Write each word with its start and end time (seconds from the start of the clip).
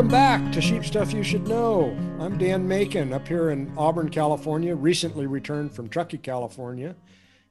Welcome 0.00 0.12
back 0.12 0.52
to 0.52 0.62
Sheep 0.62 0.86
Stuff 0.86 1.12
You 1.12 1.22
Should 1.22 1.46
Know. 1.46 1.94
I'm 2.18 2.38
Dan 2.38 2.66
Macon 2.66 3.12
up 3.12 3.28
here 3.28 3.50
in 3.50 3.70
Auburn, 3.76 4.08
California, 4.08 4.74
recently 4.74 5.26
returned 5.26 5.74
from 5.74 5.90
Truckee, 5.90 6.16
California, 6.16 6.96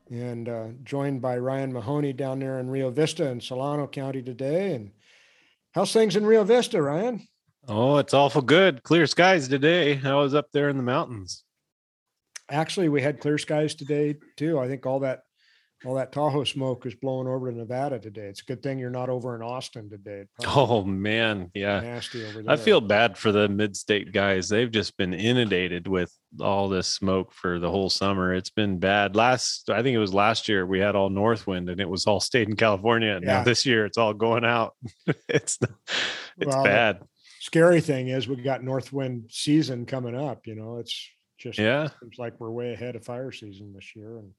and 0.10 0.50
uh, 0.50 0.70
joined 0.84 1.22
by 1.22 1.38
Ryan 1.38 1.72
Mahoney 1.72 2.12
down 2.12 2.40
there 2.40 2.58
in 2.58 2.68
Rio 2.72 2.90
Vista 2.90 3.28
in 3.28 3.40
Solano 3.40 3.86
County 3.86 4.24
today. 4.24 4.74
And 4.74 4.90
how's 5.74 5.94
things 5.94 6.16
in 6.16 6.26
Rio 6.26 6.44
Vista, 6.44 6.82
Ryan? 6.82 7.22
Oh, 7.68 7.98
it's 7.98 8.16
awful 8.16 8.42
good. 8.42 8.82
Clear 8.82 9.06
skies 9.06 9.48
today. 9.48 10.02
I 10.04 10.16
was 10.16 10.34
up 10.34 10.48
there 10.52 10.70
in 10.70 10.78
the 10.78 10.82
mountains. 10.82 11.44
Actually, 12.50 12.90
we 12.90 13.04
had 13.04 13.20
clear 13.20 13.38
skies 13.38 13.76
today 13.76 14.16
too. 14.38 14.58
I 14.58 14.68
think 14.68 14.88
all 14.88 15.02
that 15.02 15.22
all 15.86 15.96
that 15.96 16.12
Tahoe 16.12 16.44
smoke 16.44 16.86
is 16.86 16.94
blowing 16.96 17.28
over 17.28 17.50
to 17.50 17.58
Nevada 17.58 18.00
today. 18.00 18.24
It's 18.28 18.42
a 18.42 18.46
good 18.46 18.62
thing 18.62 18.80
you're 18.80 18.90
not 18.90 19.10
over 19.10 19.34
in 19.36 19.42
Austin 19.42 19.90
today. 19.90 20.26
Oh 20.46 20.84
man, 20.84 21.50
yeah. 21.54 21.80
Nasty 21.80 22.26
over 22.26 22.42
there. 22.44 22.52
I 22.52 22.58
feel 22.58 22.82
bad 22.82 23.18
for 23.18 23.32
the 23.32 23.48
mid-state 23.48 24.12
guys. 24.12 24.50
They've 24.50 24.70
just 24.72 24.98
been 24.98 25.14
inundated 25.14 25.88
with 25.88 26.14
all 26.42 26.68
this 26.68 26.88
smoke 26.88 27.32
for 27.34 27.60
the 27.60 27.70
whole 27.70 27.90
summer. 27.90 28.34
It's 28.34 28.50
been 28.50 28.78
bad. 28.80 29.16
Last, 29.16 29.70
I 29.70 29.82
think 29.82 29.96
it 29.96 30.00
was 30.00 30.14
last 30.14 30.50
year, 30.50 30.66
we 30.66 30.80
had 30.80 30.96
all 30.96 31.10
north 31.10 31.48
wind 31.48 31.70
and 31.70 31.80
it 31.80 31.90
was 31.90 32.06
all 32.08 32.20
stayed 32.20 32.50
in 32.50 32.56
California. 32.58 33.16
And 33.16 33.24
Yeah. 33.26 33.38
Now 33.38 33.44
this 33.46 33.66
year, 33.66 33.86
it's 33.86 33.98
all 33.98 34.14
going 34.14 34.44
out. 34.44 34.76
it's 35.30 35.58
it's 35.62 36.46
Well, 36.56 36.64
bad. 36.64 37.00
scary 37.40 37.80
thing 37.80 38.10
is 38.10 38.28
we 38.28 38.36
got 38.36 38.64
north 38.64 38.92
wind 38.92 39.26
season 39.30 39.86
coming 39.86 40.16
up. 40.16 40.46
You 40.46 40.56
know, 40.56 40.78
it's 40.80 41.08
just 41.38 41.58
Yeah. 41.58 41.88
seems 42.02 42.18
like 42.18 42.38
we're 42.40 42.52
way 42.52 42.74
ahead 42.74 42.98
of 42.98 43.06
fire 43.06 43.32
season 43.32 43.72
this 43.74 43.96
year, 43.96 44.18
and 44.18 44.32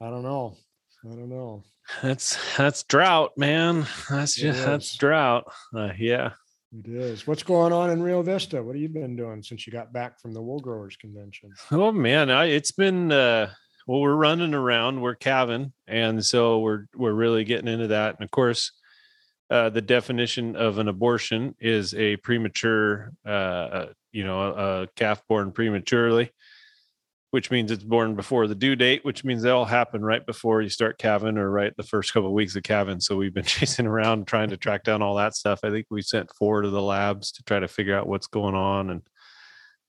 I 0.00 0.10
don't 0.10 0.22
know. 0.22 0.56
I 1.04 1.08
don't 1.08 1.28
know. 1.28 1.62
That's 2.02 2.38
that's 2.56 2.82
drought, 2.84 3.32
man. 3.36 3.86
That's 4.08 4.38
It 4.38 4.42
just 4.42 4.64
that's 4.64 4.96
drought. 4.96 5.44
Uh, 5.74 5.90
yeah. 5.98 6.32
It 6.72 6.86
is. 6.86 7.26
What's 7.26 7.42
going 7.42 7.72
on 7.72 7.90
in 7.90 8.02
Rio 8.02 8.22
Vista? 8.22 8.62
What 8.62 8.76
have 8.76 8.82
you 8.82 8.88
been 8.88 9.16
doing 9.16 9.42
since 9.42 9.66
you 9.66 9.72
got 9.72 9.92
back 9.92 10.20
from 10.20 10.32
the 10.32 10.40
wool 10.40 10.60
growers 10.60 10.96
convention? 10.96 11.52
Oh 11.72 11.90
man, 11.90 12.30
I, 12.30 12.46
it's 12.46 12.70
been 12.72 13.10
uh 13.12 13.50
well, 13.86 14.00
we're 14.00 14.14
running 14.14 14.54
around, 14.54 15.00
we're 15.00 15.16
calving, 15.16 15.72
and 15.88 16.24
so 16.24 16.60
we're 16.60 16.86
we're 16.94 17.12
really 17.12 17.44
getting 17.44 17.68
into 17.68 17.88
that. 17.88 18.14
And 18.14 18.24
of 18.24 18.30
course, 18.30 18.72
uh, 19.50 19.70
the 19.70 19.82
definition 19.82 20.54
of 20.54 20.78
an 20.78 20.86
abortion 20.86 21.56
is 21.58 21.92
a 21.94 22.16
premature, 22.18 23.12
uh, 23.26 23.28
uh, 23.28 23.86
you 24.12 24.22
know, 24.24 24.40
a 24.42 24.86
calf 24.94 25.22
born 25.28 25.50
prematurely, 25.50 26.30
which 27.30 27.50
means 27.50 27.70
it's 27.70 27.84
born 27.84 28.14
before 28.16 28.46
the 28.46 28.54
due 28.54 28.74
date, 28.76 29.04
which 29.04 29.24
means 29.24 29.42
they 29.42 29.50
all 29.50 29.64
happen 29.64 30.02
right 30.02 30.24
before 30.26 30.62
you 30.62 30.68
start 30.68 30.98
calving 30.98 31.38
or 31.38 31.50
right 31.50 31.72
the 31.76 31.82
first 31.82 32.12
couple 32.12 32.28
of 32.28 32.34
weeks 32.34 32.56
of 32.56 32.62
calving. 32.62 33.00
So 33.00 33.16
we've 33.16 33.34
been 33.34 33.44
chasing 33.58 33.86
around 33.86 34.26
trying 34.26 34.50
to 34.50 34.56
track 34.56 34.82
down 34.84 35.02
all 35.02 35.14
that 35.16 35.34
stuff. 35.34 35.60
I 35.62 35.70
think 35.70 35.86
we 35.90 36.02
sent 36.02 36.30
four 36.36 36.62
to 36.62 36.70
the 36.70 36.82
labs 36.82 37.32
to 37.32 37.42
try 37.44 37.60
to 37.60 37.68
figure 37.68 37.96
out 37.96 38.08
what's 38.08 38.26
going 38.26 38.54
on 38.54 38.90
and 38.90 39.02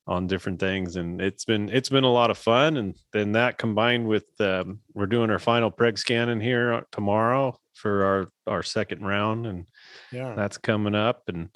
on 0.07 0.25
different 0.25 0.59
things 0.59 0.95
and 0.95 1.21
it's 1.21 1.45
been 1.45 1.69
it's 1.69 1.87
been 1.87 2.03
a 2.03 2.11
lot 2.11 2.31
of 2.31 2.37
fun 2.37 2.75
and 2.75 2.95
then 3.13 3.33
that 3.33 3.59
combined 3.59 4.05
with 4.07 4.25
um, 4.41 4.79
we're 4.95 5.05
doing 5.05 5.29
our 5.29 5.37
final 5.37 5.71
preg 5.71 5.95
scan 5.97 6.27
in 6.27 6.41
here 6.41 6.83
tomorrow 6.91 7.55
for 7.75 8.03
our 8.03 8.27
our 8.51 8.63
second 8.63 9.05
round 9.05 9.45
and 9.45 9.67
Yeah. 10.11 10.33
that's 10.35 10.57
coming 10.57 10.95
up 10.95 11.21
and 11.27 11.55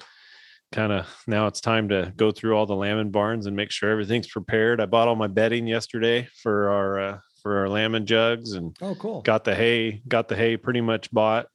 kind 0.76 0.92
of 0.92 1.08
now 1.26 1.48
it's 1.48 1.62
time 1.62 1.88
to 1.90 2.12
go 2.18 2.32
through 2.32 2.54
all 2.56 2.66
the 2.66 2.76
lambing 2.76 3.10
barns 3.10 3.46
and 3.46 3.56
make 3.56 3.72
sure 3.72 3.90
everything's 3.90 4.28
prepared. 4.28 4.82
I 4.82 4.86
bought 4.86 5.08
all 5.08 5.16
my 5.16 5.28
bedding 5.28 5.66
yesterday 5.68 6.28
for 6.44 6.70
our 6.70 7.00
uh, 7.00 7.20
for 7.42 7.60
our 7.60 7.70
lambing 7.70 8.06
jugs 8.06 8.52
and 8.54 8.76
Oh, 8.82 8.94
cool. 8.96 9.22
got 9.22 9.46
the 9.46 9.56
hay 9.56 10.02
got 10.08 10.28
the 10.28 10.36
hay 10.36 10.58
pretty 10.58 10.82
much 10.82 11.10
bought. 11.12 11.48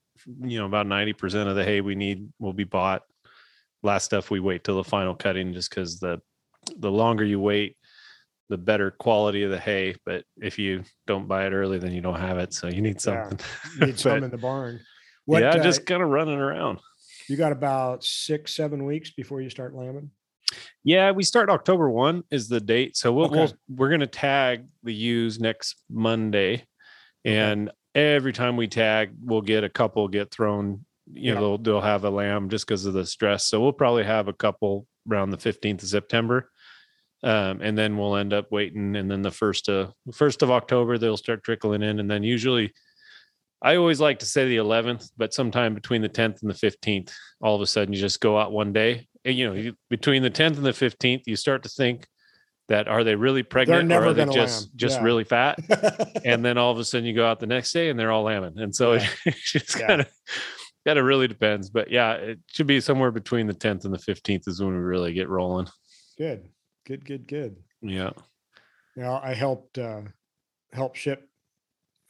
You 0.43 0.59
know 0.59 0.67
about 0.67 0.87
90% 0.87 1.47
of 1.49 1.55
the 1.57 1.65
hay 1.65 1.81
we 1.83 1.95
need 1.95 2.29
will 2.39 2.55
be 2.55 2.65
bought. 2.65 3.03
Last 3.83 4.05
stuff 4.07 4.31
we 4.31 4.41
wait 4.41 4.65
till 4.65 4.77
the 4.77 4.85
final 4.85 5.15
cutting 5.15 5.53
just 5.53 5.71
because 5.71 6.01
the 6.01 6.21
the 6.79 6.91
longer 6.91 7.25
you 7.25 7.41
wait 7.41 7.77
the 8.49 8.59
better 8.59 8.91
quality 8.91 9.43
of 9.45 9.51
the 9.51 9.59
hay. 9.61 9.95
But 10.07 10.25
if 10.41 10.59
you 10.59 10.83
don't 11.07 11.29
buy 11.29 11.47
it 11.47 11.53
early 11.53 11.79
then 11.79 11.93
you 11.93 12.01
don't 12.01 12.19
have 12.21 12.39
it 12.39 12.55
so 12.55 12.69
you 12.69 12.81
need 12.81 13.05
Yeah, 13.05 13.31
You 13.79 13.87
Need 13.87 13.99
some 14.05 14.25
in 14.25 14.31
the 14.31 14.39
barn. 14.39 14.81
What, 15.27 15.43
yeah 15.43 15.51
uh, 15.51 15.63
just 15.63 15.85
kind 15.87 16.03
of 16.03 16.09
running 16.09 16.39
around 16.39 16.81
you 17.31 17.37
got 17.37 17.53
about 17.53 18.05
six, 18.05 18.55
seven 18.55 18.85
weeks 18.85 19.11
before 19.13 19.41
you 19.41 19.49
start 19.49 19.75
lambing. 19.75 20.11
Yeah, 20.83 21.13
we 21.13 21.23
start 21.23 21.49
October 21.49 21.89
one 21.89 22.25
is 22.31 22.49
the 22.49 22.61
date. 22.61 22.97
So 22.97 23.13
we'll, 23.13 23.27
Okay. 23.27 23.37
we'll 23.37 23.53
we're 23.77 23.91
gonna 23.91 24.07
tag 24.09 24.67
the 24.83 24.93
ewes 24.93 25.39
next 25.39 25.77
Monday, 25.89 26.65
and 27.25 27.71
every 27.95 28.33
time 28.33 28.57
we 28.57 28.67
tag, 28.67 29.13
we'll 29.23 29.43
get 29.43 29.63
a 29.63 29.69
couple 29.69 30.09
get 30.09 30.33
thrown. 30.33 30.85
You 31.13 31.23
Yeah. 31.23 31.35
know, 31.35 31.41
they'll 31.41 31.59
they'll 31.59 31.81
have 31.81 32.05
a 32.05 32.11
lamb 32.11 32.49
just 32.51 32.67
because 32.67 32.85
of 32.85 32.95
the 32.95 33.07
stress. 33.07 33.47
So 33.47 33.61
we'll 33.61 33.73
probably 33.73 34.05
have 34.05 34.27
a 34.27 34.33
couple 34.33 34.87
around 35.09 35.31
the 35.31 35.39
fifteenth 35.39 35.83
of 35.85 35.89
September, 35.89 36.51
um, 37.23 37.61
and 37.63 37.79
then 37.79 37.97
we'll 37.97 38.17
end 38.17 38.33
up 38.33 38.51
waiting. 38.51 38.97
And 38.97 39.09
then 39.09 39.23
the 39.23 39.31
first 39.31 39.69
of 39.69 39.93
first 40.13 40.43
of 40.43 40.51
October, 40.51 40.99
they'll 40.99 41.17
start 41.17 41.45
trickling 41.45 41.83
in, 41.83 42.01
and 42.01 42.11
then 42.11 42.25
usually. 42.25 42.73
I 43.63 43.77
always 43.77 44.01
like 44.01 44.21
to 44.21 44.27
say 44.27 44.49
the 44.49 44.57
11th, 44.57 45.11
but 45.17 45.35
sometime 45.35 45.75
between 45.75 46.01
the 46.03 46.09
10th 46.09 46.43
and 46.43 46.51
the 46.51 46.55
15th, 46.55 47.13
all 47.43 47.55
of 47.55 47.61
a 47.61 47.67
sudden 47.67 47.93
you 47.93 48.01
just 48.01 48.21
go 48.21 48.39
out 48.39 48.53
one 48.53 48.73
day. 48.73 49.07
And, 49.25 49.37
you 49.37 49.47
know, 49.49 49.55
you, 49.55 49.75
between 49.91 50.23
the 50.23 50.31
10th 50.31 50.57
and 50.57 50.65
the 50.65 50.71
15th, 50.71 51.23
you 51.27 51.37
start 51.37 51.63
to 51.65 51.69
think 51.69 52.07
that 52.69 52.89
are 52.89 53.05
they 53.05 53.15
really 53.17 53.43
pregnant 53.43 53.93
or 53.93 54.07
are 54.07 54.15
they 54.15 54.25
just 54.27 54.63
lamb. 54.63 54.71
just 54.77 54.99
Yeah. 54.99 55.05
really 55.05 55.25
fat? 55.25 55.59
and 56.25 56.43
then 56.45 56.57
all 56.57 56.73
of 56.73 56.79
a 56.79 56.85
sudden 56.85 57.05
you 57.05 57.13
go 57.15 57.27
out 57.27 57.39
the 57.41 57.47
next 57.47 57.73
day 57.73 57.91
and 57.91 57.99
they're 57.99 58.13
all 58.13 58.23
lambing. 58.23 58.59
And 58.59 58.75
so 58.75 58.95
Yeah. 58.95 59.09
it 59.27 59.35
just 59.45 59.79
Yeah. 59.79 59.87
kind 59.89 60.01
of 60.03 60.09
kind 60.87 60.99
of 60.99 61.05
really 61.05 61.29
depends. 61.29 61.69
But 61.69 61.91
yeah, 61.91 62.13
it 62.15 62.39
should 62.47 62.67
be 62.67 62.81
somewhere 62.81 63.11
between 63.11 63.47
the 63.47 63.53
10th 63.55 63.85
and 63.85 63.93
the 63.93 63.99
15th 63.99 64.49
is 64.49 64.63
when 64.63 64.73
we 64.73 64.79
really 64.81 65.13
get 65.13 65.29
rolling. 65.29 65.67
good, 66.17 66.49
good, 66.87 67.05
good, 67.05 67.27
good. 67.27 67.57
Yeah. 67.83 68.11
Now 68.97 69.21
I 69.23 69.35
helped 69.35 69.77
uh 69.79 70.03
help 70.73 70.95
ship 70.97 71.29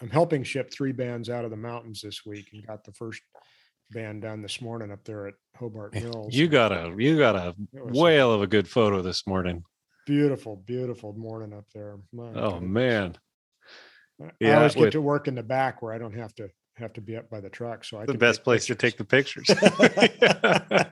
I'm 0.00 0.10
helping 0.10 0.42
ship 0.44 0.72
three 0.72 0.92
bands 0.92 1.28
out 1.28 1.44
of 1.44 1.50
the 1.50 1.56
mountains 1.56 2.00
this 2.02 2.24
week 2.24 2.48
and 2.52 2.66
got 2.66 2.84
the 2.84 2.92
first 2.92 3.20
band 3.90 4.22
done 4.22 4.40
this 4.40 4.60
morning 4.60 4.92
up 4.92 5.04
there 5.04 5.26
at 5.26 5.34
Hobart 5.56 5.94
Mills. 5.94 6.34
You 6.34 6.48
got 6.48 6.72
a 6.72 6.94
you 6.96 7.18
got 7.18 7.36
a 7.36 7.54
was 7.72 7.98
a 7.98 8.00
whale 8.00 8.32
of 8.32 8.40
a 8.42 8.46
good 8.46 8.68
photo 8.68 9.02
this 9.02 9.26
morning. 9.26 9.62
beautiful, 10.06 10.56
beautiful 10.56 11.12
morning 11.12 11.52
up 11.52 11.66
there. 11.74 11.96
My 12.12 12.30
Oh 12.34 12.52
goodness. 12.52 12.70
man. 12.70 13.16
I- 14.22 14.30
yeah, 14.40 14.56
always 14.58 14.74
get 14.74 14.80
with- 14.80 14.92
to 14.92 15.00
work 15.02 15.28
in 15.28 15.34
the 15.34 15.42
back 15.42 15.82
where 15.82 15.92
I 15.92 15.98
don't 15.98 16.16
have 16.16 16.34
to 16.36 16.48
have 16.76 16.92
to 16.94 17.00
be 17.02 17.16
up 17.16 17.28
by 17.28 17.40
the 17.40 17.50
truck. 17.50 17.84
So 17.84 17.98
I 17.98 18.06
The 18.06 18.14
best 18.14 18.42
place 18.42 18.64
to 18.66 18.74
take 18.74 18.96
the 18.96 19.04
pictures. 19.04 19.50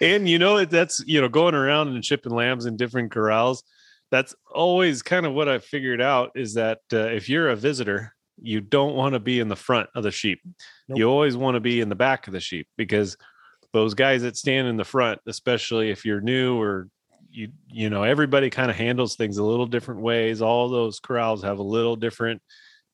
and 0.00 0.28
you 0.28 0.38
know 0.38 0.64
that's 0.64 1.02
you 1.06 1.20
know 1.20 1.28
going 1.28 1.54
around 1.54 1.88
and 1.88 2.04
shipping 2.04 2.32
lambs 2.32 2.66
in 2.66 2.76
different 2.76 3.10
corrals 3.10 3.62
that's 4.10 4.34
always 4.50 5.02
kind 5.02 5.26
of 5.26 5.32
what 5.32 5.48
i 5.48 5.58
figured 5.58 6.00
out 6.00 6.30
is 6.34 6.54
that 6.54 6.78
uh, 6.92 6.98
if 6.98 7.28
you're 7.28 7.48
a 7.50 7.56
visitor 7.56 8.14
you 8.40 8.60
don't 8.60 8.94
want 8.94 9.14
to 9.14 9.20
be 9.20 9.40
in 9.40 9.48
the 9.48 9.56
front 9.56 9.88
of 9.94 10.02
the 10.02 10.10
sheep 10.10 10.40
Nope. 10.88 10.98
you 10.98 11.08
always 11.10 11.36
want 11.36 11.54
to 11.56 11.60
be 11.60 11.80
in 11.80 11.88
the 11.88 11.94
back 11.94 12.26
of 12.26 12.32
the 12.32 12.40
sheep 12.40 12.68
because 12.76 13.16
those 13.72 13.94
guys 13.94 14.22
that 14.22 14.36
stand 14.36 14.68
in 14.68 14.76
the 14.76 14.84
front 14.84 15.20
especially 15.26 15.90
if 15.90 16.04
you're 16.04 16.20
new 16.20 16.60
or 16.60 16.88
you 17.30 17.48
you 17.68 17.90
know 17.90 18.02
everybody 18.04 18.48
kind 18.48 18.70
of 18.70 18.76
handles 18.76 19.16
things 19.16 19.36
a 19.38 19.44
little 19.44 19.66
different 19.66 20.00
ways 20.00 20.40
all 20.40 20.68
those 20.68 20.98
corrals 21.00 21.42
have 21.42 21.58
a 21.58 21.62
little 21.62 21.96
different 21.96 22.40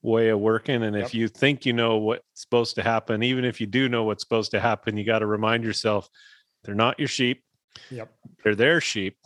way 0.02 0.28
of 0.28 0.38
working 0.40 0.82
and 0.82 0.96
Yep. 0.96 1.04
if 1.06 1.14
you 1.14 1.28
think 1.28 1.64
you 1.64 1.72
know 1.72 1.96
what's 1.98 2.24
supposed 2.34 2.74
to 2.74 2.82
happen 2.82 3.22
even 3.22 3.44
if 3.44 3.60
you 3.60 3.66
do 3.66 3.88
know 3.88 4.04
what's 4.04 4.22
supposed 4.22 4.50
to 4.50 4.60
happen 4.60 4.96
you 4.96 5.04
got 5.04 5.20
to 5.20 5.26
remind 5.26 5.62
yourself 5.64 6.08
they're 6.64 6.74
not 6.74 6.98
your 6.98 7.08
sheep 7.08 7.42
yep. 7.90 8.12
they're 8.42 8.54
their 8.54 8.80
sheep 8.80 9.16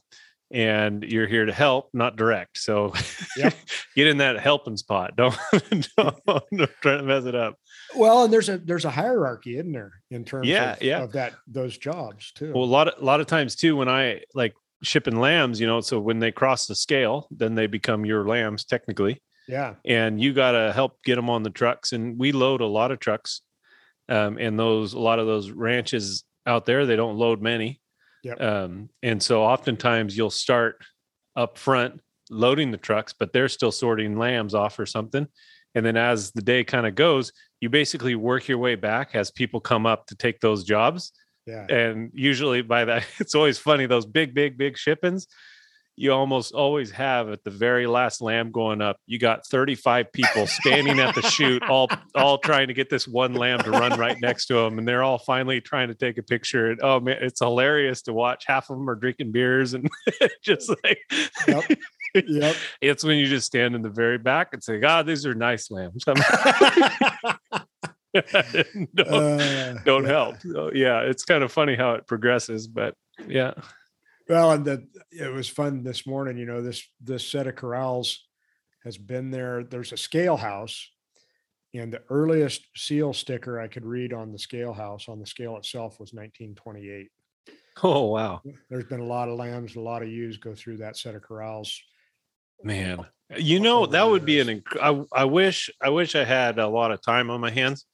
and 0.51 1.03
you're 1.03 1.27
here 1.27 1.45
to 1.45 1.53
help 1.53 1.91
not 1.93 2.17
direct 2.17 2.59
so 2.59 2.93
Yep. 3.37 3.55
get 3.97 4.07
in 4.07 4.19
that 4.19 4.39
helping 4.41 4.77
spot 4.77 5.15
don't, 5.17 5.37
don't, 5.97 6.17
don't 6.27 6.71
try 6.81 6.97
to 6.97 7.03
mess 7.03 7.25
it 7.25 7.35
up 7.35 7.57
Well, 7.97 8.25
and 8.25 8.33
there's 8.33 8.49
a 8.49 8.59
there's 8.59 8.85
a 8.87 8.91
hierarchy, 8.91 9.57
isn't 9.59 9.73
there, 9.73 9.93
in 10.11 10.25
terms 10.25 10.49
Yeah, 10.49 10.73
of, 10.73 10.83
yeah. 10.83 11.03
of 11.03 11.13
that 11.13 11.35
those 11.47 11.77
jobs 11.77 12.33
too. 12.33 12.53
well 12.55 12.65
a 12.65 12.67
lot 12.67 12.89
of, 12.89 13.01
a 13.01 13.05
lot 13.05 13.21
of 13.21 13.27
times 13.27 13.55
too 13.57 13.77
when 13.77 13.89
i 13.89 14.23
like 14.35 14.55
shipping 14.83 15.19
lambs 15.21 15.61
you 15.61 15.67
know 15.67 15.81
so 15.81 15.99
when 16.01 16.19
they 16.21 16.31
cross 16.33 16.67
the 16.67 16.75
scale 16.75 17.27
then 17.31 17.55
they 17.55 17.67
become 17.67 18.07
your 18.07 18.27
lambs 18.27 18.65
technically 18.65 19.21
yeah. 19.49 19.75
and 19.85 20.21
you 20.21 20.33
got 20.33 20.53
to 20.53 20.73
help 20.73 21.03
get 21.05 21.17
them 21.17 21.29
on 21.31 21.43
the 21.43 21.51
trucks 21.51 21.93
and 21.93 22.19
we 22.19 22.33
load 22.33 22.61
a 22.61 22.67
lot 22.67 22.91
of 22.93 23.01
trucks 23.01 23.41
um, 24.09 24.39
and 24.39 24.59
those 24.59 24.93
a 24.95 24.99
lot 24.99 25.19
of 25.19 25.27
those 25.27 25.51
ranches 25.51 26.23
out 26.47 26.65
there 26.65 26.87
they 26.87 26.97
don't 26.97 27.17
load 27.19 27.43
many 27.43 27.81
Yep. 28.25 28.41
um, 28.41 28.89
and 29.03 29.23
so 29.23 29.43
oftentimes 29.43 30.17
you'll 30.17 30.31
start 30.31 30.83
up 31.37 31.57
front 31.59 32.01
loading 32.31 32.71
the 32.71 32.77
trucks 32.77 33.15
but 33.19 33.33
they're 33.33 33.49
still 33.49 33.73
sorting 33.73 34.19
lambs 34.19 34.55
off 34.55 34.79
or 34.79 34.87
something 34.87 35.27
and 35.75 35.85
then 35.87 35.97
as 35.97 36.31
the 36.33 36.43
day 36.43 36.65
kind 36.65 36.87
of 36.87 36.95
goes 36.95 37.33
you 37.61 37.69
basically 37.71 38.15
work 38.15 38.49
your 38.49 38.59
way 38.59 38.75
back 38.75 39.15
as 39.15 39.31
people 39.31 39.61
come 39.61 39.87
up 39.87 40.07
to 40.07 40.15
take 40.17 40.41
those 40.41 40.65
jobs 40.65 41.13
Yeah. 41.47 41.67
and 41.71 42.11
usually 42.13 42.63
by 42.63 42.85
that 42.85 43.07
it's 43.19 43.35
always 43.35 43.59
funny 43.59 43.87
those 43.87 44.05
big 44.07 44.35
big 44.35 44.59
big 44.59 44.77
shippings 44.77 45.27
you 45.99 46.13
almost 46.13 46.55
always 46.55 46.91
have 46.93 47.29
at 47.29 47.43
the 47.43 47.51
very 47.51 47.87
last 47.87 48.21
lamb 48.21 48.53
going 48.53 48.81
up, 48.81 48.99
you 49.07 49.19
got 49.19 49.45
35 49.47 50.13
people 50.13 50.47
standing 50.47 51.01
at 51.01 51.15
the 51.15 51.23
chute, 51.23 51.63
all 51.65 51.89
all 52.15 52.39
trying 52.39 52.69
to 52.69 52.75
get 52.75 52.89
this 52.89 53.09
one 53.09 53.35
lamb 53.35 53.59
to 53.61 53.71
run 53.71 53.99
right 53.99 54.17
next 54.21 54.47
to 54.47 54.55
them, 54.55 54.79
and 54.79 54.87
they're 54.87 55.03
all 55.03 55.19
finally 55.19 55.61
trying 55.61 55.89
to 55.89 55.95
take 55.95 56.17
a 56.17 56.23
picture. 56.23 56.71
And 56.71 56.81
oh 56.83 57.01
man, 57.01 57.19
it's 57.21 57.41
hilarious 57.41 58.03
to 58.03 58.13
watch. 58.13 58.45
Half 58.47 58.71
of 58.71 58.79
them 58.79 58.89
are 58.89 58.95
drinking 58.95 59.33
beers 59.33 59.75
and 59.75 59.91
just 60.43 60.71
like. 60.85 60.99
Yep. 61.47 61.65
Yep. 62.27 62.57
It's 62.81 63.05
when 63.05 63.19
you 63.19 63.27
just 63.27 63.47
stand 63.47 63.75
in 63.75 63.83
the 63.83 63.91
very 63.91 64.19
back 64.19 64.49
and 64.53 64.63
say, 64.65 64.79
"God, 64.81 65.07
these 65.07 65.27
are 65.27 65.35
nice 65.35 65.71
lambs." 65.71 66.05
don't 66.05 66.17
Uh, 68.99 69.75
don't 69.85 70.05
yeah. 70.05 70.09
help. 70.09 70.41
So, 70.41 70.71
yeah, 70.73 71.01
it's 71.01 71.25
kind 71.25 71.45
of 71.45 71.53
funny 71.53 71.77
how 71.77 71.95
it 71.95 72.07
progresses, 72.07 72.67
but 72.67 72.95
yeah. 73.27 73.53
Well, 74.29 74.53
and 74.53 74.65
the 74.65 74.87
it 75.11 75.33
was 75.33 75.49
fun 75.49 75.83
this 75.83 76.07
morning. 76.07 76.37
You 76.37 76.47
know, 76.47 76.61
this 76.63 76.87
this 77.01 77.27
set 77.27 77.47
of 77.47 77.57
corrals 77.57 78.27
has 78.85 78.99
been 78.99 79.31
there. 79.31 79.65
There's 79.65 79.93
a 79.93 79.97
scale 79.97 80.37
house, 80.37 80.91
and 81.75 81.93
the 81.93 82.03
earliest 82.11 82.63
seal 82.77 83.13
sticker 83.13 83.59
I 83.61 83.69
could 83.69 83.85
read 83.85 84.13
on 84.13 84.33
the 84.33 84.39
scale 84.39 84.73
house 84.73 85.09
on 85.09 85.19
the 85.19 85.27
scale 85.27 85.57
itself 85.57 85.99
was 85.99 86.13
1928. 86.13 87.09
Oh 87.83 88.07
wow, 88.07 88.43
There's 88.69 88.85
been 88.85 89.01
a 89.01 89.05
lot 89.05 89.29
of 89.29 89.39
lambs, 89.39 89.77
a 89.77 89.81
lot 89.81 90.03
of 90.03 90.09
ewes 90.09 90.37
go 90.37 90.55
through 90.55 90.79
that 90.79 90.97
set 90.97 91.15
of 91.15 91.23
corrals. 91.23 91.81
man. 92.63 93.07
You 93.37 93.61
know 93.61 93.85
that 93.87 94.09
would 94.09 94.25
be 94.25 94.41
an. 94.41 94.49
inc- 94.49 94.81
I, 94.81 95.21
I 95.21 95.25
wish 95.27 95.71
I 95.83 95.91
wish 95.91 96.15
I 96.15 96.25
had 96.25 96.59
a 96.59 96.67
lot 96.67 96.91
of 96.93 97.03
time 97.03 97.31
on 97.31 97.41
my 97.43 97.51
hands, 97.51 97.85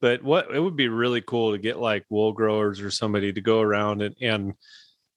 but 0.00 0.22
what 0.22 0.54
it 0.54 0.60
would 0.60 0.76
be 0.76 0.88
really 0.88 1.22
cool 1.22 1.52
to 1.52 1.58
get 1.58 1.78
like 1.78 2.04
wool 2.10 2.32
growers 2.32 2.80
or 2.82 2.90
somebody 2.90 3.32
to 3.32 3.40
go 3.40 3.60
around 3.60 4.02
and 4.02 4.14
and 4.20 4.52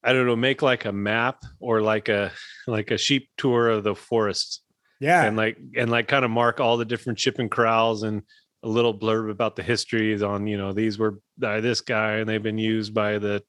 I 0.03 0.13
don't 0.13 0.25
know 0.25 0.35
make 0.35 0.61
like 0.61 0.85
a 0.85 0.91
map 0.91 1.43
or 1.59 1.81
like 1.81 2.09
a 2.09 2.31
like 2.67 2.91
a 2.91 2.97
sheep 2.97 3.29
tour 3.37 3.69
of 3.69 3.83
the 3.83 3.95
forests 3.95 4.61
Yeah, 4.99 5.23
and 5.23 5.35
like 5.35 5.57
and 5.75 5.89
like 5.89 6.07
kind 6.07 6.25
of 6.25 6.31
mark 6.31 6.59
all 6.59 6.77
the 6.77 6.85
different 6.85 7.19
shipping 7.19 7.49
corrals 7.49 8.03
and 8.03 8.23
a 8.63 8.67
little 8.67 8.97
blurb 8.97 9.29
about 9.29 9.55
the 9.55 9.63
histories 9.63 10.23
on 10.23 10.47
you 10.47 10.57
know 10.57 10.73
these 10.73 10.97
were 10.97 11.19
by 11.37 11.61
this 11.61 11.81
guy 11.81 12.13
and 12.15 12.29
they've 12.29 12.43
been 12.43 12.57
used 12.57 12.93
by 12.93 13.17
the 13.17 13.43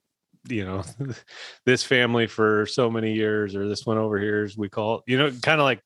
you 0.49 0.65
know 0.65 0.83
this 1.67 1.83
family 1.83 2.27
for 2.27 2.67
so 2.67 2.91
many 2.91 3.15
years 3.15 3.55
or 3.55 3.69
this 3.69 3.87
one 3.87 3.99
over 3.99 4.19
here 4.19 4.45
as 4.45 4.56
we 4.56 4.69
call 4.69 4.97
it 4.97 5.03
you 5.06 5.19
know 5.19 5.31
kind 5.43 5.61
of 5.61 5.65
like 5.65 5.83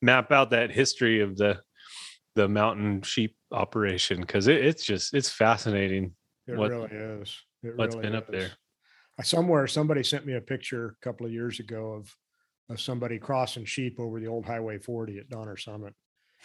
map 0.00 0.32
out 0.32 0.50
that 0.50 0.70
history 0.70 1.20
of 1.20 1.36
the 1.36 1.60
the 2.36 2.48
mountain 2.48 3.02
sheep 3.02 3.34
operation 3.52 4.20
because 4.20 4.46
it, 4.46 4.64
it's 4.64 4.84
just 4.84 5.14
it's 5.14 5.30
fascinating 5.30 6.14
it 6.46 6.56
what- 6.56 6.70
really 6.70 6.90
is. 6.90 7.36
It 7.62 7.76
what's 7.76 7.94
really 7.94 8.08
been 8.08 8.16
up 8.16 8.30
there. 8.30 8.52
Somewhere, 9.22 9.66
somebody 9.66 10.02
sent 10.02 10.26
me 10.26 10.34
a 10.34 10.40
picture 10.40 10.96
a 11.00 11.04
couple 11.04 11.26
of 11.26 11.32
years 11.32 11.60
ago 11.60 11.92
of 11.92 12.14
of 12.68 12.80
somebody 12.80 13.18
crossing 13.18 13.64
sheep 13.64 13.98
over 13.98 14.20
the 14.20 14.28
old 14.28 14.46
Highway 14.46 14.78
40 14.78 15.18
at 15.18 15.28
Donner 15.28 15.56
Summit. 15.56 15.94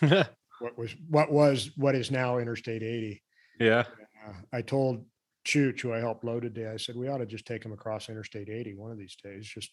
What 0.59 0.77
was 0.77 0.95
what 1.09 1.31
was 1.31 1.71
what 1.75 1.95
is 1.95 2.11
now 2.11 2.37
Interstate 2.37 2.81
80. 2.81 3.21
yeah 3.59 3.83
Uh, 4.25 4.33
I 4.53 4.61
told 4.61 5.05
Chooch, 5.45 5.81
who 5.81 5.93
I 5.93 5.99
helped 5.99 6.23
load 6.23 6.43
today, 6.43 6.67
I 6.67 6.77
said 6.77 6.95
we 6.95 7.07
ought 7.07 7.17
to 7.19 7.25
just 7.25 7.45
take 7.45 7.61
them 7.61 7.73
across 7.73 8.09
Interstate 8.09 8.49
80 8.49 8.75
one 8.75 8.91
of 8.91 8.97
these 8.97 9.15
days, 9.21 9.45
just 9.45 9.71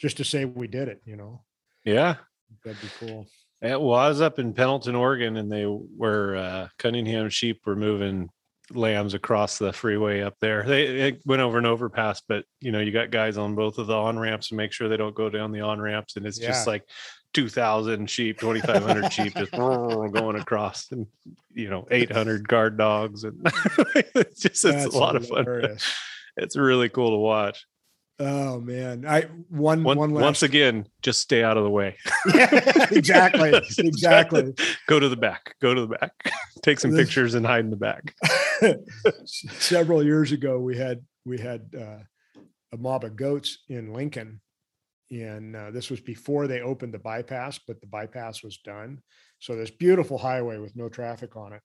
just 0.00 0.16
to 0.18 0.24
say 0.24 0.44
we 0.44 0.66
did 0.66 0.88
it. 0.88 1.00
You 1.04 1.16
know, 1.16 1.44
yeah 1.84 2.16
that'd 2.64 2.80
be 2.80 2.88
cool. 2.98 3.26
Yeah, 3.62 3.76
well, 3.76 3.98
I 3.98 4.08
was 4.08 4.20
up 4.20 4.38
in 4.38 4.52
Pendleton, 4.52 4.94
Oregon, 4.94 5.36
and 5.36 5.50
they 5.50 5.66
were 5.66 6.36
uh, 6.36 6.68
Cunningham 6.78 7.30
sheep 7.30 7.62
were 7.64 7.76
moving 7.76 8.28
lambs 8.72 9.14
across 9.14 9.58
the 9.58 9.72
freeway 9.72 10.22
up 10.22 10.34
there. 10.40 10.62
They, 10.64 11.18
went 11.24 11.42
over 11.42 11.58
an 11.58 11.66
overpass, 11.66 12.22
but 12.26 12.44
you 12.60 12.72
know, 12.72 12.80
you 12.80 12.92
got 12.92 13.10
guys 13.10 13.36
on 13.36 13.54
both 13.54 13.78
of 13.78 13.86
the 13.86 13.96
on 13.96 14.18
ramps 14.18 14.48
to 14.48 14.54
make 14.54 14.72
sure 14.72 14.88
they 14.88 14.96
don't 14.96 15.14
go 15.14 15.28
down 15.28 15.52
the 15.52 15.60
on 15.60 15.80
ramps, 15.80 16.16
and 16.16 16.26
it's 16.26 16.38
just 16.38 16.66
like 16.66 16.84
two 17.32 17.48
thousand 17.48 18.08
sheep, 18.08 18.38
twenty 18.38 18.60
five 18.60 18.82
hundred 18.82 19.12
sheep 19.12 19.34
just 19.34 19.52
going 19.52 20.36
across, 20.36 20.90
and 20.92 21.06
you 21.52 21.68
know, 21.68 21.86
eight 21.90 22.10
hundred 22.10 22.48
guard 22.48 22.78
dogs, 22.78 23.24
and 23.24 23.40
it's 24.14 24.40
just 24.40 24.64
it's 24.64 24.94
a 24.94 24.98
lot 24.98 25.16
of 25.16 25.26
fun. 25.26 25.76
It's 26.36 26.56
really 26.56 26.88
cool 26.88 27.10
to 27.10 27.16
watch. 27.16 27.66
Oh 28.20 28.60
man, 28.60 29.04
I 29.06 29.22
one 29.48 29.82
One, 29.82 29.98
one 29.98 30.12
once 30.12 30.44
again, 30.44 30.86
just 31.02 31.20
stay 31.20 31.42
out 31.42 31.56
of 31.56 31.64
the 31.64 31.70
way. 31.70 31.96
Yeah, 32.32 32.48
exactly, 32.92 33.52
exactly. 33.78 34.54
go 34.86 35.00
to 35.00 35.08
the 35.08 35.16
back. 35.16 35.56
Go 35.60 35.74
to 35.74 35.80
the 35.80 35.88
back. 35.98 36.12
Take 36.62 36.78
some 36.78 36.92
This- 36.92 37.06
pictures 37.06 37.34
and 37.34 37.44
hide 37.44 37.64
in 37.64 37.70
the 37.70 37.76
back. 37.76 38.14
Several 39.24 40.02
years 40.02 40.30
ago 40.30 40.60
we 40.60 40.76
had 40.76 41.04
we 41.24 41.38
had 41.38 41.62
uh, 41.76 41.98
a 42.72 42.76
mob 42.76 43.02
of 43.04 43.16
goats 43.16 43.58
in 43.68 43.92
lincoln 43.92 44.40
and 45.10 45.54
uh, 45.56 45.70
this 45.70 45.90
was 45.90 46.00
before 46.00 46.46
they 46.46 46.60
opened 46.60 46.94
the 46.94 46.98
bypass 46.98 47.58
but 47.66 47.80
the 47.80 47.86
bypass 47.88 48.44
was 48.44 48.58
done. 48.58 49.02
So 49.40 49.56
this 49.56 49.70
beautiful 49.70 50.18
highway 50.18 50.58
with 50.58 50.76
no 50.76 50.88
traffic 50.88 51.36
on 51.36 51.52
it. 51.52 51.62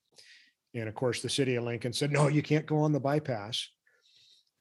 And 0.74 0.90
of 0.90 0.96
course 0.96 1.22
the 1.22 1.30
city 1.30 1.56
of 1.56 1.64
lincoln 1.64 1.94
said 1.94 2.12
no 2.12 2.28
you 2.28 2.42
can't 2.42 2.66
go 2.66 2.80
on 2.80 2.92
the 2.92 3.00
bypass 3.00 3.70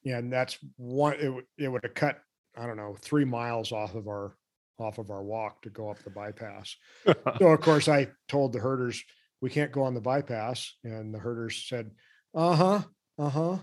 and 0.08 0.32
that's 0.32 0.58
one 0.76 1.14
it, 1.20 1.28
would- 1.28 1.44
it 1.58 1.68
would 1.68 1.82
have 1.84 1.94
cut 1.94 2.18
i 2.56 2.66
don't 2.66 2.76
know 2.76 2.96
three 3.00 3.24
miles 3.24 3.72
off 3.72 3.94
of 3.94 4.06
our 4.08 4.34
off 4.78 4.98
of 4.98 5.10
our 5.10 5.22
walk 5.22 5.60
to 5.62 5.70
go 5.70 5.90
up 5.90 5.98
the 6.04 6.10
bypass 6.10 6.76
so 7.38 7.46
of 7.48 7.60
course 7.60 7.88
I 7.88 8.08
told 8.28 8.52
the 8.52 8.60
herders 8.60 9.02
we 9.40 9.50
can't 9.50 9.70
go 9.72 9.82
on 9.84 9.94
the 9.94 10.00
bypass, 10.00 10.74
and 10.82 11.14
the 11.14 11.18
herders 11.20 11.64
said, 11.68 11.92
"Uh 12.34 12.56
huh, 12.56 12.82
uh 13.20 13.28
huh," 13.28 13.58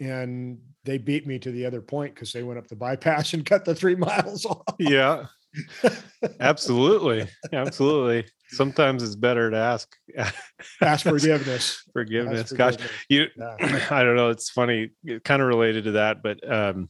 and 0.00 0.58
they 0.84 0.96
beat 0.98 1.26
me 1.26 1.38
to 1.40 1.50
the 1.50 1.66
other 1.66 1.80
point 1.80 2.14
because 2.14 2.32
they 2.32 2.44
went 2.44 2.58
up 2.58 2.68
the 2.68 2.76
bypass 2.76 3.34
and 3.34 3.44
cut 3.44 3.64
the 3.64 3.74
three 3.74 3.96
miles 4.08 4.46
off. 4.46 4.62
yeah 4.78 5.26
absolutely 6.40 7.26
absolutely 7.52 8.24
sometimes 8.48 9.02
it's 9.02 9.16
better 9.16 9.50
to 9.50 9.56
ask 9.56 9.88
Ask 10.82 11.04
forgiveness. 11.04 11.82
Ask 11.82 11.92
forgiveness 11.92 12.52
gosh 12.52 12.74
forgiveness. 12.74 13.04
you 13.08 13.26
Yeah. 13.36 13.86
i 13.90 14.02
don't 14.02 14.16
know 14.16 14.28
it's 14.30 14.50
funny 14.50 14.90
kind 15.24 15.40
of 15.42 15.48
related 15.48 15.84
to 15.84 15.92
that 15.92 16.22
but 16.22 16.38
um 16.50 16.88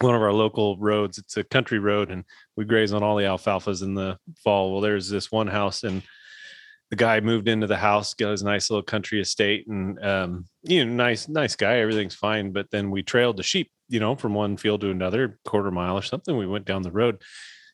one 0.00 0.14
of 0.14 0.22
our 0.22 0.32
local 0.32 0.76
roads 0.78 1.18
it's 1.18 1.36
a 1.36 1.44
country 1.44 1.78
road 1.78 2.10
and 2.10 2.24
we 2.56 2.64
graze 2.64 2.92
on 2.92 3.02
all 3.02 3.16
the 3.16 3.24
alfalfas 3.24 3.82
in 3.82 3.94
the 3.94 4.18
fall 4.42 4.72
well 4.72 4.80
there's 4.80 5.08
this 5.08 5.30
one 5.30 5.46
house 5.46 5.82
and 5.82 6.02
the 6.90 6.96
guy 6.96 7.20
moved 7.20 7.48
into 7.48 7.66
the 7.66 7.76
house 7.76 8.14
got 8.14 8.30
his 8.30 8.42
nice 8.42 8.68
little 8.70 8.82
country 8.82 9.20
estate 9.20 9.66
and 9.68 10.02
um 10.04 10.44
you 10.62 10.84
know 10.84 10.92
nice 10.92 11.28
nice 11.28 11.54
guy 11.56 11.78
everything's 11.78 12.14
fine 12.14 12.52
but 12.52 12.70
then 12.70 12.90
we 12.90 13.02
trailed 13.02 13.36
the 13.36 13.42
sheep 13.42 13.70
you 13.88 14.00
know 14.00 14.16
from 14.16 14.34
one 14.34 14.56
field 14.56 14.80
to 14.80 14.90
another 14.90 15.38
quarter 15.44 15.70
mile 15.70 15.96
or 15.96 16.02
something 16.02 16.36
we 16.36 16.46
went 16.46 16.64
down 16.64 16.82
the 16.82 16.90
road 16.90 17.20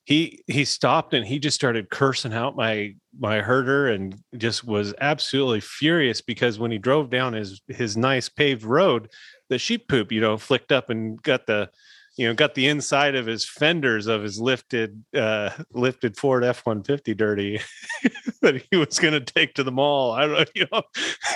he 0.06 0.44
he 0.47 0.64
stopped 0.64 1.12
and 1.14 1.26
he 1.26 1.38
just 1.41 1.56
started 1.56 1.91
cursing 1.91 2.32
out 2.32 2.56
my 2.56 2.94
my 3.19 3.41
herder 3.41 3.89
and 3.89 4.17
just 4.36 4.65
was 4.65 4.94
absolutely 5.01 5.60
furious 5.60 6.20
because 6.20 6.60
when 6.60 6.70
he 6.70 6.79
drove 6.79 7.10
down 7.10 7.32
his 7.32 7.60
his 7.67 7.96
nice 7.96 8.29
paved 8.29 8.63
road 8.63 9.10
the 9.51 9.58
sheep 9.58 9.89
poop 9.89 10.13
you 10.13 10.20
know 10.20 10.36
flicked 10.36 10.70
up 10.70 10.91
and 10.91 11.20
got 11.22 11.46
the 11.46 11.69
you 12.17 12.27
know 12.27 12.34
got 12.34 12.55
the 12.55 12.69
inside 12.69 13.17
of 13.17 13.27
his 13.27 13.44
fenders 13.44 14.06
of 14.06 14.22
his 14.22 14.41
lifted 14.41 15.05
uh 15.17 15.51
lifted 15.72 16.17
ford 16.17 16.44
f-150 16.44 17.17
dirty 17.17 17.60
that 18.43 18.63
he 18.70 18.77
was 18.77 19.01
going 19.01 19.13
to 19.13 19.20
take 19.20 19.55
to 19.55 19.65
the 19.65 19.72
mall. 19.72 20.13
I 20.13 20.27
don't 20.27 20.32
know 20.32 20.44
you 20.55 20.67
know 20.72 20.82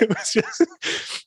it 0.00 0.08
was 0.08 0.32
just 0.32 0.64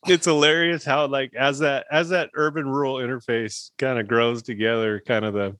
it's 0.06 0.24
hilarious 0.24 0.82
how 0.82 1.08
like 1.08 1.34
as 1.34 1.58
that 1.58 1.84
as 1.92 2.08
that 2.08 2.30
urban 2.32 2.66
rural 2.66 2.94
interface 2.94 3.70
kind 3.78 3.98
of 3.98 4.08
grows 4.08 4.42
together 4.42 5.02
kind 5.06 5.26
of 5.26 5.34
the 5.34 5.56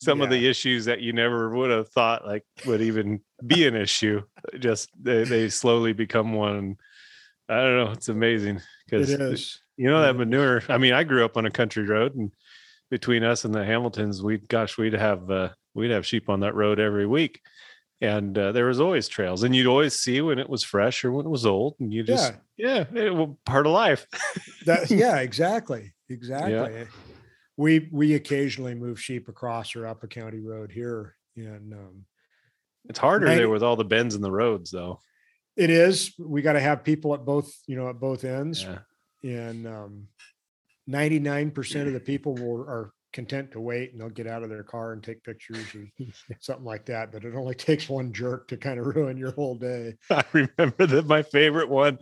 some 0.00 0.20
of 0.20 0.30
the 0.30 0.48
issues 0.48 0.84
that 0.86 1.00
you 1.00 1.12
never 1.12 1.50
would 1.54 1.70
have 1.70 1.88
thought 1.88 2.26
like 2.26 2.44
would 2.66 2.80
even 2.80 3.20
be 3.46 3.66
an 3.66 3.76
issue 3.76 4.22
just 4.58 4.90
they, 5.00 5.24
they 5.24 5.48
slowly 5.48 5.92
become 5.92 6.32
one. 6.32 6.76
I 7.48 7.56
don't 7.56 7.76
know 7.76 7.92
it's 7.92 8.08
amazing 8.08 8.60
because 8.86 9.10
is. 9.10 9.60
you 9.76 9.90
know 9.90 10.02
that 10.02 10.14
manure 10.14 10.62
i 10.68 10.78
mean 10.78 10.92
i 10.92 11.02
grew 11.02 11.24
up 11.24 11.36
on 11.36 11.46
a 11.46 11.50
country 11.50 11.84
road 11.84 12.14
and 12.14 12.30
between 12.90 13.24
us 13.24 13.44
and 13.44 13.52
the 13.52 13.64
hamiltons 13.64 14.22
we 14.22 14.38
gosh 14.38 14.78
we'd 14.78 14.92
have 14.92 15.30
uh, 15.30 15.48
we'd 15.74 15.90
have 15.90 16.06
sheep 16.06 16.28
on 16.28 16.40
that 16.40 16.54
road 16.54 16.80
every 16.80 17.06
week. 17.06 17.40
And 18.02 18.36
uh, 18.36 18.52
there 18.52 18.66
was 18.66 18.80
always 18.80 19.08
trails 19.08 19.42
and 19.42 19.54
you'd 19.54 19.66
always 19.66 19.94
see 19.94 20.22
when 20.22 20.38
it 20.38 20.48
was 20.48 20.64
fresh 20.64 21.04
or 21.04 21.12
when 21.12 21.26
it 21.26 21.30
was 21.30 21.44
old 21.44 21.76
and 21.80 21.92
you 21.92 22.02
just 22.02 22.32
yeah, 22.56 22.84
it 22.94 23.14
was 23.14 23.36
part 23.44 23.66
of 23.66 23.72
life. 23.72 24.06
That, 24.64 24.90
yeah, 24.90 25.18
exactly, 25.18 25.92
exactly. 26.08 26.86
We 27.60 27.88
we 27.92 28.14
occasionally 28.14 28.74
move 28.74 29.00
sheep 29.00 29.28
across 29.28 29.76
or 29.76 29.86
up 29.86 30.02
a 30.02 30.08
county 30.08 30.40
road 30.40 30.72
here, 30.72 31.16
and 31.36 31.72
um, 31.74 32.04
it's 32.88 32.98
harder 32.98 33.26
there 33.26 33.50
with 33.50 33.62
all 33.62 33.76
the 33.76 33.84
bends 33.84 34.14
in 34.14 34.22
the 34.22 34.32
roads 34.32 34.70
though 34.70 35.00
it 35.56 35.68
is. 35.68 36.14
We 36.18 36.40
got 36.42 36.54
to 36.54 36.60
have 36.60 36.84
people 36.84 37.12
at 37.12 37.24
both, 37.24 37.52
you 37.66 37.76
know, 37.76 37.90
at 37.90 38.00
both 38.00 38.24
ends. 38.24 38.62
yeah 38.62 38.78
and 39.22 39.66
um, 39.66 40.08
99% 40.88 41.86
of 41.86 41.92
the 41.92 42.00
people 42.12 42.34
will, 42.34 42.60
are 42.62 42.92
content 43.12 43.50
to 43.50 43.60
wait 43.60 43.92
and 43.92 44.00
they'll 44.00 44.08
get 44.08 44.26
out 44.26 44.42
of 44.42 44.48
their 44.48 44.62
car 44.62 44.92
and 44.92 45.02
take 45.02 45.22
pictures 45.24 45.66
or 45.74 45.84
something 46.40 46.64
like 46.64 46.86
that 46.86 47.10
but 47.10 47.24
it 47.24 47.34
only 47.34 47.54
takes 47.56 47.88
one 47.88 48.12
jerk 48.12 48.48
to 48.48 48.56
kind 48.56 48.78
of 48.78 48.86
ruin 48.86 49.16
your 49.16 49.32
whole 49.32 49.56
day 49.56 49.94
I 50.10 50.24
remember 50.32 50.86
that 50.86 51.06
my 51.06 51.22
favorite 51.22 51.68
one 51.68 51.98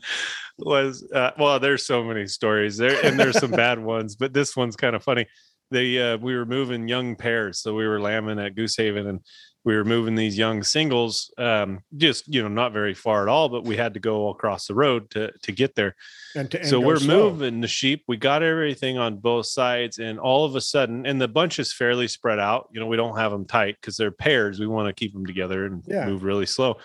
was 0.59 1.07
uh, 1.15 1.31
well, 1.39 1.61
there's 1.61 1.87
so 1.87 2.03
many 2.03 2.27
stories 2.27 2.77
there, 2.77 3.05
and 3.05 3.19
there's 3.19 3.39
some 3.39 3.51
bad 3.51 3.79
ones, 3.79 4.17
but 4.17 4.33
this 4.33 4.57
one's 4.57 4.77
kind 4.77 4.97
of 4.97 5.03
funny. 5.03 5.27
they 5.71 5.99
uh, 5.99 6.17
we 6.19 6.35
were 6.35 6.47
moving 6.47 6.89
young 6.89 7.17
pairs, 7.17 7.61
so 7.61 7.75
we 7.75 7.87
were 7.87 8.01
lambing 8.01 8.39
at 8.39 8.57
Goose 8.57 8.77
Haven, 8.77 9.07
and 9.07 9.21
we 9.69 9.77
were 9.77 9.85
moving 9.85 10.15
these 10.15 10.39
young 10.39 10.63
singles, 10.63 11.31
um, 11.37 11.81
just 11.95 12.27
you 12.27 12.41
know, 12.41 12.49
not 12.49 12.73
very 12.73 12.95
far 12.95 13.23
at 13.23 13.29
all, 13.29 13.51
but 13.51 13.65
we 13.65 13.77
had 13.77 13.93
to 13.93 14.01
go 14.01 14.31
across 14.31 14.67
the 14.67 14.75
road 14.75 15.11
to 15.11 15.31
to 15.43 15.53
get 15.53 15.75
there. 15.75 15.95
And, 16.35 16.51
to, 16.53 16.61
and 16.61 16.67
so 16.69 16.81
we're 16.81 16.97
slow. 16.99 17.31
moving 17.31 17.61
the 17.61 17.69
sheep. 17.69 18.03
We 18.09 18.17
got 18.17 18.43
everything 18.43 18.97
on 18.97 19.19
both 19.19 19.45
sides, 19.45 19.99
and 19.99 20.19
all 20.19 20.47
of 20.47 20.57
a 20.57 20.61
sudden, 20.63 21.05
and 21.05 21.21
the 21.21 21.29
bunch 21.29 21.59
is 21.59 21.71
fairly 21.71 22.09
spread 22.09 22.39
out. 22.39 22.71
You 22.73 22.81
know, 22.81 22.87
we 22.87 22.97
don't 22.97 23.19
have 23.19 23.31
them 23.31 23.45
tight 23.45 23.77
because 23.79 23.99
they're 23.99 24.11
pairs. 24.11 24.59
We 24.59 24.67
want 24.67 24.89
to 24.89 24.95
keep 24.99 25.13
them 25.13 25.27
together 25.27 25.67
and 25.67 25.85
Yeah. 25.87 26.07
move 26.07 26.23
really 26.23 26.47
slow. 26.47 26.79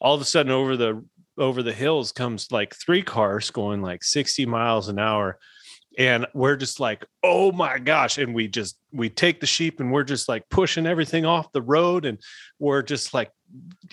All 0.00 0.14
of 0.14 0.22
a 0.22 0.24
sudden, 0.24 0.50
over 0.52 0.74
the 0.74 1.04
over 1.36 1.62
the 1.62 1.74
hills 1.74 2.12
comes 2.12 2.50
like 2.50 2.74
three 2.74 3.02
cars 3.02 3.50
going 3.50 3.82
like 3.82 4.02
60 4.04 4.46
miles 4.46 4.88
an 4.88 4.98
hour 4.98 5.38
and 5.98 6.26
we're 6.34 6.56
just 6.56 6.80
like 6.80 7.04
oh 7.22 7.52
my 7.52 7.78
gosh 7.78 8.18
and 8.18 8.34
we 8.34 8.48
just 8.48 8.78
we 8.92 9.08
take 9.08 9.40
the 9.40 9.46
sheep 9.46 9.80
and 9.80 9.92
we're 9.92 10.04
just 10.04 10.28
like 10.28 10.42
pushing 10.48 10.86
everything 10.86 11.24
off 11.24 11.52
the 11.52 11.62
road 11.62 12.04
and 12.04 12.18
we're 12.58 12.82
just 12.82 13.12
like 13.12 13.30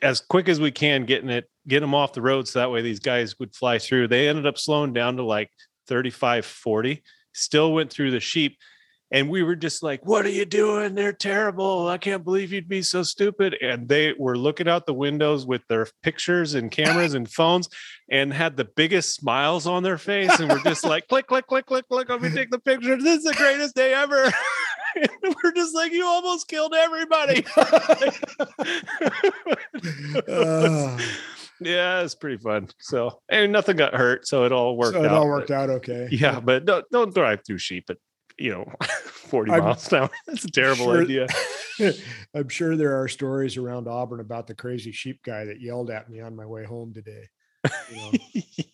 as 0.02 0.22
quick 0.22 0.48
as 0.48 0.60
we 0.60 0.72
can 0.72 1.06
getting 1.06 1.30
it 1.30 1.50
get 1.68 1.82
them 1.82 1.96
off 1.96 2.14
the 2.14 2.22
road 2.22 2.48
so 2.48 2.60
that 2.60 2.72
way 2.72 2.82
these 2.82 3.00
guys 3.00 3.38
would 3.40 3.56
fly 3.56 3.78
through. 3.78 4.08
They 4.08 4.28
ended 4.28 4.46
up 4.46 4.58
slowing 4.58 4.94
down 4.94 5.18
to 5.18 5.24
like 5.24 5.50
35 5.88 6.46
40 6.46 7.04
still 7.34 7.74
went 7.74 7.92
through 7.92 8.12
the 8.12 8.20
sheep 8.20 8.58
and 9.12 9.30
we 9.30 9.44
were 9.44 9.56
just 9.56 9.82
like 9.84 10.06
what 10.06 10.26
are 10.26 10.30
you 10.30 10.46
doing? 10.46 10.96
They're 10.96 11.14
terrible. 11.14 11.88
I 11.88 11.98
can't 11.98 12.24
believe 12.24 12.54
you'd 12.54 12.70
be 12.70 12.82
so 12.82 13.04
stupid. 13.04 13.56
And 13.62 13.88
they 13.90 14.14
were 14.18 14.38
looking 14.38 14.68
out 14.68 14.86
the 14.86 14.94
windows 14.94 15.46
with 15.46 15.62
their 15.68 15.88
pictures 16.04 16.54
and 16.54 16.70
cameras 16.72 17.14
and 17.14 17.30
phones 17.30 17.70
and 18.10 18.34
had 18.34 18.58
the 18.58 18.66
biggest 18.66 19.16
smiles 19.16 19.66
on 19.68 19.84
their 19.84 19.98
face 19.98 20.40
and 20.40 20.50
we're 20.50 20.64
just 20.64 20.84
like 20.84 21.08
click 21.08 21.28
click 21.28 21.48
click 21.48 21.66
click 21.66 21.88
click. 21.88 22.10
Let 22.10 22.22
me 22.22 22.30
take 22.30 22.52
the 22.52 22.60
picture. 22.60 22.98
This 22.98 23.20
is 23.20 23.24
the 23.24 23.34
greatest 23.34 23.76
day 23.76 23.94
ever. 23.94 24.32
We're 25.44 25.52
just 25.52 25.76
like 25.76 25.92
you 25.92 26.04
almost 26.04 26.48
killed 26.48 26.74
everybody. 26.76 27.46
Ah, 30.28 30.98
yeah 31.62 32.02
it's 32.02 32.16
pretty 32.16 32.38
fun. 32.38 32.70
So 32.80 33.22
and 33.30 33.52
nothing 33.52 33.78
got 33.78 33.94
hurt 33.94 34.28
so 34.28 34.46
it 34.46 34.52
all 34.52 34.78
worked 34.78 34.96
so 34.96 35.04
it 35.04 35.08
out 35.08 35.18
all 35.18 35.24
but- 35.26 35.30
worked 35.30 35.52
out 35.52 35.70
okay. 35.70 36.08
yeah 36.12 36.40
but 36.40 36.66
don't, 36.66 36.90
don't 36.92 37.14
drive 37.14 37.42
through 37.46 37.60
sheep. 37.60 37.86
At 37.90 37.98
you 38.40 38.52
know 38.52 38.72
40 39.30 39.52
I'm 39.52 39.64
miles 39.64 39.92
an 39.92 40.00
hour 40.00 40.10
that's 40.28 40.46
a 40.46 40.52
terrible 40.52 40.86
sure- 40.86 41.02
idea. 41.04 41.28
I'm 42.34 42.50
sure 42.50 42.76
there 42.76 43.02
are 43.02 43.08
stories 43.08 43.58
around 43.58 43.88
Auburn 43.88 44.20
about 44.20 44.48
the 44.48 44.56
crazy 44.56 44.92
sheep 44.92 45.22
guy 45.24 45.46
that 45.46 45.62
yelled 45.62 45.90
at 45.90 46.10
me 46.10 46.20
on 46.20 46.36
my 46.36 46.46
way 46.46 46.66
home 46.66 46.94
today. 46.94 47.30
You 47.92 47.98
know, 47.98 48.12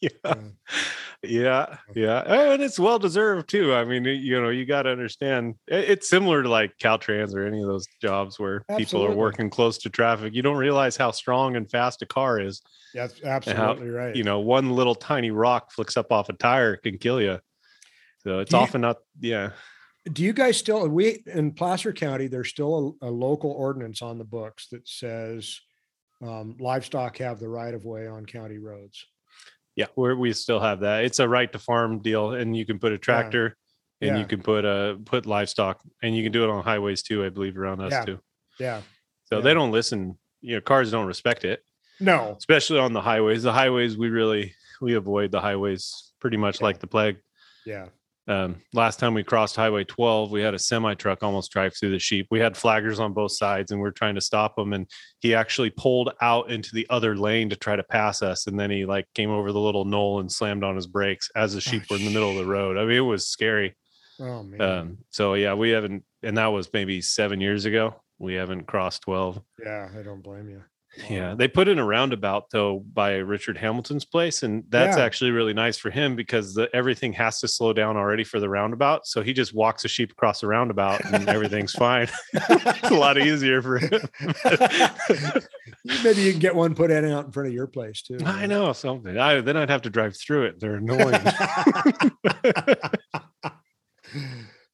yeah. 0.02 0.10
Uh, 0.24 0.36
yeah. 1.24 1.78
Yeah. 1.96 2.24
Oh, 2.26 2.52
and 2.52 2.62
it's 2.62 2.78
well 2.78 3.00
deserved 3.00 3.50
too. 3.50 3.74
I 3.74 3.84
mean 3.84 4.06
you 4.06 4.40
know 4.40 4.50
you 4.50 4.66
got 4.66 4.84
to 4.84 4.92
understand 4.92 5.56
it's 5.68 6.08
similar 6.08 6.44
to 6.44 6.50
like 6.50 6.78
caltrans 6.78 7.34
or 7.34 7.48
any 7.48 7.62
of 7.62 7.68
those 7.68 7.88
jobs 8.00 8.38
where 8.40 8.64
people 8.78 9.04
are 9.04 9.12
working 9.12 9.50
close 9.50 9.80
to 9.80 9.90
traffic. 9.90 10.36
You 10.36 10.44
don't 10.44 10.58
realize 10.58 10.98
how 10.98 11.10
strong 11.12 11.56
and 11.56 11.70
fast 11.70 12.04
a 12.04 12.06
car 12.06 12.40
is. 12.40 12.62
That's 12.94 13.24
absolutely 13.24 13.90
right. 13.90 14.16
you 14.16 14.24
know 14.24 14.40
one 14.40 14.72
little 14.72 14.94
tiny 14.94 15.32
rock 15.32 15.72
flicks 15.72 15.98
up 15.98 16.12
off 16.12 16.30
a 16.30 16.34
tire 16.34 16.76
can 16.78 17.00
kill 17.00 17.20
you 17.20 17.40
so 18.26 18.40
it's 18.40 18.52
Do 18.52 18.58
you- 18.58 18.64
often 18.64 18.82
not 18.82 18.98
yeah 19.22 19.52
Do 20.12 20.24
you 20.24 20.34
guys 20.34 20.58
still 20.58 20.88
we 20.90 21.24
in 21.28 21.52
Placer 21.52 21.94
County? 21.94 22.28
There's 22.28 22.50
still 22.50 22.98
a, 23.02 23.08
a 23.08 23.12
local 23.12 23.52
ordinance 23.52 24.02
on 24.02 24.18
the 24.18 24.24
books 24.26 24.68
that 24.72 24.88
says 24.88 25.60
um, 26.22 26.56
livestock 26.60 27.18
have 27.18 27.40
the 27.40 27.50
right 27.50 27.74
of 27.74 27.86
way 27.86 28.08
on 28.08 28.26
county 28.26 28.58
roads. 28.58 29.06
yeah 29.76 29.88
we're, 29.96 30.16
we 30.16 30.32
still 30.34 30.60
have 30.60 30.80
that 30.82 31.04
it's 31.06 31.20
a 31.20 31.28
right 31.28 31.52
to 31.52 31.60
farm 31.60 32.00
deal 32.00 32.32
and 32.32 32.56
you 32.58 32.66
can 32.66 32.80
put 32.80 32.92
a 32.94 32.98
tractor 32.98 33.58
and 34.02 34.12
Yeah. 34.16 34.18
you 34.20 34.26
can 34.26 34.42
put 34.42 34.64
a 34.66 34.98
put 35.06 35.26
livestock 35.26 35.82
and 36.02 36.16
you 36.16 36.24
can 36.24 36.32
do 36.32 36.44
it 36.44 36.50
on 36.50 36.64
highways 36.64 37.04
too 37.04 37.24
i 37.26 37.30
believe 37.30 37.58
around 37.58 37.82
us 37.82 37.92
Yeah. 37.92 38.06
too 38.06 38.20
Yeah. 38.60 38.82
so 39.26 39.38
Yeah. 39.38 39.42
they 39.42 39.54
don't 39.54 39.72
listen 39.72 40.18
you 40.42 40.56
know 40.56 40.62
cars 40.62 40.92
don't 40.92 41.06
respect 41.08 41.44
it 41.46 41.60
No. 42.00 42.36
especially 42.38 42.80
on 42.80 42.94
the 42.94 43.02
highways 43.02 43.44
the 43.44 43.52
highways 43.54 43.98
we 43.98 44.10
really 44.10 44.54
we 44.82 44.94
avoid 44.96 45.32
the 45.32 45.42
highways 45.42 46.14
pretty 46.22 46.38
much 46.38 46.60
Yeah. 46.62 46.66
like 46.68 46.80
the 46.80 46.88
plague 46.88 47.18
Yeah. 47.66 47.88
Um, 48.28 48.62
last 48.74 49.00
time 49.00 49.14
we 49.14 49.24
crossed 49.24 49.56
highway 49.56 49.84
12 49.84 50.32
we 50.32 50.42
had 50.42 50.56
a 50.56 50.60
semi 50.60 50.96
truck 50.96 51.22
almost 51.22 51.52
drive 51.52 51.76
through 51.76 51.92
the 51.92 52.00
sheep. 52.00 52.28
We 52.32 52.40
had 52.40 52.56
flaggers 52.56 53.00
on 53.00 53.14
both 53.14 53.34
sides 53.34 53.72
and 53.72 53.80
we 53.80 53.88
are 53.88 53.92
trying 53.92 54.16
to 54.16 54.22
stop 54.22 54.58
him 54.58 54.74
and 54.74 54.90
he 55.20 55.36
actually 55.36 55.70
pulled 55.70 56.12
out 56.22 56.50
into 56.50 56.72
the 56.74 56.88
other 56.90 57.16
lane 57.16 57.50
to 57.50 57.56
try 57.56 57.76
to 57.76 57.84
pass 57.84 58.24
us 58.24 58.48
and 58.48 58.60
then 58.60 58.72
he 58.72 58.86
like 58.86 59.06
came 59.14 59.30
over 59.30 59.52
the 59.52 59.60
little 59.60 59.86
knoll 59.86 60.20
and 60.20 60.32
slammed 60.32 60.64
on 60.64 60.76
his 60.76 60.88
brakes 60.88 61.30
as 61.36 61.54
the 61.54 61.62
sheep 61.62 61.84
were 61.90 61.98
in 61.98 62.06
the 62.06 62.14
middle 62.14 62.32
of 62.32 62.38
the 62.38 62.46
road. 62.46 62.78
I 62.78 62.86
mean 62.86 62.98
it 62.98 63.02
was 63.02 63.28
scary. 63.28 63.76
Oh 64.20 64.44
man. 64.44 64.62
um, 64.62 64.98
so 65.12 65.36
yeah 65.36 65.54
we 65.54 65.70
haven't 65.70 66.04
and 66.24 66.38
that 66.38 66.48
was 66.48 66.72
maybe 66.74 67.02
seven 67.02 67.40
years 67.40 67.66
ago. 67.66 68.02
We 68.18 68.34
haven't 68.34 68.66
crossed 68.66 69.04
12 69.04 69.40
yeah, 69.64 69.90
I 69.98 70.02
don't 70.02 70.24
blame 70.24 70.50
you. 70.50 70.64
Yeah, 71.10 71.36
they 71.36 71.48
put 71.48 71.68
in 71.68 71.78
a 71.80 71.86
roundabout 71.86 72.50
though 72.52 72.80
by 72.94 73.16
Richard 73.16 73.58
Hamilton's 73.58 74.06
place, 74.06 74.44
and 74.44 74.64
that's 74.70 74.98
Yeah. 74.98 75.04
actually 75.04 75.32
really 75.32 75.54
nice 75.54 75.78
for 75.78 75.90
him 75.90 76.16
because 76.16 76.54
the, 76.54 76.70
everything 76.74 77.12
has 77.14 77.40
to 77.42 77.48
slow 77.48 77.74
down 77.74 77.98
already 77.98 78.24
for 78.24 78.40
the 78.40 78.48
roundabout. 78.50 79.06
So 79.06 79.22
he 79.22 79.34
just 79.34 79.54
walks 79.54 79.84
a 79.86 79.88
sheep 79.88 80.12
across 80.12 80.42
the 80.42 80.48
roundabout, 80.48 81.04
and 81.14 81.28
everything's 81.36 81.74
fine. 81.74 82.08
it's 82.34 82.90
a 82.92 82.94
lot 82.96 83.18
easier 83.18 83.62
for 83.62 83.78
him. 83.78 84.02
Maybe 86.04 86.22
you 86.22 86.32
can 86.32 86.40
get 86.40 86.56
one 86.56 86.74
put 86.76 86.92
in 86.92 87.06
out 87.06 87.26
in 87.26 87.32
front 87.32 87.48
of 87.48 87.54
your 87.54 87.68
place 87.68 88.02
too. 88.02 88.18
I 88.26 88.46
know 88.46 88.72
something. 88.74 89.18
I, 89.18 89.42
then 89.42 89.58
I'd 89.58 89.70
have 89.70 89.82
to 89.84 89.90
drive 89.90 90.16
through 90.18 90.46
it. 90.46 90.60
They're 90.60 90.76
annoying. 90.78 91.14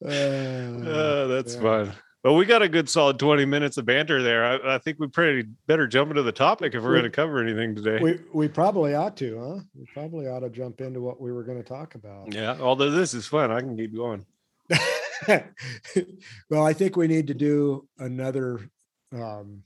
Uh, 0.03 0.07
Uh, 0.07 1.27
that's 1.27 1.55
yeah. 1.55 1.61
fun. 1.61 1.93
But 2.23 2.33
we 2.33 2.45
got 2.45 2.61
a 2.61 2.69
good 2.69 2.87
solid 2.87 3.17
20 3.17 3.45
minutes 3.45 3.77
of 3.77 3.85
banter 3.85 4.21
there. 4.21 4.45
I, 4.45 4.75
I 4.75 4.77
think 4.77 4.99
we 4.99 5.07
pretty 5.07 5.49
better 5.65 5.87
jump 5.87 6.11
into 6.11 6.21
the 6.21 6.31
topic 6.31 6.75
if 6.75 6.83
we're 6.83 6.89
We- 6.91 6.99
going 6.99 7.03
to 7.11 7.15
cover 7.15 7.41
anything 7.41 7.73
today. 7.75 7.99
we 8.01 8.19
we 8.31 8.47
probably 8.47 8.93
ought 8.93 9.17
to, 9.17 9.39
huh? 9.39 9.63
We 9.73 9.85
probably 9.93 10.27
ought 10.27 10.41
to 10.41 10.49
jump 10.49 10.81
into 10.81 11.01
what 11.01 11.19
we 11.19 11.31
were 11.31 11.43
going 11.43 11.57
to 11.57 11.67
talk 11.67 11.95
about. 11.95 12.31
yeah, 12.33 12.57
although 12.61 12.91
this 12.91 13.13
is 13.15 13.25
fun, 13.25 13.49
I 13.51 13.59
can 13.61 13.75
keep 13.75 13.95
going. 13.95 14.25
well, 16.49 16.65
I 16.65 16.73
think 16.73 16.95
we 16.95 17.07
need 17.07 17.27
to 17.27 17.33
do 17.33 17.87
another 17.97 18.59
um, 19.13 19.63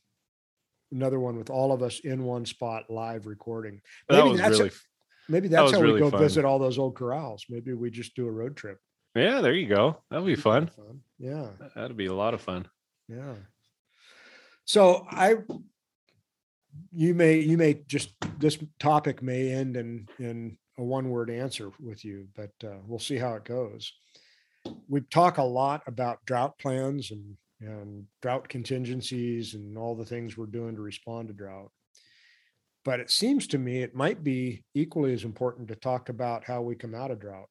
another 0.91 1.19
one 1.19 1.37
with 1.37 1.49
all 1.49 1.71
of 1.71 1.81
us 1.83 1.99
in 1.99 2.23
one 2.23 2.45
spot 2.45 2.89
live 2.89 3.25
recording. 3.25 3.81
That 4.09 4.17
Maybe 4.19 4.29
was 4.31 4.39
that's 4.41 4.59
really 4.59 4.71
Maybe 5.27 5.47
that's 5.47 5.63
was 5.63 5.71
how 5.73 5.81
we 5.81 5.99
go 5.99 6.09
fun. 6.11 6.19
visit 6.19 6.45
all 6.45 6.59
those 6.59 6.77
old 6.77 6.95
corrals. 6.95 7.45
Maybe 7.49 7.73
we 7.73 7.89
just 7.89 8.15
do 8.15 8.27
a 8.27 8.31
road 8.31 8.55
trip. 8.55 8.79
Yeah, 9.15 9.41
there 9.41 9.53
you 9.53 9.67
go. 9.67 9.97
That'll 10.09 10.25
be 10.25 10.35
fun. 10.35 10.69
Yeah, 11.17 11.49
That'd 11.75 11.97
be 11.97 12.07
a 12.07 12.13
lot 12.13 12.33
of 12.33 12.41
fun. 12.41 12.67
yeah. 13.07 13.35
So 14.65 15.05
I, 15.09 15.35
you 16.91 17.13
may 17.13 17.39
you 17.39 17.57
may 17.57 17.75
just 17.87 18.09
this 18.39 18.57
topic 18.79 19.21
may 19.21 19.51
end 19.51 19.77
in 19.77 20.07
in 20.19 20.57
a 20.77 20.83
one 20.83 21.09
word 21.09 21.29
answer 21.29 21.71
with 21.79 22.03
you, 22.03 22.27
but 22.35 22.51
uh, 22.63 22.77
we'll 22.85 22.99
see 22.99 23.17
how 23.17 23.35
it 23.35 23.45
goes. 23.45 23.93
We 24.89 25.01
talk 25.01 25.37
a 25.37 25.43
lot 25.43 25.83
about 25.87 26.25
drought 26.25 26.57
plans 26.59 27.11
and 27.11 27.37
and 27.61 28.05
drought 28.21 28.49
contingencies 28.49 29.53
and 29.53 29.77
all 29.77 29.95
the 29.95 30.05
things 30.05 30.35
we're 30.35 30.47
doing 30.47 30.75
to 30.75 30.81
respond 30.81 31.29
to 31.29 31.33
drought. 31.33 31.71
But 32.83 32.99
it 32.99 33.09
seems 33.09 33.47
to 33.47 33.57
me 33.57 33.81
it 33.81 33.95
might 33.95 34.23
be 34.23 34.63
equally 34.73 35.13
as 35.13 35.23
important 35.23 35.67
to 35.69 35.75
talk 35.75 36.09
about 36.09 36.43
how 36.43 36.61
we 36.61 36.75
come 36.75 36.93
out 36.93 37.11
of 37.11 37.19
drought, 37.19 37.47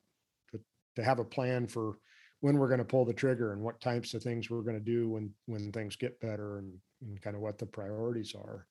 to, 0.52 0.60
to 0.96 1.02
have 1.02 1.18
a 1.18 1.24
plan 1.24 1.66
for 1.66 1.96
when 2.44 2.58
we're 2.58 2.68
going 2.68 2.76
to 2.76 2.84
pull 2.84 3.06
the 3.06 3.12
trigger 3.14 3.54
and 3.54 3.62
what 3.62 3.80
types 3.80 4.12
of 4.12 4.22
things 4.22 4.50
we're 4.50 4.60
going 4.60 4.78
to 4.78 4.92
do 4.92 5.08
when 5.08 5.30
when 5.46 5.72
things 5.72 5.96
get 5.96 6.20
better 6.20 6.58
and, 6.58 6.74
and 7.00 7.22
kind 7.22 7.34
of 7.34 7.40
what 7.40 7.56
the 7.56 7.64
priorities 7.64 8.34
are. 8.34 8.66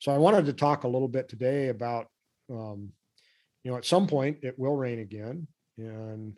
So 0.00 0.10
I 0.10 0.18
wanted 0.18 0.44
to 0.46 0.52
talk 0.52 0.82
a 0.82 0.88
little 0.88 1.06
bit 1.06 1.28
today 1.28 1.68
about, 1.68 2.08
um, 2.50 2.90
you 3.62 3.70
know, 3.70 3.76
at 3.76 3.84
some 3.84 4.08
point 4.08 4.38
it 4.42 4.58
will 4.58 4.74
rain 4.74 4.98
again 4.98 5.46
and 5.78 6.36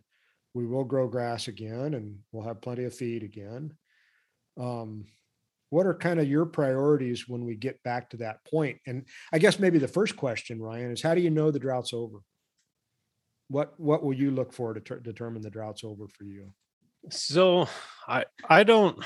we 0.53 0.67
will 0.67 0.85
grow 0.85 1.09
grass 1.09 1.49
again 1.49 1.95
and 1.95 2.19
we'll 2.33 2.47
have 2.47 2.61
plenty 2.61 2.85
of 2.85 2.95
feed 2.95 3.23
again. 3.23 3.73
Um, 4.61 5.07
what 5.71 5.87
are 5.87 5.95
kind 5.95 6.21
of 6.21 6.29
your 6.29 6.45
priorities 6.45 7.27
when 7.27 7.47
we 7.47 7.55
get 7.55 7.83
back 7.83 8.11
to 8.11 8.19
that 8.19 8.45
point? 8.45 8.79
And 8.87 9.07
I 9.33 9.39
guess 9.39 9.59
maybe 9.59 9.79
the 9.79 9.89
first 9.89 10.17
question, 10.17 10.61
Ryan, 10.61 10.91
is 10.91 11.01
how 11.01 11.15
do 11.15 11.23
you 11.23 11.31
know 11.31 11.51
the 11.51 11.59
drought's 11.59 11.95
over? 11.95 12.19
What 13.49 13.73
what 13.81 14.05
will 14.05 14.13
you 14.13 14.31
look 14.31 14.53
for 14.53 14.75
to 14.75 14.81
ter- 14.81 15.01
determine 15.01 15.41
the 15.41 15.49
drought's 15.49 15.83
over 15.83 16.09
for 16.09 16.25
you? 16.25 16.53
So 17.11 17.69
I 18.09 18.25
I 18.49 18.65
don't 18.65 19.03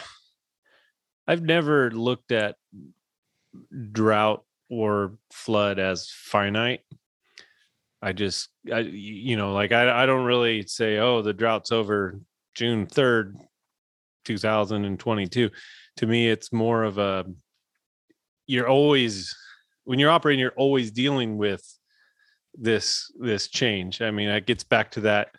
I've 1.27 1.43
never 1.43 1.91
looked 1.91 2.33
at 2.33 2.57
drought 3.93 4.45
or 4.71 5.19
flood 5.33 5.79
as 5.79 6.11
finite. 6.11 6.81
I 8.01 8.13
just 8.13 8.49
I 8.73 8.81
you 8.81 9.37
know 9.37 9.53
like 9.53 9.73
I 9.73 10.03
I 10.03 10.07
don't 10.07 10.25
really 10.25 10.63
say 10.67 10.99
oh 10.99 11.23
the 11.23 11.33
drought's 11.33 11.73
over 11.73 12.21
June 12.55 12.87
3rd 12.87 13.35
2022. 14.25 15.51
To 15.97 16.07
me 16.07 16.29
it's 16.29 16.53
more 16.53 16.85
of 16.85 16.99
a 16.99 17.27
you're 18.47 18.69
always 18.69 19.37
when 19.85 19.99
you're 19.99 20.11
operating 20.11 20.41
you're 20.41 20.53
always 20.53 20.91
dealing 20.91 21.37
with 21.37 21.63
this 22.55 23.13
this 23.19 23.49
change. 23.49 24.01
I 24.01 24.11
mean 24.11 24.29
it 24.29 24.47
gets 24.47 24.65
back 24.65 24.93
to 24.93 25.01
that 25.03 25.31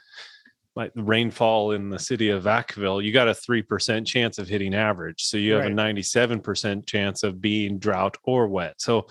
like 0.76 0.92
rainfall 0.96 1.72
in 1.72 1.90
the 1.90 2.00
city 2.00 2.30
of 2.30 2.44
Vacaville, 2.44 3.04
you 3.04 3.12
got 3.12 3.28
a 3.28 3.32
3% 3.32 4.06
chance 4.06 4.38
of 4.38 4.48
hitting 4.48 4.74
average. 4.74 5.24
So 5.24 5.38
you 5.38 5.54
have 5.54 5.64
right. 5.64 5.72
a 5.72 5.76
97% 5.76 6.86
chance 6.86 7.24
of 7.24 7.42
being 7.42 7.80
drought 7.80 8.18
or 8.24 8.48
wet. 8.48 8.76
So 8.78 9.08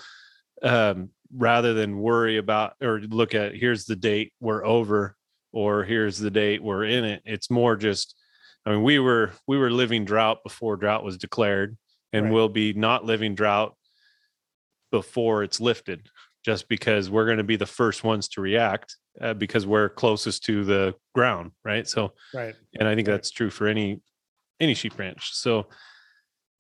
um, 0.62 1.10
rather 1.34 1.74
than 1.74 1.98
worry 1.98 2.38
about 2.38 2.74
or 2.80 3.00
look 3.00 3.34
at 3.34 3.54
here's 3.54 3.84
the 3.84 3.96
date 3.96 4.32
we're 4.40 4.64
over 4.64 5.16
or 5.52 5.84
here's 5.84 6.18
the 6.18 6.30
date 6.30 6.62
we're 6.62 6.84
in 6.84 7.04
it, 7.04 7.22
it's 7.24 7.50
more 7.50 7.76
just, 7.76 8.14
I 8.64 8.70
mean, 8.70 8.82
we 8.82 8.98
were 8.98 9.32
we 9.46 9.58
were 9.58 9.70
living 9.70 10.04
drought 10.04 10.42
before 10.42 10.76
drought 10.76 11.04
was 11.04 11.16
declared, 11.16 11.76
and 12.12 12.26
right. 12.26 12.32
we'll 12.32 12.48
be 12.48 12.72
not 12.72 13.04
living 13.04 13.34
drought 13.34 13.74
before 14.90 15.42
it's 15.42 15.60
lifted, 15.60 16.08
just 16.44 16.68
because 16.68 17.08
we're 17.08 17.24
going 17.24 17.38
to 17.38 17.44
be 17.44 17.56
the 17.56 17.66
first 17.66 18.04
ones 18.04 18.28
to 18.28 18.40
react 18.40 18.96
uh, 19.20 19.34
because 19.34 19.66
we're 19.66 19.88
closest 19.88 20.44
to 20.44 20.64
the 20.64 20.94
ground, 21.14 21.52
right? 21.64 21.86
So, 21.88 22.12
right, 22.34 22.54
and 22.78 22.88
I 22.88 22.94
think 22.94 23.08
right. 23.08 23.14
that's 23.14 23.30
true 23.30 23.50
for 23.50 23.66
any 23.66 24.00
any 24.60 24.74
sheep 24.74 24.98
ranch. 24.98 25.30
So, 25.34 25.68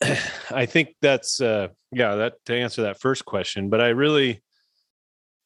I 0.50 0.66
think 0.66 0.94
that's 1.00 1.40
uh, 1.40 1.68
yeah, 1.92 2.14
that 2.16 2.34
to 2.46 2.54
answer 2.54 2.82
that 2.82 3.00
first 3.00 3.24
question. 3.24 3.70
But 3.70 3.80
I 3.80 3.88
really, 3.88 4.42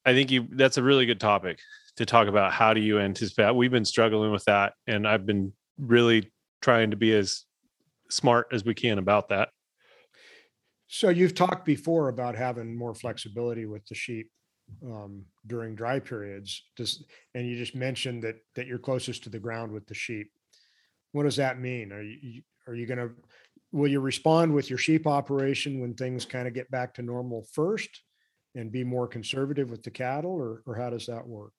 I 0.04 0.12
think 0.12 0.30
you 0.30 0.48
that's 0.50 0.78
a 0.78 0.82
really 0.82 1.06
good 1.06 1.20
topic 1.20 1.58
to 1.96 2.06
talk 2.06 2.28
about. 2.28 2.52
How 2.52 2.74
do 2.74 2.80
you 2.80 2.98
anticipate? 2.98 3.54
We've 3.54 3.70
been 3.70 3.84
struggling 3.84 4.32
with 4.32 4.44
that, 4.44 4.74
and 4.86 5.06
I've 5.06 5.26
been 5.26 5.52
really 5.78 6.32
trying 6.60 6.90
to 6.90 6.96
be 6.96 7.14
as 7.14 7.44
smart 8.10 8.48
as 8.52 8.64
we 8.64 8.74
can 8.74 8.98
about 8.98 9.30
that. 9.30 9.48
So 10.86 11.08
you've 11.08 11.34
talked 11.34 11.64
before 11.64 12.08
about 12.08 12.34
having 12.34 12.76
more 12.76 12.94
flexibility 12.94 13.64
with 13.64 13.84
the 13.86 13.94
sheep 13.94 14.30
um, 14.84 15.24
during 15.46 15.74
dry 15.74 15.98
periods. 15.98 16.62
Does 16.76 17.04
and 17.34 17.46
you 17.46 17.56
just 17.56 17.74
mentioned 17.74 18.22
that 18.22 18.36
that 18.54 18.66
you're 18.66 18.78
closest 18.78 19.24
to 19.24 19.30
the 19.30 19.38
ground 19.38 19.72
with 19.72 19.86
the 19.86 19.94
sheep. 19.94 20.30
What 21.12 21.24
does 21.24 21.36
that 21.36 21.60
mean? 21.60 21.92
Are 21.92 22.02
you 22.02 22.42
are 22.66 22.74
you 22.74 22.86
going 22.86 22.98
to 22.98 23.10
will 23.72 23.88
you 23.88 24.00
respond 24.00 24.54
with 24.54 24.68
your 24.68 24.78
sheep 24.78 25.06
operation 25.06 25.80
when 25.80 25.94
things 25.94 26.24
kind 26.24 26.46
of 26.46 26.54
get 26.54 26.70
back 26.70 26.94
to 26.94 27.02
normal 27.02 27.46
first, 27.52 28.02
and 28.54 28.70
be 28.70 28.84
more 28.84 29.08
conservative 29.08 29.70
with 29.70 29.82
the 29.82 29.90
cattle, 29.90 30.32
or 30.32 30.62
or 30.66 30.74
how 30.74 30.90
does 30.90 31.06
that 31.06 31.26
work? 31.26 31.52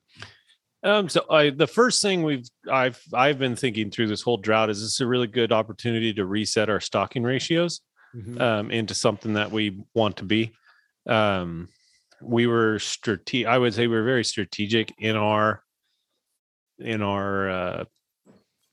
Um, 0.83 1.07
so 1.07 1.25
I, 1.29 1.49
the 1.49 1.67
first 1.67 2.01
thing 2.01 2.23
we've 2.23 2.47
I've 2.71 3.01
I've 3.13 3.39
been 3.39 3.55
thinking 3.55 3.89
through 3.89 4.07
this 4.07 4.21
whole 4.21 4.37
drought 4.37 4.69
is 4.69 4.81
this 4.81 4.99
a 4.99 5.07
really 5.07 5.27
good 5.27 5.51
opportunity 5.51 6.13
to 6.13 6.25
reset 6.25 6.69
our 6.69 6.81
stocking 6.81 7.23
ratios 7.23 7.81
mm-hmm. 8.15 8.39
um, 8.41 8.71
into 8.71 8.93
something 8.93 9.33
that 9.33 9.51
we 9.51 9.81
want 9.93 10.17
to 10.17 10.25
be. 10.25 10.53
Um, 11.07 11.69
we 12.23 12.47
were 12.47 12.79
strategic. 12.79 13.47
I 13.47 13.57
would 13.57 13.73
say 13.73 13.87
we 13.87 13.95
were 13.95 14.03
very 14.03 14.23
strategic 14.23 14.93
in 14.97 15.15
our 15.15 15.63
in 16.79 17.01
our 17.01 17.49
uh, 17.49 17.83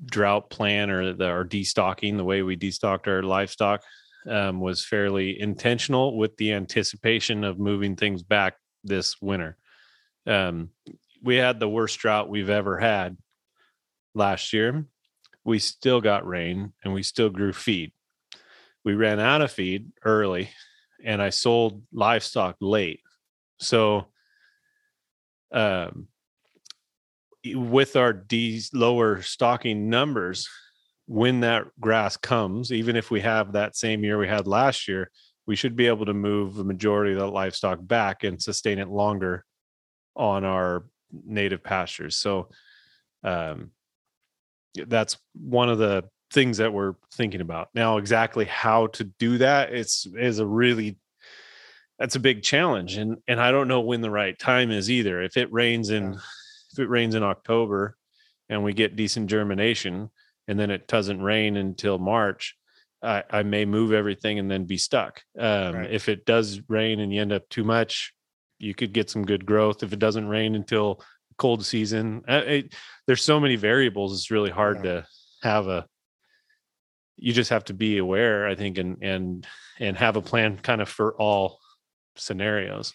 drought 0.04 0.50
plan 0.50 0.90
or 0.90 1.12
the, 1.12 1.26
our 1.26 1.44
destocking. 1.44 2.16
The 2.16 2.24
way 2.24 2.42
we 2.42 2.56
destocked 2.56 3.06
our 3.06 3.22
livestock 3.22 3.82
um, 4.28 4.60
was 4.60 4.84
fairly 4.84 5.40
intentional 5.40 6.16
with 6.16 6.36
the 6.36 6.52
anticipation 6.52 7.44
of 7.44 7.58
moving 7.58 7.96
things 7.96 8.22
back 8.22 8.54
this 8.84 9.20
winter. 9.20 9.56
Um, 10.26 10.70
we 11.22 11.36
had 11.36 11.60
the 11.60 11.68
worst 11.68 11.98
drought 11.98 12.28
we've 12.28 12.50
ever 12.50 12.78
had 12.78 13.16
last 14.14 14.52
year. 14.52 14.86
We 15.44 15.58
still 15.58 16.00
got 16.00 16.26
rain 16.26 16.72
and 16.84 16.92
we 16.92 17.02
still 17.02 17.30
grew 17.30 17.52
feed. 17.52 17.92
We 18.84 18.94
ran 18.94 19.20
out 19.20 19.42
of 19.42 19.52
feed 19.52 19.92
early 20.04 20.50
and 21.04 21.20
I 21.20 21.30
sold 21.30 21.82
livestock 21.92 22.56
late. 22.60 23.00
So 23.60 24.06
um 25.52 26.08
with 27.44 27.96
our 27.96 28.12
D 28.12 28.62
lower 28.72 29.22
stocking 29.22 29.88
numbers, 29.88 30.48
when 31.06 31.40
that 31.40 31.64
grass 31.80 32.16
comes, 32.16 32.72
even 32.72 32.96
if 32.96 33.10
we 33.10 33.20
have 33.20 33.52
that 33.52 33.76
same 33.76 34.04
year 34.04 34.18
we 34.18 34.28
had 34.28 34.46
last 34.46 34.86
year, 34.88 35.10
we 35.46 35.56
should 35.56 35.74
be 35.74 35.86
able 35.86 36.06
to 36.06 36.14
move 36.14 36.54
the 36.54 36.64
majority 36.64 37.12
of 37.12 37.18
the 37.18 37.26
livestock 37.26 37.78
back 37.82 38.24
and 38.24 38.40
sustain 38.40 38.78
it 38.78 38.88
longer 38.88 39.44
on 40.14 40.44
our 40.44 40.84
native 41.26 41.64
pastures. 41.64 42.16
So 42.16 42.50
um, 43.24 43.70
that's 44.74 45.16
one 45.34 45.68
of 45.68 45.78
the 45.78 46.04
things 46.32 46.58
that 46.58 46.72
we're 46.72 46.94
thinking 47.14 47.40
about 47.40 47.68
now. 47.74 47.96
Exactly 47.96 48.44
how 48.44 48.88
to 48.88 49.04
do 49.04 49.38
that 49.38 49.72
it's 49.72 50.06
is 50.06 50.38
a 50.38 50.46
really 50.46 50.96
that's 52.00 52.16
a 52.16 52.20
big 52.20 52.42
challenge, 52.42 52.96
and 52.96 53.18
and 53.28 53.38
I 53.38 53.52
don't 53.52 53.68
know 53.68 53.82
when 53.82 54.00
the 54.00 54.10
right 54.10 54.36
time 54.36 54.70
is 54.70 54.90
either. 54.90 55.22
If 55.22 55.36
it 55.36 55.52
rains 55.52 55.90
in 55.90 56.14
yeah. 56.14 56.18
if 56.72 56.78
it 56.78 56.88
rains 56.88 57.14
in 57.14 57.22
October, 57.22 57.94
and 58.48 58.64
we 58.64 58.72
get 58.72 58.96
decent 58.96 59.28
germination, 59.28 60.10
and 60.48 60.58
then 60.58 60.70
it 60.70 60.88
doesn't 60.88 61.22
rain 61.22 61.56
until 61.56 61.98
March. 61.98 62.56
I, 63.02 63.22
I 63.30 63.42
may 63.44 63.64
move 63.64 63.92
everything 63.92 64.38
and 64.38 64.50
then 64.50 64.64
be 64.64 64.76
stuck. 64.76 65.22
Um, 65.38 65.74
right. 65.74 65.90
If 65.90 66.08
it 66.10 66.26
does 66.26 66.60
rain 66.68 67.00
and 67.00 67.14
you 67.14 67.22
end 67.22 67.32
up 67.32 67.48
too 67.48 67.64
much, 67.64 68.12
you 68.58 68.74
could 68.74 68.92
get 68.92 69.08
some 69.08 69.24
good 69.24 69.46
growth 69.46 69.82
if 69.82 69.94
it 69.94 69.98
doesn't 69.98 70.28
rain 70.28 70.54
until 70.54 71.02
cold 71.38 71.64
season. 71.64 72.22
Uh, 72.28 72.60
there's 73.06 73.22
so 73.22 73.40
many 73.40 73.56
variables. 73.56 74.12
It's 74.14 74.30
really 74.30 74.50
hard 74.50 74.78
yeah. 74.78 74.82
to 74.82 75.06
have 75.42 75.66
a. 75.66 75.86
You 77.16 77.34
just 77.34 77.50
have 77.50 77.64
to 77.64 77.74
be 77.74 77.98
aware, 77.98 78.46
I 78.46 78.54
think, 78.54 78.78
and 78.78 79.02
and 79.02 79.46
and 79.78 79.96
have 79.98 80.16
a 80.16 80.22
plan 80.22 80.56
kind 80.58 80.80
of 80.80 80.88
for 80.88 81.14
all 81.14 81.58
scenarios. 82.16 82.92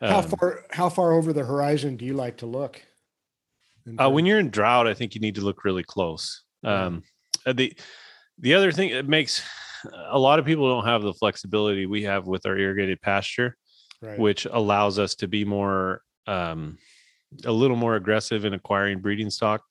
How 0.00 0.20
um, 0.20 0.28
far 0.28 0.64
how 0.70 0.88
far 0.88 1.12
over 1.12 1.32
the 1.32 1.44
horizon 1.44 1.96
do 1.96 2.04
you 2.04 2.14
like 2.14 2.38
to 2.38 2.46
look? 2.46 2.82
Uh, 3.98 4.10
when 4.10 4.26
you're 4.26 4.38
in 4.38 4.50
drought, 4.50 4.86
I 4.86 4.94
think 4.94 5.14
you 5.14 5.20
need 5.20 5.34
to 5.34 5.40
look 5.40 5.64
really 5.64 5.82
close. 5.82 6.42
Um, 6.64 7.02
uh, 7.46 7.52
the 7.52 7.72
the 8.38 8.54
other 8.54 8.72
thing 8.72 8.90
it 8.90 9.08
makes 9.08 9.42
a 10.08 10.18
lot 10.18 10.38
of 10.38 10.44
people 10.44 10.68
don't 10.68 10.86
have 10.86 11.02
the 11.02 11.14
flexibility 11.14 11.86
we 11.86 12.02
have 12.02 12.26
with 12.26 12.46
our 12.46 12.56
irrigated 12.56 13.00
pasture 13.00 13.56
right. 14.02 14.18
which 14.18 14.46
allows 14.46 14.98
us 14.98 15.14
to 15.16 15.28
be 15.28 15.44
more 15.44 16.02
um, 16.26 16.78
a 17.44 17.52
little 17.52 17.76
more 17.76 17.96
aggressive 17.96 18.44
in 18.44 18.54
acquiring 18.54 19.00
breeding 19.00 19.30
stock 19.30 19.62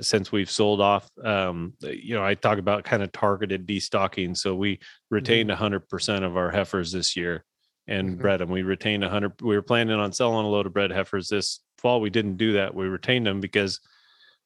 since 0.00 0.30
we've 0.30 0.50
sold 0.50 0.80
off 0.80 1.08
um, 1.24 1.72
you 1.80 2.14
know 2.14 2.24
i 2.24 2.34
talk 2.34 2.58
about 2.58 2.84
kind 2.84 3.02
of 3.02 3.10
targeted 3.12 3.66
destocking 3.66 4.36
so 4.36 4.54
we 4.54 4.78
retained 5.10 5.50
mm-hmm. 5.50 5.64
100% 5.64 6.24
of 6.24 6.36
our 6.36 6.50
heifers 6.50 6.92
this 6.92 7.16
year 7.16 7.44
and 7.86 8.10
mm-hmm. 8.10 8.20
bred 8.20 8.40
them 8.40 8.50
we 8.50 8.62
retained 8.62 9.02
100 9.02 9.40
we 9.42 9.54
were 9.54 9.62
planning 9.62 9.98
on 9.98 10.12
selling 10.12 10.44
a 10.44 10.48
load 10.48 10.66
of 10.66 10.72
bred 10.72 10.90
heifers 10.90 11.28
this 11.28 11.60
fall 11.78 12.00
we 12.00 12.10
didn't 12.10 12.36
do 12.36 12.52
that 12.52 12.74
we 12.74 12.86
retained 12.86 13.26
them 13.26 13.40
because 13.40 13.80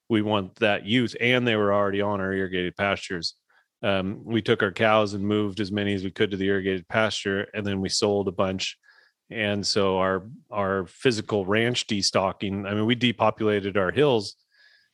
we 0.08 0.22
want 0.22 0.54
that 0.56 0.84
youth 0.84 1.16
and 1.20 1.46
they 1.46 1.56
were 1.56 1.72
already 1.72 2.00
on 2.00 2.20
our 2.20 2.32
irrigated 2.32 2.76
pastures 2.76 3.34
um, 3.82 4.20
we 4.24 4.40
took 4.40 4.62
our 4.62 4.70
cows 4.70 5.14
and 5.14 5.24
moved 5.24 5.58
as 5.58 5.72
many 5.72 5.92
as 5.92 6.04
we 6.04 6.10
could 6.10 6.30
to 6.30 6.36
the 6.36 6.46
irrigated 6.46 6.86
pasture, 6.88 7.48
and 7.52 7.66
then 7.66 7.80
we 7.80 7.88
sold 7.88 8.28
a 8.28 8.32
bunch. 8.32 8.78
And 9.30 9.66
so 9.66 9.98
our 9.98 10.28
our 10.50 10.86
physical 10.86 11.46
ranch 11.46 11.86
destocking, 11.86 12.66
I 12.68 12.74
mean, 12.74 12.86
we 12.86 12.94
depopulated 12.94 13.76
our 13.76 13.90
hills 13.90 14.36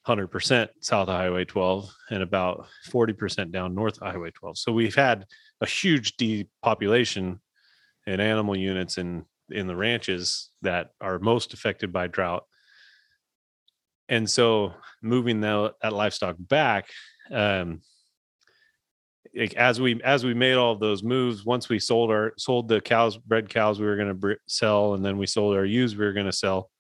100% 0.09 0.69
south 0.81 1.09
of 1.09 1.15
Highway 1.15 1.45
12 1.45 1.95
and 2.11 2.23
about 2.23 2.67
40% 2.89 3.53
down 3.53 3.75
north 3.75 3.99
of 4.01 4.13
Highway 4.13 4.31
12. 4.31 4.59
So 4.59 4.73
we've 4.73 4.95
had 4.95 5.27
a 5.61 5.67
huge 5.67 6.17
depopulation 6.17 7.41
in 8.07 8.21
animal 8.21 8.57
units 8.57 8.99
in 8.99 9.25
in 9.51 9.67
the 9.67 9.77
ranches 9.77 10.51
that 10.63 10.91
are 11.01 11.19
most 11.19 11.55
affected 11.55 11.93
by 11.93 12.07
drought. 12.07 12.45
And 14.09 14.29
so 14.29 14.75
moving 15.03 15.41
that, 15.41 15.75
that 15.83 15.93
livestock 15.93 16.37
back, 16.39 16.91
um, 17.31 17.81
as 19.57 19.81
we 19.81 20.01
as 20.03 20.25
we 20.25 20.35
made 20.35 20.55
all 20.55 20.77
those 20.77 21.03
moves 21.03 21.45
once 21.45 21.69
we 21.69 21.79
sold 21.79 22.11
our 22.11 22.33
sold 22.39 22.67
the 22.67 22.81
cows 22.81 23.17
bred 23.17 23.49
cows 23.49 23.79
we 23.79 23.87
were 23.87 23.97
going 23.97 24.09
to 24.09 24.15
br- 24.15 24.33
sell 24.47 24.95
and 24.95 25.05
then 25.05 25.19
we 25.19 25.27
sold 25.27 25.55
our 25.55 25.67
ewes 25.67 25.95
we 25.95 26.05
were 26.05 26.15
going 26.15 26.27
to 26.27 26.33
sell 26.33 26.71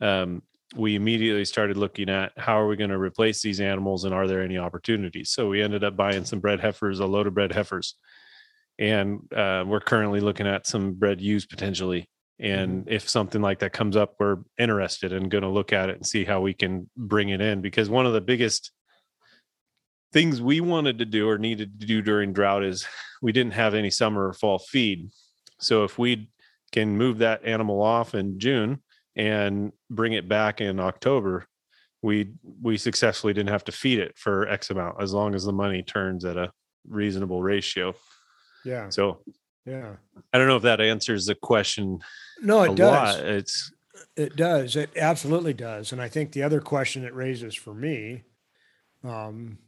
um, 0.00 0.40
we 0.76 0.94
immediately 0.94 1.44
started 1.44 1.76
looking 1.76 2.08
at 2.08 2.32
how 2.36 2.60
are 2.60 2.68
we 2.68 2.76
going 2.76 2.90
to 2.90 2.98
replace 2.98 3.42
these 3.42 3.60
animals 3.60 4.04
and 4.04 4.14
are 4.14 4.26
there 4.26 4.42
any 4.42 4.58
opportunities 4.58 5.30
so 5.30 5.48
we 5.48 5.62
ended 5.62 5.82
up 5.82 5.96
buying 5.96 6.24
some 6.24 6.40
bred 6.40 6.60
heifers 6.60 7.00
a 7.00 7.06
load 7.06 7.26
of 7.26 7.34
bred 7.34 7.52
heifers 7.52 7.96
and 8.78 9.20
uh, 9.34 9.64
we're 9.66 9.80
currently 9.80 10.20
looking 10.20 10.46
at 10.46 10.66
some 10.66 10.94
bred 10.94 11.20
ewes 11.20 11.44
potentially 11.46 12.08
and 12.38 12.82
mm-hmm. 12.82 12.92
if 12.92 13.08
something 13.08 13.42
like 13.42 13.58
that 13.58 13.72
comes 13.72 13.96
up 13.96 14.14
we're 14.18 14.38
interested 14.58 15.12
and 15.12 15.30
going 15.30 15.42
to 15.42 15.48
look 15.48 15.72
at 15.72 15.90
it 15.90 15.96
and 15.96 16.06
see 16.06 16.24
how 16.24 16.40
we 16.40 16.54
can 16.54 16.88
bring 16.96 17.30
it 17.30 17.40
in 17.40 17.60
because 17.60 17.90
one 17.90 18.06
of 18.06 18.12
the 18.12 18.20
biggest 18.20 18.70
things 20.12 20.42
we 20.42 20.60
wanted 20.60 20.98
to 20.98 21.04
do 21.04 21.28
or 21.28 21.38
needed 21.38 21.80
to 21.80 21.86
do 21.86 22.02
during 22.02 22.32
drought 22.32 22.64
is 22.64 22.86
we 23.22 23.32
didn't 23.32 23.52
have 23.52 23.74
any 23.74 23.90
summer 23.90 24.28
or 24.28 24.32
fall 24.32 24.58
feed. 24.58 25.10
So 25.60 25.84
if 25.84 25.98
we 25.98 26.30
can 26.72 26.96
move 26.96 27.18
that 27.18 27.44
animal 27.44 27.82
off 27.82 28.14
in 28.14 28.38
June 28.38 28.82
and 29.16 29.72
bring 29.88 30.12
it 30.12 30.28
back 30.28 30.60
in 30.60 30.80
October, 30.80 31.46
we 32.02 32.32
we 32.62 32.76
successfully 32.76 33.32
didn't 33.32 33.50
have 33.50 33.64
to 33.64 33.72
feed 33.72 33.98
it 33.98 34.16
for 34.16 34.48
X 34.48 34.70
amount 34.70 35.02
as 35.02 35.12
long 35.12 35.34
as 35.34 35.44
the 35.44 35.52
money 35.52 35.82
turns 35.82 36.24
at 36.24 36.36
a 36.36 36.52
reasonable 36.88 37.42
ratio. 37.42 37.94
Yeah. 38.64 38.88
So 38.88 39.22
yeah. 39.66 39.96
I 40.32 40.38
don't 40.38 40.48
know 40.48 40.56
if 40.56 40.62
that 40.62 40.80
answers 40.80 41.26
the 41.26 41.34
question. 41.34 42.00
No, 42.42 42.62
it 42.62 42.74
does. 42.76 43.16
Lot. 43.16 43.24
It's 43.26 43.72
It 44.16 44.36
does. 44.36 44.76
It 44.76 44.90
absolutely 44.96 45.54
does. 45.54 45.92
And 45.92 46.00
I 46.00 46.08
think 46.08 46.32
the 46.32 46.42
other 46.42 46.60
question 46.60 47.04
it 47.04 47.14
raises 47.14 47.54
for 47.54 47.74
me, 47.74 48.22
um, 49.04 49.58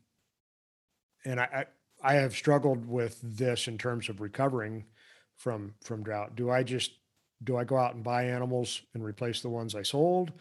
and 1.25 1.39
I, 1.39 1.67
I, 2.03 2.15
I 2.15 2.15
have 2.15 2.35
struggled 2.35 2.87
with 2.87 3.19
this 3.23 3.69
in 3.69 3.79
terms 3.79 4.09
of 4.09 4.21
recovering 4.21 4.87
from 5.37 5.75
from 5.85 6.03
drought. 6.03 6.35
Do 6.35 6.51
I 6.51 6.63
just 6.63 6.93
do 7.45 7.57
I 7.57 7.65
go 7.65 7.77
out 7.77 7.95
and 7.95 8.05
buy 8.05 8.25
animals 8.25 8.83
and 8.95 9.05
replace 9.05 9.41
the 9.41 9.49
ones 9.49 9.75
I 9.75 9.83
sold, 9.83 10.33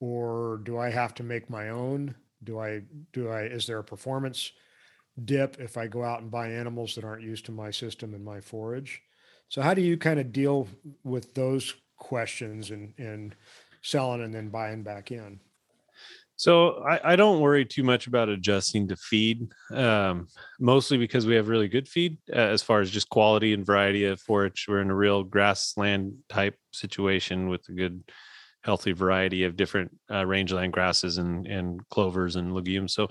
or 0.00 0.60
do 0.64 0.78
I 0.78 0.90
have 0.90 1.14
to 1.14 1.22
make 1.22 1.50
my 1.50 1.70
own? 1.70 2.14
Do 2.42 2.58
I 2.58 2.82
do 3.12 3.28
I 3.28 3.42
is 3.42 3.66
there 3.66 3.78
a 3.78 3.84
performance 3.84 4.52
dip 5.24 5.60
if 5.60 5.76
I 5.76 5.86
go 5.86 6.02
out 6.02 6.20
and 6.20 6.30
buy 6.30 6.48
animals 6.48 6.94
that 6.94 7.04
aren't 7.04 7.22
used 7.22 7.46
to 7.46 7.52
my 7.52 7.70
system 7.70 8.14
and 8.14 8.24
my 8.24 8.40
forage? 8.40 9.02
So 9.48 9.62
how 9.62 9.74
do 9.74 9.82
you 9.82 9.96
kind 9.96 10.20
of 10.20 10.32
deal 10.32 10.68
with 11.04 11.34
those 11.34 11.74
questions 11.96 12.70
and 12.70 12.92
and 12.98 13.34
selling 13.82 14.22
and 14.22 14.34
then 14.34 14.48
buying 14.48 14.82
back 14.82 15.10
in? 15.10 15.40
So 16.36 16.82
I, 16.84 17.12
I, 17.12 17.16
don't 17.16 17.40
worry 17.40 17.64
too 17.64 17.84
much 17.84 18.08
about 18.08 18.28
adjusting 18.28 18.88
to 18.88 18.96
feed, 18.96 19.46
um, 19.72 20.26
mostly 20.58 20.98
because 20.98 21.26
we 21.26 21.36
have 21.36 21.48
really 21.48 21.68
good 21.68 21.88
feed 21.88 22.18
uh, 22.32 22.36
as 22.36 22.60
far 22.60 22.80
as 22.80 22.90
just 22.90 23.08
quality 23.08 23.52
and 23.52 23.64
variety 23.64 24.04
of 24.06 24.20
forage. 24.20 24.66
We're 24.68 24.80
in 24.80 24.90
a 24.90 24.96
real 24.96 25.22
grassland 25.22 26.16
type 26.28 26.56
situation 26.72 27.48
with 27.48 27.68
a 27.68 27.72
good, 27.72 28.02
healthy 28.64 28.92
variety 28.92 29.44
of 29.44 29.56
different 29.56 29.96
uh, 30.10 30.26
rangeland 30.26 30.72
grasses 30.72 31.18
and 31.18 31.46
and 31.46 31.88
clovers 31.88 32.34
and 32.34 32.52
legumes. 32.52 32.94
So 32.94 33.10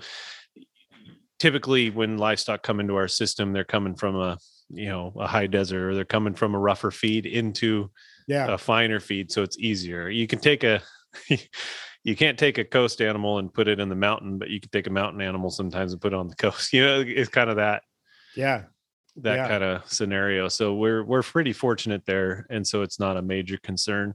typically, 1.38 1.90
when 1.90 2.18
livestock 2.18 2.62
come 2.62 2.80
into 2.80 2.96
our 2.96 3.08
system, 3.08 3.52
they're 3.52 3.64
coming 3.64 3.94
from 3.94 4.16
a 4.16 4.38
you 4.68 4.88
know 4.88 5.14
a 5.18 5.26
high 5.26 5.46
desert 5.46 5.90
or 5.90 5.94
they're 5.94 6.04
coming 6.04 6.34
from 6.34 6.54
a 6.54 6.58
rougher 6.58 6.90
feed 6.90 7.24
into 7.24 7.90
yeah. 8.28 8.52
a 8.52 8.58
finer 8.58 9.00
feed, 9.00 9.32
so 9.32 9.42
it's 9.42 9.58
easier. 9.58 10.10
You 10.10 10.26
can 10.26 10.40
take 10.40 10.62
a 10.62 10.82
you 12.04 12.14
can't 12.14 12.38
take 12.38 12.58
a 12.58 12.64
coast 12.64 13.00
animal 13.00 13.38
and 13.38 13.52
put 13.52 13.66
it 13.66 13.80
in 13.80 13.88
the 13.88 13.94
mountain, 13.94 14.38
but 14.38 14.50
you 14.50 14.60
can 14.60 14.70
take 14.70 14.86
a 14.86 14.90
mountain 14.90 15.22
animal 15.22 15.50
sometimes 15.50 15.92
and 15.92 16.00
put 16.00 16.12
it 16.12 16.16
on 16.16 16.28
the 16.28 16.34
coast. 16.36 16.72
You 16.72 16.84
know, 16.84 17.04
it's 17.04 17.30
kind 17.30 17.50
of 17.50 17.56
that. 17.56 17.82
Yeah. 18.36 18.64
That 19.16 19.36
yeah. 19.36 19.48
kind 19.48 19.64
of 19.64 19.90
scenario. 19.90 20.48
So 20.48 20.74
we're 20.74 21.02
we're 21.04 21.22
pretty 21.22 21.52
fortunate 21.52 22.04
there, 22.04 22.46
and 22.50 22.66
so 22.66 22.82
it's 22.82 22.98
not 22.98 23.16
a 23.16 23.22
major 23.22 23.58
concern. 23.62 24.14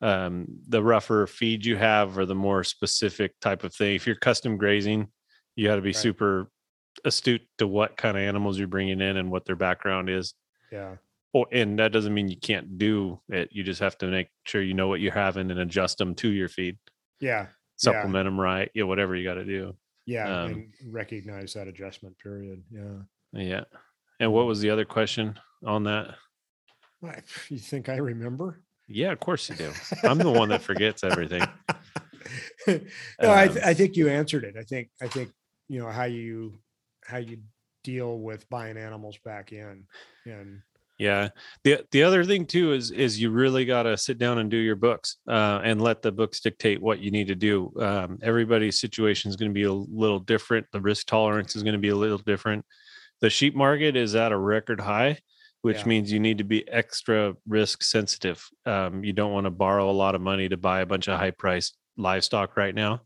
Um, 0.00 0.46
the 0.68 0.82
rougher 0.82 1.28
feed 1.28 1.64
you 1.64 1.76
have, 1.76 2.18
or 2.18 2.26
the 2.26 2.34
more 2.34 2.64
specific 2.64 3.38
type 3.40 3.62
of 3.62 3.72
thing. 3.72 3.94
If 3.94 4.04
you're 4.04 4.16
custom 4.16 4.56
grazing, 4.56 5.06
you 5.54 5.68
got 5.68 5.76
to 5.76 5.80
be 5.80 5.90
right. 5.90 5.96
super 5.96 6.50
astute 7.04 7.42
to 7.58 7.68
what 7.68 7.96
kind 7.96 8.16
of 8.16 8.22
animals 8.24 8.58
you're 8.58 8.66
bringing 8.66 9.00
in 9.00 9.16
and 9.16 9.30
what 9.30 9.44
their 9.44 9.54
background 9.54 10.10
is. 10.10 10.34
Yeah. 10.72 10.96
Oh, 11.34 11.46
and 11.52 11.78
that 11.78 11.92
doesn't 11.92 12.12
mean 12.12 12.28
you 12.28 12.36
can't 12.36 12.78
do 12.78 13.20
it. 13.28 13.50
You 13.52 13.62
just 13.62 13.80
have 13.80 13.96
to 13.98 14.06
make 14.06 14.28
sure 14.44 14.60
you 14.60 14.74
know 14.74 14.88
what 14.88 15.00
you're 15.00 15.12
having 15.12 15.52
and 15.52 15.60
adjust 15.60 15.98
them 15.98 16.16
to 16.16 16.28
your 16.28 16.48
feed. 16.48 16.78
Yeah. 17.22 17.46
Supplement 17.76 18.14
yeah. 18.14 18.22
them 18.24 18.40
right. 18.40 18.70
Yeah, 18.74 18.84
whatever 18.84 19.16
you 19.16 19.24
got 19.24 19.34
to 19.34 19.44
do. 19.44 19.74
Yeah, 20.04 20.42
um, 20.42 20.50
and 20.50 20.72
recognize 20.90 21.54
that 21.54 21.68
adjustment 21.68 22.18
period. 22.18 22.62
Yeah. 22.70 22.98
Yeah. 23.32 23.64
And 24.20 24.32
what 24.32 24.46
was 24.46 24.60
the 24.60 24.70
other 24.70 24.84
question 24.84 25.38
on 25.64 25.84
that? 25.84 26.16
You 27.48 27.58
think 27.58 27.88
I 27.88 27.96
remember? 27.96 28.60
Yeah, 28.86 29.10
of 29.10 29.18
course 29.18 29.48
you 29.48 29.56
do. 29.56 29.72
I'm 30.04 30.18
the 30.18 30.30
one 30.30 30.50
that 30.50 30.62
forgets 30.62 31.02
everything. 31.02 31.42
no, 32.68 32.74
um, 32.74 33.30
I, 33.30 33.48
th- 33.48 33.64
I 33.64 33.74
think 33.74 33.96
you 33.96 34.08
answered 34.08 34.44
it. 34.44 34.54
I 34.56 34.62
think 34.62 34.88
I 35.02 35.08
think 35.08 35.32
you 35.68 35.80
know 35.80 35.90
how 35.90 36.04
you 36.04 36.60
how 37.04 37.16
you 37.16 37.38
deal 37.82 38.20
with 38.20 38.48
buying 38.50 38.76
animals 38.76 39.18
back 39.24 39.50
in 39.50 39.84
and 40.26 40.62
yeah. 40.98 41.30
The 41.64 41.84
the 41.90 42.02
other 42.02 42.24
thing 42.24 42.46
too 42.46 42.72
is 42.72 42.90
is 42.90 43.20
you 43.20 43.30
really 43.30 43.64
got 43.64 43.84
to 43.84 43.96
sit 43.96 44.18
down 44.18 44.38
and 44.38 44.50
do 44.50 44.56
your 44.56 44.76
books 44.76 45.16
uh, 45.28 45.60
and 45.64 45.80
let 45.80 46.02
the 46.02 46.12
books 46.12 46.40
dictate 46.40 46.80
what 46.80 47.00
you 47.00 47.10
need 47.10 47.28
to 47.28 47.34
do. 47.34 47.72
Um, 47.80 48.18
everybody's 48.22 48.78
situation 48.78 49.28
is 49.30 49.36
going 49.36 49.50
to 49.50 49.54
be 49.54 49.64
a 49.64 49.72
little 49.72 50.20
different. 50.20 50.66
The 50.72 50.80
risk 50.80 51.06
tolerance 51.06 51.56
is 51.56 51.62
going 51.62 51.74
to 51.74 51.78
be 51.78 51.88
a 51.88 51.96
little 51.96 52.18
different. 52.18 52.64
The 53.20 53.30
sheep 53.30 53.54
market 53.54 53.96
is 53.96 54.14
at 54.14 54.32
a 54.32 54.38
record 54.38 54.80
high, 54.80 55.18
which 55.62 55.78
yeah. 55.78 55.86
means 55.86 56.12
you 56.12 56.20
need 56.20 56.38
to 56.38 56.44
be 56.44 56.68
extra 56.68 57.34
risk 57.48 57.82
sensitive. 57.82 58.44
Um, 58.66 59.04
you 59.04 59.12
don't 59.12 59.32
want 59.32 59.46
to 59.46 59.50
borrow 59.50 59.90
a 59.90 59.92
lot 59.92 60.14
of 60.14 60.20
money 60.20 60.48
to 60.48 60.56
buy 60.56 60.80
a 60.80 60.86
bunch 60.86 61.08
of 61.08 61.18
high 61.18 61.30
priced 61.30 61.76
livestock 61.96 62.56
right 62.56 62.74
now. 62.74 63.02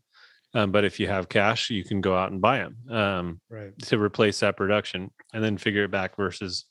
Um, 0.53 0.71
but 0.71 0.85
if 0.85 0.99
you 0.99 1.07
have 1.07 1.29
cash, 1.29 1.69
you 1.69 1.83
can 1.83 2.01
go 2.01 2.15
out 2.15 2.31
and 2.31 2.41
buy 2.41 2.59
them 2.59 2.77
um, 2.89 3.41
right. 3.49 3.77
to 3.83 3.99
replace 3.99 4.39
that 4.39 4.57
production 4.57 5.11
and 5.33 5.43
then 5.43 5.57
figure 5.57 5.83
it 5.83 5.91
back 5.91 6.15
versus 6.15 6.65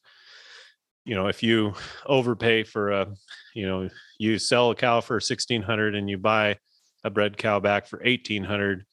you 1.07 1.15
know 1.15 1.29
if 1.29 1.43
you 1.43 1.73
overpay 2.05 2.65
for 2.65 2.91
a 2.91 3.07
you 3.55 3.67
know 3.67 3.89
you 4.19 4.39
sell 4.39 4.71
a 4.71 4.75
cow 4.75 5.01
for 5.01 5.15
1600 5.15 5.95
and 5.95 6.11
you 6.11 6.19
buy 6.19 6.59
a 7.05 7.09
bred 7.09 7.39
cow 7.39 7.61
back 7.61 7.87
for 7.87 7.99
1800 8.01 8.85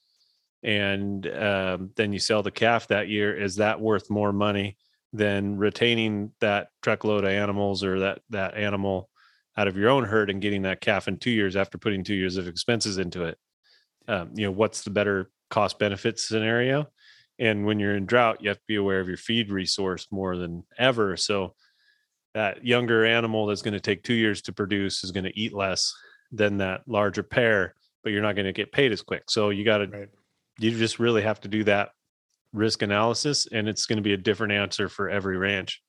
and 0.62 1.26
um, 1.26 1.90
then 1.96 2.12
you 2.12 2.18
sell 2.18 2.42
the 2.42 2.50
calf 2.50 2.88
that 2.88 3.08
year 3.08 3.36
is 3.36 3.56
that 3.56 3.80
worth 3.80 4.08
more 4.08 4.32
money 4.32 4.78
than 5.12 5.58
retaining 5.58 6.30
that 6.40 6.68
truckload 6.82 7.24
of 7.24 7.30
animals 7.30 7.84
or 7.84 8.00
that 8.00 8.20
that 8.30 8.56
animal 8.56 9.10
out 9.56 9.68
of 9.68 9.76
your 9.76 9.90
own 9.90 10.04
herd 10.04 10.30
and 10.30 10.40
getting 10.40 10.62
that 10.62 10.80
calf 10.80 11.06
in 11.06 11.16
two 11.16 11.30
years 11.30 11.54
after 11.54 11.78
putting 11.78 12.02
two 12.02 12.14
years 12.14 12.36
of 12.36 12.48
expenses 12.48 12.98
into 12.98 13.24
it? 13.24 13.38
Um, 14.08 14.30
you 14.34 14.46
know 14.46 14.52
what's 14.52 14.82
the 14.82 14.90
better 14.90 15.30
cost 15.50 15.78
benefit 15.78 16.18
scenario? 16.18 16.88
And 17.40 17.66
when 17.66 17.80
you're 17.80 17.96
in 17.96 18.06
drought 18.06 18.40
you 18.40 18.48
have 18.48 18.58
to 18.58 18.64
be 18.68 18.76
aware 18.76 19.00
of 19.00 19.08
your 19.08 19.16
feed 19.16 19.50
resource 19.50 20.06
more 20.12 20.36
than 20.36 20.64
ever. 20.78 21.16
So 21.16 21.54
that 22.34 22.64
younger 22.64 23.04
animal 23.04 23.46
that's 23.46 23.62
going 23.62 23.74
to 23.74 23.80
take 23.80 24.02
two 24.02 24.14
years 24.14 24.42
to 24.42 24.52
produce 24.52 25.04
is 25.04 25.12
going 25.12 25.24
to 25.24 25.38
eat 25.38 25.54
less 25.54 25.94
than 26.32 26.58
that 26.58 26.82
larger 26.86 27.22
pair, 27.22 27.74
but 28.02 28.12
you're 28.12 28.22
not 28.22 28.34
going 28.34 28.46
to 28.46 28.52
get 28.52 28.72
paid 28.72 28.92
as 28.92 29.02
quick. 29.02 29.30
So 29.30 29.50
you 29.50 29.64
got 29.64 29.78
to, 29.78 29.86
right. 29.86 30.08
you 30.58 30.72
just 30.72 30.98
really 30.98 31.22
have 31.22 31.40
to 31.42 31.48
do 31.48 31.64
that 31.64 31.90
risk 32.52 32.82
analysis, 32.82 33.46
and 33.50 33.68
it's 33.68 33.86
going 33.86 33.98
to 33.98 34.02
be 34.02 34.14
a 34.14 34.18
different 34.18 34.52
answer 34.52 34.88
for 34.88 35.08
every 35.08 35.36
ranch. 35.36 35.82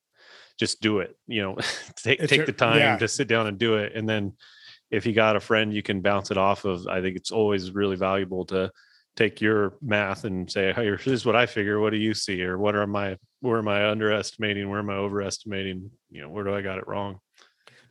Just 0.59 0.81
do 0.81 0.99
it. 0.99 1.17
You 1.27 1.41
know, 1.41 1.55
take 1.97 2.19
it's 2.19 2.29
take 2.29 2.45
the 2.45 2.51
time 2.51 2.79
yeah. 2.79 2.97
to 2.97 3.07
sit 3.07 3.27
down 3.27 3.47
and 3.47 3.57
do 3.57 3.75
it, 3.75 3.93
and 3.95 4.07
then 4.07 4.33
if 4.91 5.05
you 5.05 5.13
got 5.13 5.35
a 5.35 5.39
friend 5.39 5.73
you 5.73 5.81
can 5.81 6.01
bounce 6.01 6.31
it 6.31 6.37
off 6.37 6.65
of. 6.65 6.87
I 6.87 7.01
think 7.01 7.17
it's 7.17 7.31
always 7.31 7.71
really 7.71 7.95
valuable 7.95 8.45
to 8.45 8.71
take 9.15 9.41
your 9.41 9.73
math 9.81 10.23
and 10.25 10.49
say, 10.51 10.73
hey, 10.73 10.89
this 10.89 11.07
is 11.07 11.25
what 11.25 11.35
I 11.35 11.45
figure. 11.45 11.79
What 11.79 11.91
do 11.91 11.97
you 11.97 12.13
see? 12.13 12.43
Or 12.43 12.57
what 12.57 12.75
are 12.75 12.87
my, 12.87 13.17
where 13.41 13.59
am 13.59 13.67
I 13.67 13.89
underestimating? 13.89 14.69
Where 14.69 14.79
am 14.79 14.89
I 14.89 14.95
overestimating? 14.95 15.91
You 16.09 16.21
know, 16.21 16.29
where 16.29 16.43
do 16.43 16.53
I 16.53 16.61
got 16.61 16.77
it 16.77 16.87
wrong? 16.87 17.19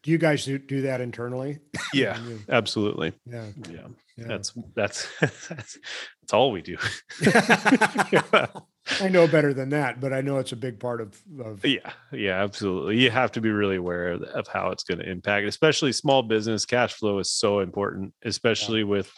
Do 0.02 0.10
you 0.10 0.18
guys 0.18 0.44
do, 0.44 0.58
do 0.58 0.82
that 0.82 1.00
internally? 1.00 1.60
Yeah, 1.94 2.18
absolutely. 2.48 3.12
Yeah. 3.24 3.46
yeah. 3.70 3.87
Yeah. 4.16 4.26
That's, 4.26 4.52
that's, 4.74 5.08
that's, 5.20 5.48
that's 5.48 6.32
all 6.32 6.50
we 6.50 6.60
do. 6.60 6.76
I 9.00 9.08
know 9.08 9.26
better 9.28 9.54
than 9.54 9.70
that, 9.70 10.00
but 10.00 10.12
I 10.12 10.20
know 10.20 10.38
it's 10.38 10.52
a 10.52 10.56
big 10.56 10.80
part 10.80 11.00
of, 11.00 11.20
of 11.42 11.64
yeah, 11.64 11.92
yeah, 12.12 12.42
absolutely. 12.42 13.00
You 13.00 13.10
have 13.10 13.32
to 13.32 13.40
be 13.40 13.50
really 13.50 13.76
aware 13.76 14.12
of, 14.12 14.22
of 14.22 14.48
how 14.48 14.70
it's 14.70 14.82
going 14.82 14.98
to 14.98 15.08
impact, 15.08 15.46
especially 15.46 15.92
small 15.92 16.22
business 16.22 16.66
cash 16.66 16.94
flow 16.94 17.18
is 17.18 17.30
so 17.30 17.60
important, 17.60 18.12
especially 18.24 18.80
yeah. 18.80 18.87
with 18.87 19.12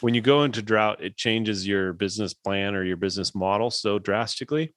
when 0.00 0.14
you 0.14 0.20
go 0.20 0.44
into 0.44 0.62
drought, 0.62 1.02
it 1.02 1.16
changes 1.16 1.66
your 1.66 1.92
business 1.92 2.34
plan 2.34 2.74
or 2.74 2.84
your 2.84 2.96
business 2.96 3.34
model 3.34 3.70
so 3.70 3.98
drastically. 3.98 4.74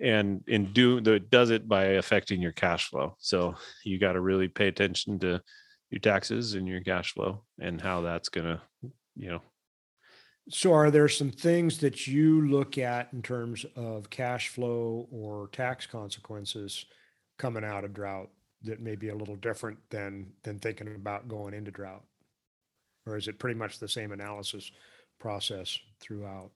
And 0.00 0.42
in 0.46 0.72
do 0.72 0.98
it 0.98 1.30
does 1.30 1.50
it 1.50 1.68
by 1.68 1.84
affecting 1.84 2.40
your 2.40 2.52
cash 2.52 2.88
flow. 2.88 3.16
So 3.18 3.56
you 3.84 3.98
got 3.98 4.12
to 4.12 4.20
really 4.20 4.48
pay 4.48 4.68
attention 4.68 5.18
to 5.20 5.42
your 5.90 6.00
taxes 6.00 6.54
and 6.54 6.66
your 6.66 6.80
cash 6.80 7.12
flow 7.12 7.44
and 7.60 7.80
how 7.80 8.00
that's 8.00 8.30
gonna, 8.30 8.62
you 9.14 9.30
know. 9.30 9.42
So 10.48 10.72
are 10.72 10.90
there 10.90 11.08
some 11.08 11.30
things 11.30 11.78
that 11.78 12.06
you 12.06 12.48
look 12.48 12.78
at 12.78 13.12
in 13.12 13.22
terms 13.22 13.64
of 13.76 14.10
cash 14.10 14.48
flow 14.48 15.06
or 15.12 15.48
tax 15.52 15.86
consequences 15.86 16.84
coming 17.38 17.64
out 17.64 17.84
of 17.84 17.94
drought 17.94 18.30
that 18.62 18.80
may 18.80 18.96
be 18.96 19.10
a 19.10 19.14
little 19.14 19.36
different 19.36 19.78
than 19.90 20.32
than 20.42 20.58
thinking 20.58 20.94
about 20.94 21.28
going 21.28 21.52
into 21.54 21.70
drought? 21.70 22.02
Or 23.06 23.16
is 23.16 23.28
it 23.28 23.38
pretty 23.38 23.58
much 23.58 23.78
the 23.78 23.88
same 23.88 24.12
analysis 24.12 24.70
process 25.18 25.78
throughout? 26.00 26.50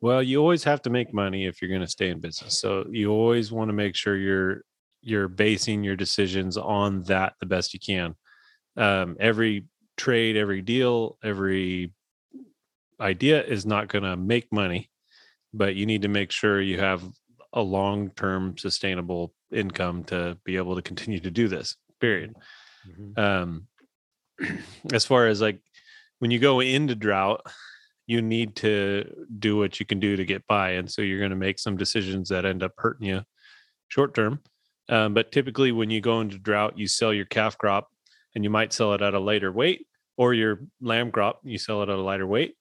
Well, 0.00 0.22
you 0.22 0.40
always 0.40 0.64
have 0.64 0.80
to 0.82 0.90
make 0.90 1.12
money 1.12 1.46
if 1.46 1.60
you're 1.60 1.68
going 1.68 1.82
to 1.82 1.86
stay 1.86 2.08
in 2.08 2.20
business. 2.20 2.58
So 2.58 2.86
you 2.90 3.10
always 3.10 3.52
want 3.52 3.68
to 3.68 3.74
make 3.74 3.94
sure 3.94 4.16
you're 4.16 4.62
you're 5.02 5.28
basing 5.28 5.82
your 5.82 5.96
decisions 5.96 6.56
on 6.56 7.02
that 7.04 7.34
the 7.40 7.46
best 7.46 7.72
you 7.72 7.80
can. 7.80 8.14
Um, 8.76 9.16
every 9.18 9.66
trade, 9.96 10.36
every 10.36 10.62
deal, 10.62 11.18
every 11.22 11.92
idea 13.00 13.42
is 13.42 13.64
not 13.64 13.88
going 13.88 14.04
to 14.04 14.16
make 14.16 14.52
money, 14.52 14.90
but 15.54 15.74
you 15.74 15.86
need 15.86 16.02
to 16.02 16.08
make 16.08 16.30
sure 16.30 16.60
you 16.60 16.78
have 16.78 17.02
a 17.52 17.62
long-term 17.62 18.58
sustainable 18.58 19.32
income 19.50 20.04
to 20.04 20.38
be 20.44 20.56
able 20.56 20.76
to 20.76 20.82
continue 20.82 21.20
to 21.20 21.30
do 21.30 21.48
this. 21.48 21.76
Period. 21.98 22.34
Mm-hmm. 22.88 23.20
Um, 23.20 23.66
as 24.92 25.04
far 25.04 25.26
as 25.26 25.40
like 25.40 25.60
when 26.18 26.30
you 26.30 26.38
go 26.38 26.60
into 26.60 26.94
drought, 26.94 27.44
you 28.06 28.22
need 28.22 28.56
to 28.56 29.04
do 29.38 29.56
what 29.56 29.78
you 29.78 29.86
can 29.86 30.00
do 30.00 30.16
to 30.16 30.24
get 30.24 30.46
by. 30.46 30.70
And 30.70 30.90
so 30.90 31.02
you're 31.02 31.18
going 31.18 31.30
to 31.30 31.36
make 31.36 31.58
some 31.58 31.76
decisions 31.76 32.28
that 32.28 32.44
end 32.44 32.62
up 32.62 32.72
hurting 32.76 33.06
you 33.06 33.22
short 33.88 34.14
term. 34.14 34.40
Um, 34.88 35.14
but 35.14 35.30
typically, 35.30 35.70
when 35.70 35.90
you 35.90 36.00
go 36.00 36.20
into 36.20 36.38
drought, 36.38 36.76
you 36.76 36.88
sell 36.88 37.12
your 37.12 37.26
calf 37.26 37.56
crop 37.56 37.88
and 38.34 38.42
you 38.42 38.50
might 38.50 38.72
sell 38.72 38.94
it 38.94 39.02
at 39.02 39.14
a 39.14 39.20
later 39.20 39.52
weight 39.52 39.86
or 40.16 40.34
your 40.34 40.60
lamb 40.80 41.10
crop, 41.12 41.40
you 41.44 41.56
sell 41.56 41.82
it 41.82 41.88
at 41.88 41.98
a 41.98 42.02
lighter 42.02 42.26
weight, 42.26 42.54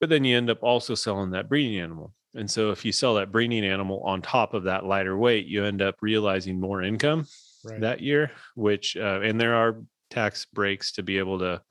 but 0.00 0.08
then 0.08 0.24
you 0.24 0.36
end 0.36 0.50
up 0.50 0.62
also 0.62 0.94
selling 0.94 1.30
that 1.30 1.48
breeding 1.48 1.78
animal. 1.78 2.12
And 2.34 2.50
so 2.50 2.70
if 2.70 2.84
you 2.84 2.92
sell 2.92 3.14
that 3.14 3.30
breeding 3.30 3.64
animal 3.64 4.02
on 4.04 4.22
top 4.22 4.54
of 4.54 4.64
that 4.64 4.84
lighter 4.84 5.16
weight, 5.16 5.46
you 5.46 5.64
end 5.64 5.82
up 5.82 5.96
realizing 6.00 6.58
more 6.58 6.82
income 6.82 7.26
right. 7.64 7.80
that 7.82 8.00
year, 8.00 8.32
which 8.56 8.96
uh, 8.96 9.20
and 9.22 9.40
there 9.40 9.54
are 9.54 9.82
tax 10.12 10.46
breaks 10.46 10.92
to 10.92 11.02
be 11.02 11.18
able 11.18 11.38
to 11.38 11.62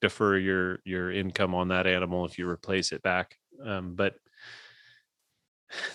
defer 0.00 0.36
your 0.36 0.80
your 0.84 1.10
income 1.10 1.54
on 1.54 1.68
that 1.68 1.86
animal 1.86 2.24
if 2.24 2.38
you 2.38 2.48
replace 2.48 2.92
it 2.92 3.02
back. 3.02 3.36
Um, 3.64 3.94
but 3.94 4.14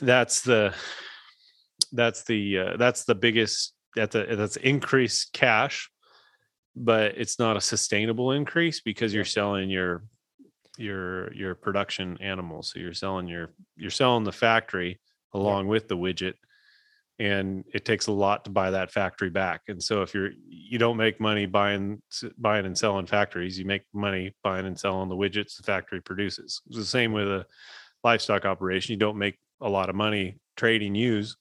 that's 0.01 0.41
the 0.41 0.73
that's 1.91 2.23
the 2.23 2.59
uh, 2.59 2.77
that's 2.77 3.05
the 3.05 3.15
biggest 3.15 3.73
that's 3.95 4.15
a 4.15 4.35
that's 4.35 4.57
increased 4.57 5.33
cash 5.33 5.89
but 6.75 7.17
it's 7.17 7.39
not 7.39 7.57
a 7.57 7.61
sustainable 7.61 8.31
increase 8.31 8.79
because 8.81 9.13
you're 9.13 9.25
selling 9.25 9.69
your 9.69 10.03
your 10.77 11.33
your 11.33 11.55
production 11.55 12.17
animals 12.21 12.71
so 12.71 12.79
you're 12.79 12.93
selling 12.93 13.27
your 13.27 13.53
you're 13.75 13.89
selling 13.89 14.23
the 14.23 14.31
factory 14.31 14.99
along 15.33 15.65
yeah. 15.65 15.71
with 15.71 15.87
the 15.87 15.97
widget 15.97 16.35
and 17.19 17.65
it 17.73 17.83
takes 17.83 18.07
a 18.07 18.11
lot 18.11 18.45
to 18.45 18.49
buy 18.49 18.71
that 18.71 18.91
factory 18.91 19.29
back 19.29 19.61
and 19.67 19.81
so 19.81 20.01
if 20.01 20.13
you're 20.13 20.29
you 20.47 20.77
don't 20.77 20.97
make 20.97 21.19
money 21.19 21.45
buying 21.45 22.01
buying 22.37 22.65
and 22.65 22.77
selling 22.77 23.05
factories 23.05 23.59
you 23.59 23.65
make 23.65 23.83
money 23.93 24.33
buying 24.43 24.65
and 24.65 24.79
selling 24.79 25.09
the 25.09 25.15
widgets 25.15 25.57
the 25.57 25.63
factory 25.63 26.01
produces 26.01 26.61
it's 26.67 26.77
the 26.77 26.85
same 26.85 27.11
with 27.11 27.27
a 27.27 27.45
livestock 28.03 28.45
operation 28.45 28.93
you 28.93 28.99
don't 28.99 29.17
make 29.17 29.37
a 29.61 29.69
lot 29.69 29.89
of 29.89 29.95
money 29.95 30.37
trading 30.55 30.95
ewes 30.95 31.35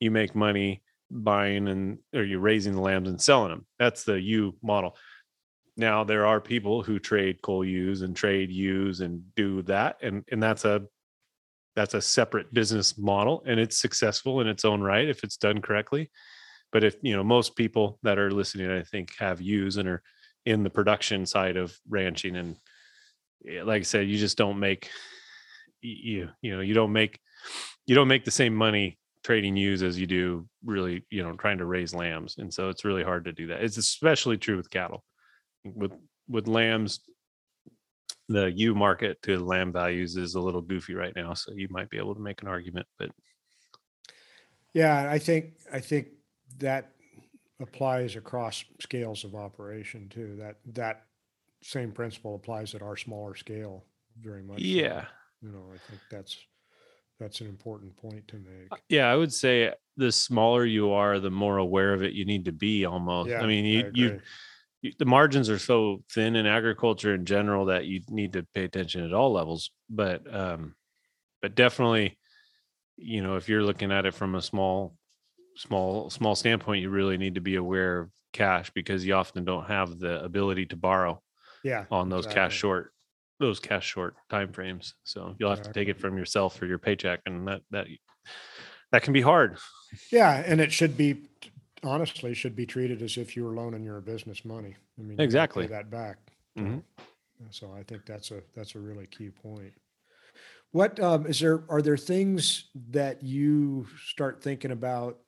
you 0.00 0.10
make 0.10 0.34
money 0.34 0.82
buying 1.10 1.68
and 1.68 1.98
or 2.14 2.22
you're 2.22 2.40
raising 2.40 2.74
the 2.74 2.80
lambs 2.80 3.08
and 3.08 3.20
selling 3.20 3.50
them. 3.50 3.66
That's 3.78 4.04
the 4.04 4.20
ewe 4.20 4.54
model. 4.62 4.96
Now 5.76 6.04
there 6.04 6.26
are 6.26 6.40
people 6.40 6.82
who 6.82 6.98
trade 6.98 7.40
cull 7.42 7.64
ewes 7.64 8.02
and 8.02 8.14
trade 8.14 8.50
ewes 8.50 9.00
and 9.00 9.22
do 9.34 9.62
that, 9.62 9.96
and 10.02 10.24
and 10.30 10.42
that's 10.42 10.64
a 10.64 10.82
that's 11.76 11.94
a 11.94 12.02
separate 12.02 12.52
business 12.52 12.98
model, 12.98 13.42
and 13.46 13.60
it's 13.60 13.78
successful 13.78 14.40
in 14.40 14.46
its 14.46 14.64
own 14.64 14.80
right 14.80 15.08
if 15.08 15.22
it's 15.24 15.36
done 15.36 15.60
correctly. 15.60 16.10
But 16.72 16.84
if 16.84 16.96
you 17.02 17.16
know 17.16 17.24
most 17.24 17.56
people 17.56 17.98
that 18.02 18.18
are 18.18 18.30
listening, 18.30 18.70
I 18.70 18.82
think 18.82 19.12
have 19.18 19.40
ewes 19.40 19.76
and 19.76 19.88
are 19.88 20.02
in 20.44 20.62
the 20.62 20.70
production 20.70 21.26
side 21.26 21.56
of 21.56 21.76
ranching, 21.88 22.36
and 22.36 22.56
eh, 23.48 23.62
like 23.62 23.80
I 23.80 23.84
said, 23.84 24.08
you 24.08 24.18
just 24.18 24.38
don't 24.38 24.58
make 24.58 24.90
you 25.80 26.28
you 26.42 26.54
know 26.54 26.60
you 26.60 26.74
don't 26.74 26.92
make 26.92 27.20
you 27.86 27.94
don't 27.94 28.08
make 28.08 28.24
the 28.24 28.30
same 28.30 28.54
money 28.54 28.98
trading 29.24 29.56
ewes 29.56 29.82
as 29.82 29.98
you 29.98 30.06
do 30.06 30.46
really 30.64 31.04
you 31.10 31.22
know 31.22 31.32
trying 31.32 31.58
to 31.58 31.64
raise 31.64 31.94
lambs. 31.94 32.36
And 32.38 32.52
so 32.52 32.68
it's 32.68 32.84
really 32.84 33.04
hard 33.04 33.24
to 33.26 33.32
do 33.32 33.48
that. 33.48 33.62
It's 33.62 33.76
especially 33.76 34.36
true 34.36 34.56
with 34.56 34.70
cattle. 34.70 35.04
With 35.64 35.92
with 36.28 36.48
lambs 36.48 37.00
the 38.28 38.52
ewe 38.52 38.74
market 38.74 39.20
to 39.22 39.38
lamb 39.38 39.72
values 39.72 40.16
is 40.16 40.34
a 40.34 40.40
little 40.40 40.60
goofy 40.60 40.94
right 40.94 41.14
now 41.16 41.32
so 41.34 41.52
you 41.54 41.68
might 41.70 41.90
be 41.90 41.98
able 41.98 42.14
to 42.14 42.20
make 42.20 42.42
an 42.42 42.48
argument 42.48 42.86
but 42.98 43.10
yeah 44.74 45.08
i 45.10 45.18
think 45.18 45.52
i 45.72 45.80
think 45.80 46.08
that 46.58 46.92
applies 47.60 48.16
across 48.16 48.64
scales 48.80 49.24
of 49.24 49.34
operation 49.34 50.08
too 50.08 50.36
that 50.38 50.56
that 50.66 51.06
same 51.62 51.90
principle 51.90 52.34
applies 52.34 52.74
at 52.74 52.82
our 52.82 52.96
smaller 52.96 53.34
scale 53.34 53.84
very 54.20 54.42
much 54.42 54.60
yeah 54.60 55.06
you 55.42 55.50
know 55.50 55.64
i 55.72 55.78
think 55.90 56.00
that's 56.10 56.36
that's 57.18 57.40
an 57.40 57.48
important 57.48 57.96
point 57.96 58.26
to 58.28 58.36
make. 58.36 58.68
Uh, 58.70 58.76
yeah, 58.88 59.10
I 59.10 59.16
would 59.16 59.32
say 59.32 59.72
the 59.96 60.12
smaller 60.12 60.64
you 60.64 60.92
are, 60.92 61.18
the 61.18 61.30
more 61.30 61.58
aware 61.58 61.92
of 61.92 62.02
it 62.02 62.12
you 62.12 62.24
need 62.24 62.44
to 62.44 62.52
be 62.52 62.84
almost. 62.84 63.30
Yeah, 63.30 63.40
I 63.40 63.46
mean, 63.46 63.64
you, 63.64 63.80
I 63.80 63.90
you, 63.92 64.04
you, 64.04 64.20
the 64.98 65.04
margins 65.04 65.50
are 65.50 65.58
so 65.58 66.02
thin 66.12 66.36
in 66.36 66.46
agriculture 66.46 67.14
in 67.14 67.24
general 67.24 67.66
that 67.66 67.86
you 67.86 68.02
need 68.08 68.32
to 68.34 68.46
pay 68.54 68.64
attention 68.64 69.04
at 69.04 69.12
all 69.12 69.32
levels. 69.32 69.70
But, 69.90 70.22
um, 70.32 70.74
but 71.42 71.54
definitely, 71.54 72.18
you 72.96 73.22
know, 73.22 73.36
if 73.36 73.48
you're 73.48 73.62
looking 73.62 73.92
at 73.92 74.06
it 74.06 74.14
from 74.14 74.34
a 74.34 74.42
small, 74.42 74.96
small, 75.56 76.10
small 76.10 76.34
standpoint, 76.34 76.82
you 76.82 76.90
really 76.90 77.18
need 77.18 77.34
to 77.36 77.40
be 77.40 77.56
aware 77.56 78.00
of 78.00 78.10
cash 78.32 78.70
because 78.74 79.04
you 79.04 79.14
often 79.14 79.44
don't 79.44 79.66
have 79.66 79.98
the 79.98 80.22
ability 80.22 80.66
to 80.66 80.76
borrow. 80.76 81.22
Yeah, 81.64 81.86
on 81.90 82.08
those 82.08 82.24
exactly. 82.24 82.40
cash 82.40 82.56
short 82.56 82.92
those 83.40 83.60
cash 83.60 83.86
short 83.86 84.14
time 84.30 84.52
frames. 84.52 84.94
So 85.04 85.34
you'll 85.38 85.50
have 85.50 85.62
to 85.62 85.72
take 85.72 85.88
it 85.88 86.00
from 86.00 86.16
yourself 86.18 86.56
for 86.56 86.66
your 86.66 86.78
paycheck, 86.78 87.20
and 87.26 87.46
that 87.48 87.62
that 87.70 87.86
that 88.92 89.02
can 89.02 89.12
be 89.12 89.20
hard. 89.20 89.58
Yeah, 90.12 90.42
and 90.44 90.60
it 90.60 90.72
should 90.72 90.96
be 90.96 91.28
honestly 91.82 92.34
should 92.34 92.56
be 92.56 92.66
treated 92.66 93.02
as 93.02 93.16
if 93.16 93.36
you 93.36 93.44
were 93.44 93.54
loaning 93.54 93.84
your 93.84 94.00
business 94.00 94.44
money. 94.44 94.76
I 94.98 95.02
mean, 95.02 95.20
exactly 95.20 95.66
that 95.66 95.90
back. 95.90 96.18
Mm-hmm. 96.58 96.78
So 97.50 97.72
I 97.72 97.82
think 97.82 98.04
that's 98.04 98.30
a 98.30 98.42
that's 98.54 98.74
a 98.74 98.80
really 98.80 99.06
key 99.06 99.30
point. 99.30 99.72
What 100.72 101.00
um, 101.00 101.26
is 101.26 101.40
there? 101.40 101.64
Are 101.68 101.82
there 101.82 101.96
things 101.96 102.68
that 102.90 103.22
you 103.22 103.86
start 104.04 104.42
thinking 104.42 104.72
about 104.72 105.18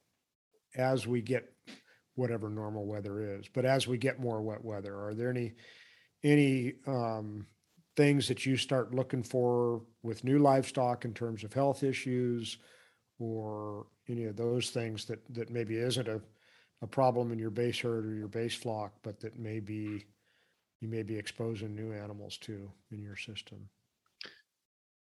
as 0.76 1.06
we 1.06 1.22
get 1.22 1.52
whatever 2.14 2.48
normal 2.50 2.86
weather 2.86 3.38
is, 3.38 3.46
but 3.52 3.64
as 3.64 3.86
we 3.86 3.96
get 3.96 4.20
more 4.20 4.42
wet 4.42 4.64
weather, 4.64 4.94
are 4.94 5.14
there 5.14 5.30
any 5.30 5.52
any 6.22 6.74
um, 6.86 7.46
things 7.96 8.28
that 8.28 8.44
you 8.44 8.56
start 8.56 8.94
looking 8.94 9.22
for 9.22 9.82
with 10.02 10.24
new 10.24 10.38
livestock 10.38 11.04
in 11.04 11.14
terms 11.14 11.44
of 11.44 11.52
health 11.52 11.82
issues 11.82 12.58
or 13.18 13.86
any 14.08 14.24
of 14.24 14.36
those 14.36 14.70
things 14.70 15.04
that, 15.04 15.18
that 15.34 15.50
maybe 15.50 15.76
isn't 15.76 16.08
a, 16.08 16.20
a 16.82 16.86
problem 16.86 17.32
in 17.32 17.38
your 17.38 17.50
base 17.50 17.80
herd 17.80 18.06
or 18.06 18.14
your 18.14 18.28
base 18.28 18.54
flock, 18.54 18.92
but 19.02 19.20
that 19.20 19.38
maybe 19.38 20.06
you 20.80 20.88
may 20.88 21.02
be 21.02 21.16
exposing 21.16 21.74
new 21.74 21.92
animals 21.92 22.38
to 22.38 22.70
in 22.90 23.02
your 23.02 23.16
system? 23.16 23.68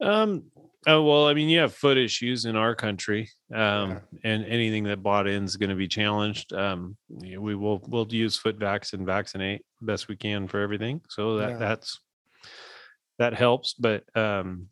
Um. 0.01 0.45
Oh 0.87 1.03
well, 1.03 1.27
I 1.27 1.33
mean, 1.33 1.49
you 1.49 1.61
have 1.61 1.75
foot 1.75 1.97
issues 1.97 2.45
in 2.45 2.55
our 2.55 2.75
country, 2.75 3.31
um, 3.55 3.91
yeah. 3.91 3.99
and 4.25 4.45
anything 4.45 4.85
that 4.85 5.03
bought 5.03 5.27
in 5.27 5.45
is 5.45 5.57
going 5.57 5.71
to 5.71 5.77
be 5.77 5.89
challenged. 5.89 6.53
Um, 6.53 6.97
we 7.09 7.55
will 7.55 7.83
we'll 7.89 8.07
use 8.11 8.39
Footvax 8.39 8.93
and 8.93 9.07
vaccinate 9.07 9.65
best 9.81 10.09
we 10.09 10.17
can 10.17 10.49
for 10.49 10.61
everything. 10.61 11.01
So 11.09 11.39
that 11.39 11.53
yeah. 11.53 11.57
that's 11.57 11.99
that 13.19 13.33
helps. 13.33 13.73
But 13.73 14.05
um, 14.15 14.69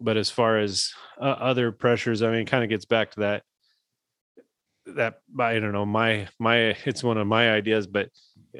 but 0.00 0.18
as 0.18 0.30
far 0.30 0.58
as 0.58 0.92
uh, 1.18 1.24
other 1.24 1.72
pressures, 1.72 2.22
I 2.22 2.30
mean, 2.30 2.40
it 2.40 2.50
kind 2.50 2.62
of 2.62 2.68
gets 2.68 2.84
back 2.84 3.12
to 3.12 3.20
that 3.20 3.44
that 4.96 5.20
I 5.38 5.58
don't 5.58 5.72
know 5.72 5.86
my 5.86 6.28
my 6.38 6.76
it's 6.84 7.04
one 7.04 7.18
of 7.18 7.26
my 7.26 7.52
ideas, 7.52 7.86
but 7.86 8.10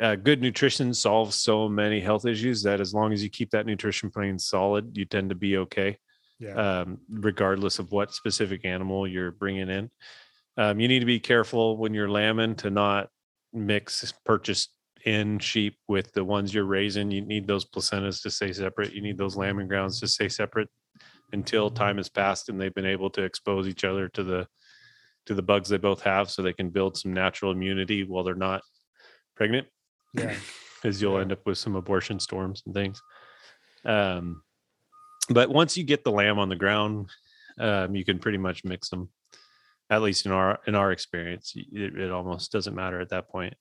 uh, 0.00 0.16
good 0.16 0.40
nutrition 0.42 0.92
solves 0.94 1.36
so 1.36 1.68
many 1.68 2.00
health 2.00 2.26
issues 2.26 2.62
that 2.62 2.80
as 2.80 2.94
long 2.94 3.12
as 3.12 3.22
you 3.22 3.30
keep 3.30 3.50
that 3.50 3.66
nutrition 3.66 4.10
plan 4.10 4.38
solid, 4.38 4.96
you 4.96 5.04
tend 5.04 5.30
to 5.30 5.34
be 5.34 5.56
okay. 5.58 5.98
Yeah. 6.38 6.54
Um, 6.54 6.98
regardless 7.10 7.80
of 7.80 7.90
what 7.90 8.14
specific 8.14 8.64
animal 8.64 9.08
you're 9.08 9.32
bringing 9.32 9.68
in. 9.68 9.90
Um, 10.56 10.78
you 10.78 10.86
need 10.86 11.00
to 11.00 11.06
be 11.06 11.18
careful 11.18 11.76
when 11.76 11.94
you're 11.94 12.10
lambing 12.10 12.54
to 12.56 12.70
not 12.70 13.08
mix 13.52 14.12
purchased 14.24 14.70
in 15.04 15.38
sheep 15.38 15.76
with 15.88 16.12
the 16.12 16.24
ones 16.24 16.54
you're 16.54 16.64
raising. 16.64 17.10
You 17.10 17.22
need 17.22 17.46
those 17.46 17.64
placentas 17.64 18.22
to 18.22 18.30
stay 18.30 18.52
separate. 18.52 18.92
You 18.92 19.02
need 19.02 19.18
those 19.18 19.36
lambing 19.36 19.66
grounds 19.66 19.98
to 20.00 20.08
stay 20.08 20.28
separate 20.28 20.68
until 21.32 21.70
time 21.70 21.96
has 21.96 22.08
passed 22.08 22.48
and 22.48 22.60
they've 22.60 22.74
been 22.74 22.86
able 22.86 23.10
to 23.10 23.22
expose 23.22 23.68
each 23.68 23.84
other 23.84 24.08
to 24.08 24.22
the 24.22 24.46
to 25.28 25.34
the 25.34 25.42
bugs 25.42 25.68
they 25.68 25.76
both 25.76 26.02
have 26.02 26.30
so 26.30 26.42
they 26.42 26.52
can 26.52 26.70
build 26.70 26.96
some 26.96 27.12
natural 27.12 27.52
immunity 27.52 28.02
while 28.02 28.24
they're 28.24 28.34
not 28.34 28.62
pregnant. 29.36 29.66
Yeah. 30.14 30.34
Because 30.80 31.02
you'll 31.02 31.14
yeah. 31.14 31.22
end 31.22 31.32
up 31.32 31.44
with 31.44 31.58
some 31.58 31.74
abortion 31.74 32.20
storms 32.20 32.62
and 32.64 32.72
things. 32.72 33.02
Um 33.84 34.42
but 35.28 35.50
once 35.50 35.76
you 35.76 35.82
get 35.82 36.04
the 36.04 36.12
lamb 36.12 36.38
on 36.38 36.48
the 36.48 36.54
ground, 36.54 37.10
um, 37.58 37.96
you 37.96 38.04
can 38.04 38.20
pretty 38.20 38.38
much 38.38 38.64
mix 38.64 38.88
them. 38.88 39.08
At 39.90 40.02
least 40.02 40.24
in 40.24 40.30
our 40.30 40.60
in 40.68 40.76
our 40.76 40.92
experience, 40.92 41.52
it, 41.56 41.98
it 41.98 42.12
almost 42.12 42.52
doesn't 42.52 42.76
matter 42.76 43.00
at 43.00 43.08
that 43.08 43.28
point 43.28 43.54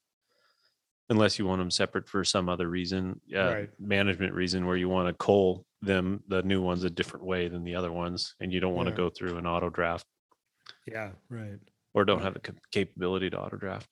unless 1.10 1.38
you 1.38 1.46
want 1.46 1.60
them 1.60 1.70
separate 1.70 2.08
for 2.08 2.22
some 2.24 2.48
other 2.48 2.68
reason, 2.68 3.20
uh, 3.34 3.46
right. 3.46 3.70
management 3.80 4.34
reason, 4.34 4.66
where 4.66 4.76
you 4.76 4.88
want 4.88 5.08
to 5.08 5.24
cull 5.24 5.64
them, 5.80 6.22
the 6.28 6.42
new 6.42 6.60
ones, 6.60 6.84
a 6.84 6.90
different 6.90 7.24
way 7.24 7.48
than 7.48 7.64
the 7.64 7.74
other 7.74 7.90
ones, 7.90 8.34
and 8.40 8.52
you 8.52 8.60
don't 8.60 8.74
want 8.74 8.88
yeah. 8.88 8.94
to 8.94 8.96
go 8.96 9.10
through 9.10 9.38
an 9.38 9.46
auto 9.46 9.70
draft. 9.70 10.04
Yeah, 10.90 11.10
right. 11.28 11.58
Or 11.94 12.04
don't 12.04 12.22
have 12.22 12.34
the 12.34 12.52
capability 12.70 13.30
to 13.30 13.40
auto 13.40 13.56
draft. 13.56 13.88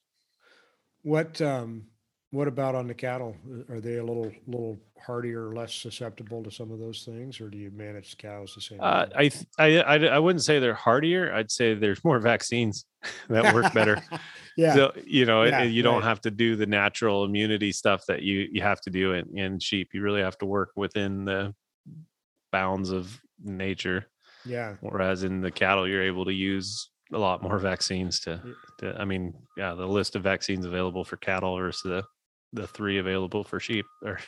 What 1.03 1.41
um, 1.41 1.87
what 2.31 2.47
about 2.47 2.75
on 2.75 2.87
the 2.87 2.93
cattle? 2.93 3.35
Are 3.69 3.79
they 3.79 3.97
a 3.97 4.03
little 4.03 4.31
little 4.45 4.77
hardier, 4.99 5.53
less 5.53 5.73
susceptible 5.73 6.43
to 6.43 6.51
some 6.51 6.71
of 6.71 6.79
those 6.79 7.03
things, 7.03 7.39
or 7.39 7.49
do 7.49 7.57
you 7.57 7.71
manage 7.71 8.17
cows 8.17 8.53
the 8.53 8.61
same? 8.61 8.79
Uh, 8.81 9.05
I, 9.15 9.31
I 9.57 9.79
I 9.81 9.95
I 10.07 10.19
wouldn't 10.19 10.43
say 10.43 10.59
they're 10.59 10.73
hardier. 10.73 11.33
I'd 11.33 11.51
say 11.51 11.73
there's 11.73 12.03
more 12.03 12.19
vaccines 12.19 12.85
that 13.29 13.53
work 13.53 13.73
better. 13.73 14.03
yeah. 14.57 14.75
So 14.75 14.91
you 15.05 15.25
know, 15.25 15.43
yeah, 15.43 15.63
you 15.63 15.83
don't 15.83 16.03
have 16.03 16.21
to 16.21 16.31
do 16.31 16.55
the 16.55 16.65
natural 16.65 17.23
immunity 17.23 17.71
stuff 17.71 18.05
that 18.07 18.23
you 18.23 18.47
you 18.51 18.61
have 18.61 18.81
to 18.81 18.89
do 18.89 19.13
in, 19.13 19.37
in 19.37 19.59
sheep. 19.59 19.89
You 19.93 20.01
really 20.01 20.21
have 20.21 20.37
to 20.39 20.45
work 20.45 20.71
within 20.75 21.23
the 21.23 21.55
bounds 22.51 22.91
of 22.91 23.19
nature. 23.41 24.05
Yeah. 24.47 24.75
Whereas 24.81 25.23
in 25.23 25.41
the 25.41 25.51
cattle, 25.51 25.87
you're 25.87 26.03
able 26.03 26.25
to 26.25 26.33
use 26.33 26.89
a 27.13 27.17
lot 27.17 27.41
more 27.41 27.57
vaccines 27.57 28.19
to, 28.21 28.41
to 28.79 28.95
I 28.99 29.05
mean, 29.05 29.33
yeah, 29.55 29.73
the 29.75 29.85
list 29.85 30.15
of 30.15 30.23
vaccines 30.23 30.65
available 30.65 31.03
for 31.03 31.17
cattle 31.17 31.57
versus 31.57 31.81
the 31.83 32.03
the 32.53 32.67
three 32.67 32.97
available 32.97 33.43
for 33.43 33.59
sheep 33.59 33.85
or 34.03 34.19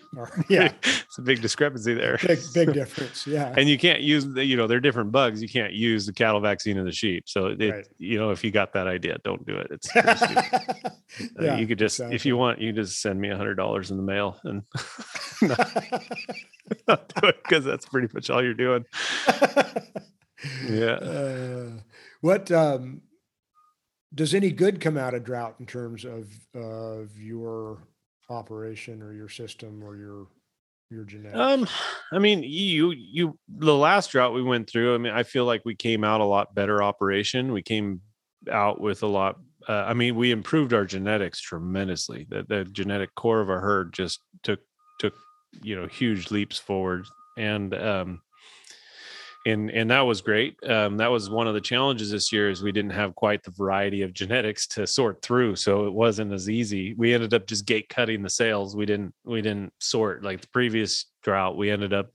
yeah, 0.48 0.72
it's 0.82 1.18
a 1.18 1.22
big 1.22 1.40
discrepancy 1.42 1.94
there. 1.94 2.18
big 2.26 2.38
big 2.54 2.72
difference. 2.74 3.26
Yeah, 3.26 3.54
and 3.56 3.68
you 3.68 3.78
can't 3.78 4.00
use 4.00 4.26
the, 4.26 4.44
you 4.44 4.56
know, 4.56 4.66
they're 4.66 4.80
different 4.80 5.12
bugs. 5.12 5.42
You 5.42 5.48
can't 5.48 5.72
use 5.72 6.06
the 6.06 6.12
cattle 6.12 6.40
vaccine 6.40 6.76
in 6.78 6.84
the 6.84 6.92
sheep. 6.92 7.28
So 7.28 7.46
it, 7.46 7.60
Right. 7.60 7.88
you 7.98 8.18
know, 8.18 8.30
if 8.30 8.42
you 8.44 8.50
got 8.50 8.72
that 8.74 8.86
idea, 8.86 9.18
don't 9.24 9.44
do 9.46 9.56
it. 9.56 9.68
It's. 9.70 9.94
Uh, 9.96 10.90
Yeah, 11.38 11.58
you 11.58 11.66
could 11.66 11.78
just, 11.78 12.00
if 12.00 12.24
you 12.24 12.38
want, 12.38 12.58
you 12.58 12.72
can 12.72 12.82
just 12.84 13.02
send 13.02 13.20
me 13.20 13.28
a 13.28 13.36
hundred 13.36 13.56
dollars 13.56 13.90
in 13.90 13.98
the 13.98 14.02
mail 14.02 14.38
and 14.44 14.62
not 16.88 17.12
do 17.14 17.28
it 17.28 17.36
because 17.42 17.64
that's 17.64 17.86
pretty 17.86 18.08
much 18.14 18.30
all 18.30 18.42
you're 18.42 18.54
doing. 18.54 18.84
Yeah. 20.68 20.94
Uh, 20.94 21.70
what 22.20 22.50
um, 22.50 23.02
does 24.14 24.34
any 24.34 24.50
good 24.50 24.80
come 24.80 24.96
out 24.96 25.14
of 25.14 25.24
drought 25.24 25.56
in 25.60 25.66
terms 25.66 26.04
of 26.04 26.30
of 26.54 27.16
your 27.18 27.86
operation 28.32 29.02
or 29.02 29.12
your 29.12 29.28
system 29.28 29.82
or 29.84 29.96
your 29.96 30.26
your 30.90 31.04
genetics? 31.04 31.38
Um, 31.38 31.68
I 32.12 32.18
mean, 32.18 32.42
you 32.42 32.90
you 32.90 33.38
the 33.48 33.74
last 33.74 34.10
drought 34.10 34.34
we 34.34 34.42
went 34.42 34.68
through. 34.68 34.94
I 34.94 34.98
mean, 34.98 35.12
I 35.12 35.22
feel 35.22 35.44
like 35.44 35.62
we 35.64 35.74
came 35.74 36.04
out 36.04 36.20
a 36.20 36.24
lot 36.24 36.54
better 36.54 36.82
operation. 36.82 37.52
We 37.52 37.62
came 37.62 38.00
out 38.50 38.80
with 38.80 39.02
a 39.02 39.06
lot. 39.06 39.38
Uh, 39.68 39.84
I 39.86 39.94
mean, 39.94 40.16
we 40.16 40.30
improved 40.30 40.72
our 40.72 40.84
genetics 40.84 41.40
tremendously. 41.40 42.26
The 42.28 42.44
the 42.48 42.64
genetic 42.64 43.14
core 43.14 43.40
of 43.40 43.50
our 43.50 43.60
herd 43.60 43.92
just 43.92 44.20
took 44.42 44.60
took 44.98 45.14
you 45.62 45.76
know 45.76 45.86
huge 45.86 46.30
leaps 46.30 46.58
forward, 46.58 47.06
and 47.36 47.74
um, 47.74 48.20
and 49.44 49.70
and 49.70 49.90
that 49.90 50.02
was 50.02 50.20
great. 50.20 50.56
Um, 50.68 50.96
that 50.98 51.10
was 51.10 51.28
one 51.28 51.48
of 51.48 51.54
the 51.54 51.60
challenges 51.60 52.10
this 52.10 52.32
year 52.32 52.48
is 52.50 52.62
we 52.62 52.72
didn't 52.72 52.92
have 52.92 53.14
quite 53.14 53.42
the 53.42 53.50
variety 53.50 54.02
of 54.02 54.12
genetics 54.12 54.66
to 54.68 54.86
sort 54.86 55.22
through, 55.22 55.56
so 55.56 55.86
it 55.86 55.92
wasn't 55.92 56.32
as 56.32 56.48
easy. 56.48 56.94
We 56.94 57.12
ended 57.12 57.34
up 57.34 57.46
just 57.46 57.66
gate 57.66 57.88
cutting 57.88 58.22
the 58.22 58.30
sales. 58.30 58.76
We 58.76 58.86
didn't 58.86 59.14
we 59.24 59.42
didn't 59.42 59.72
sort 59.80 60.22
like 60.22 60.40
the 60.40 60.48
previous 60.48 61.06
drought. 61.22 61.56
We 61.56 61.70
ended 61.70 61.92
up 61.92 62.10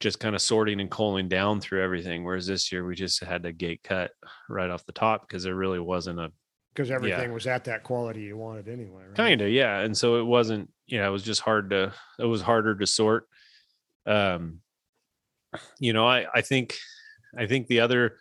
just 0.00 0.20
kind 0.20 0.34
of 0.34 0.42
sorting 0.42 0.80
and 0.80 0.90
culling 0.90 1.28
down 1.28 1.60
through 1.60 1.82
everything. 1.82 2.24
Whereas 2.24 2.46
this 2.46 2.70
year 2.70 2.84
we 2.84 2.94
just 2.94 3.22
had 3.22 3.42
to 3.44 3.52
gate 3.52 3.82
cut 3.82 4.10
right 4.48 4.70
off 4.70 4.86
the 4.86 4.92
top 4.92 5.26
because 5.26 5.42
there 5.44 5.54
really 5.54 5.80
wasn't 5.80 6.20
a 6.20 6.30
Because 6.74 6.90
everything 6.90 7.32
was 7.32 7.46
at 7.46 7.64
that 7.64 7.82
quality 7.82 8.22
you 8.22 8.36
wanted 8.36 8.68
anyway. 8.68 9.04
Right? 9.06 9.16
kind 9.16 9.40
of 9.40 9.50
yeah 9.50 9.80
and 9.80 9.96
so 9.96 10.20
it 10.20 10.24
wasn't 10.24 10.70
yeah 10.86 11.06
it 11.06 11.10
was 11.10 11.22
just 11.22 11.40
hard 11.40 11.70
to 11.70 11.92
it 12.18 12.26
was 12.26 12.42
harder 12.42 12.76
to 12.76 12.86
sort 12.86 13.26
um 14.06 14.60
you 15.78 15.92
know 15.92 16.06
i 16.06 16.26
i 16.34 16.40
think 16.40 16.76
i 17.38 17.46
think 17.46 17.66
the 17.66 17.80
other 17.80 18.18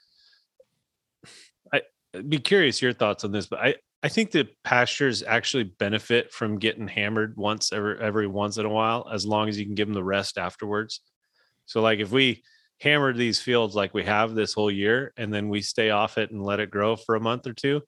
i 1.74 1.82
I'd 2.13 2.30
be 2.30 2.39
curious 2.39 2.82
your 2.82 2.93
thoughts 2.93 3.24
on 3.24 3.32
this 3.32 3.48
but 3.48 3.60
i 3.60 3.76
i 4.02 4.10
think 4.10 4.32
the 4.32 4.48
pastures 4.63 5.24
actually 5.24 5.63
benefit 5.63 6.32
from 6.32 6.60
getting 6.60 6.88
hammered 6.88 7.36
once 7.38 7.72
every 7.74 8.00
every 8.00 8.28
once 8.28 8.58
in 8.58 8.65
a 8.65 8.69
while 8.69 9.08
as 9.12 9.26
long 9.26 9.50
as 9.50 9.60
you 9.60 9.65
can 9.65 9.76
give 9.76 9.88
them 9.88 9.96
the 9.96 10.04
rest 10.04 10.38
afterwards 10.38 11.02
so 11.65 11.82
like 11.82 12.00
if 12.00 12.12
we 12.12 12.43
hammered 12.80 13.17
these 13.17 13.39
fields 13.39 13.76
like 13.76 13.93
we 13.93 14.04
have 14.04 14.36
this 14.36 14.54
whole 14.54 14.72
year 14.72 15.13
and 15.17 15.34
then 15.34 15.48
we 15.48 15.62
stay 15.62 15.89
off 15.89 16.17
it 16.17 16.32
and 16.32 16.43
let 16.43 16.60
it 16.60 16.69
grow 16.69 16.96
for 16.96 17.15
a 17.15 17.19
month 17.19 17.48
or 17.48 17.54
two 17.54 17.82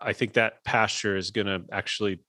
I- 0.00 0.12
think 0.12 0.34
that 0.34 0.62
pasture 0.64 1.16
is 1.16 1.30
going 1.30 1.46
to 1.46 1.62
actually, 1.72 2.20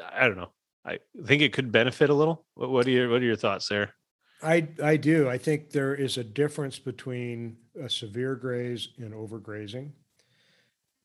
I 0.00 0.26
don't 0.26 0.36
know. 0.36 0.52
I 0.84 0.98
think 1.24 1.42
it 1.42 1.52
could 1.52 1.72
benefit 1.72 2.10
a 2.10 2.14
little. 2.14 2.46
What, 2.54 2.70
what 2.70 2.86
are 2.86 2.90
your 2.90 3.10
What 3.10 3.22
are 3.22 3.24
your 3.24 3.36
thoughts 3.36 3.68
there? 3.68 3.95
I 4.42 4.68
I 4.82 4.96
do. 4.96 5.28
I 5.28 5.38
think 5.38 5.70
there 5.70 5.94
is 5.94 6.18
a 6.18 6.24
difference 6.24 6.78
between 6.78 7.56
a 7.80 7.88
severe 7.88 8.34
graze 8.34 8.88
and 8.98 9.12
overgrazing. 9.12 9.92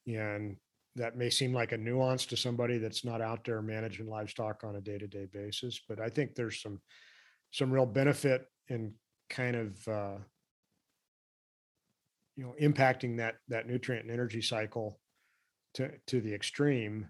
And 0.07 0.57
that 0.95 1.15
may 1.15 1.29
seem 1.29 1.53
like 1.53 1.71
a 1.71 1.77
nuance 1.77 2.25
to 2.27 2.37
somebody 2.37 2.77
that's 2.77 3.05
not 3.05 3.21
out 3.21 3.45
there 3.45 3.61
managing 3.61 4.07
livestock 4.07 4.63
on 4.63 4.75
a 4.75 4.81
day-to-day 4.81 5.27
basis, 5.31 5.79
but 5.87 5.99
I 5.99 6.09
think 6.09 6.35
there's 6.35 6.61
some 6.61 6.81
some 7.51 7.71
real 7.71 7.85
benefit 7.85 8.45
in 8.67 8.93
kind 9.29 9.55
of 9.55 9.87
uh, 9.87 10.17
you 12.35 12.43
know 12.43 12.53
impacting 12.61 13.17
that 13.17 13.35
that 13.47 13.67
nutrient 13.67 14.05
and 14.05 14.13
energy 14.13 14.41
cycle 14.41 14.99
to 15.75 15.91
to 16.07 16.19
the 16.19 16.33
extreme 16.33 17.07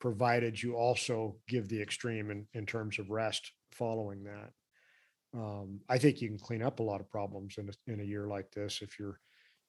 provided 0.00 0.62
you 0.62 0.76
also 0.76 1.36
give 1.48 1.68
the 1.68 1.80
extreme 1.80 2.30
in, 2.30 2.46
in 2.54 2.64
terms 2.64 2.98
of 2.98 3.10
rest 3.10 3.52
following 3.72 4.22
that 4.24 4.50
um, 5.34 5.80
I 5.88 5.98
think 5.98 6.20
you 6.20 6.28
can 6.28 6.38
clean 6.38 6.62
up 6.62 6.80
a 6.80 6.82
lot 6.82 7.00
of 7.00 7.08
problems 7.10 7.56
in 7.58 7.68
a, 7.68 7.92
in 7.92 8.00
a 8.00 8.04
year 8.04 8.26
like 8.26 8.50
this 8.52 8.80
if 8.82 8.98
you're, 8.98 9.20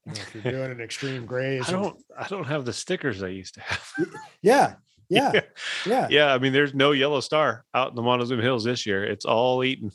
you 0.05 0.13
know, 0.13 0.19
if 0.21 0.33
you're 0.35 0.53
doing 0.53 0.71
an 0.71 0.81
extreme 0.81 1.25
graze. 1.27 1.67
I 1.67 1.71
don't. 1.73 1.97
I 2.17 2.27
don't 2.27 2.45
have 2.47 2.65
the 2.65 2.73
stickers 2.73 3.21
I 3.23 3.27
used 3.29 3.55
to 3.55 3.61
have. 3.61 3.89
Yeah, 4.41 4.75
yeah, 5.09 5.41
yeah. 5.85 6.07
yeah. 6.09 6.33
I 6.33 6.37
mean, 6.37 6.53
there's 6.53 6.73
no 6.73 6.91
yellow 6.91 7.19
star 7.19 7.65
out 7.73 7.89
in 7.89 7.95
the 7.95 8.01
Montezuma 8.01 8.41
Hills 8.41 8.63
this 8.63 8.85
year. 8.85 9.03
It's 9.03 9.25
all 9.25 9.63
eaten. 9.63 9.91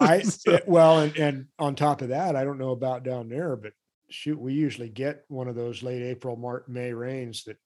I 0.00 0.20
So- 0.22 0.52
eh, 0.54 0.60
well, 0.66 0.98
and 1.00 1.16
and 1.16 1.46
on 1.58 1.74
top 1.74 2.02
of 2.02 2.08
that, 2.10 2.36
I 2.36 2.44
don't 2.44 2.58
know 2.58 2.70
about 2.72 3.02
down 3.04 3.28
there, 3.28 3.56
but 3.56 3.72
shoot, 4.10 4.38
we 4.38 4.52
usually 4.52 4.90
get 4.90 5.24
one 5.28 5.48
of 5.48 5.54
those 5.54 5.82
late 5.82 6.02
April, 6.02 6.36
March, 6.36 6.64
May 6.68 6.92
rains 6.92 7.44
that 7.44 7.56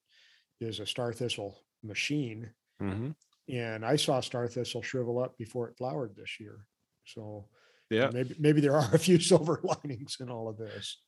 is 0.61 0.79
a 0.81 0.87
star 0.87 1.13
thistle 1.13 1.59
machine, 1.83 2.51
Mhm. 2.81 3.15
and 3.49 3.85
I 3.85 3.97
saw 3.97 4.21
star 4.21 4.47
thistle 4.47 4.81
shrivel 4.83 5.19
up 5.19 5.37
before 5.37 5.69
it 5.69 5.77
flowered 5.77 6.15
this 6.15 6.39
year. 6.39 6.67
So 7.07 7.49
Yeah. 7.91 8.11
maybe 8.13 8.35
maybe 8.39 8.61
there 8.61 8.77
are 8.77 8.95
a 8.95 8.99
few 8.99 9.19
silver 9.31 9.61
linings 9.63 10.17
in 10.21 10.31
all 10.31 10.49
of 10.49 10.57
this. 10.59 10.99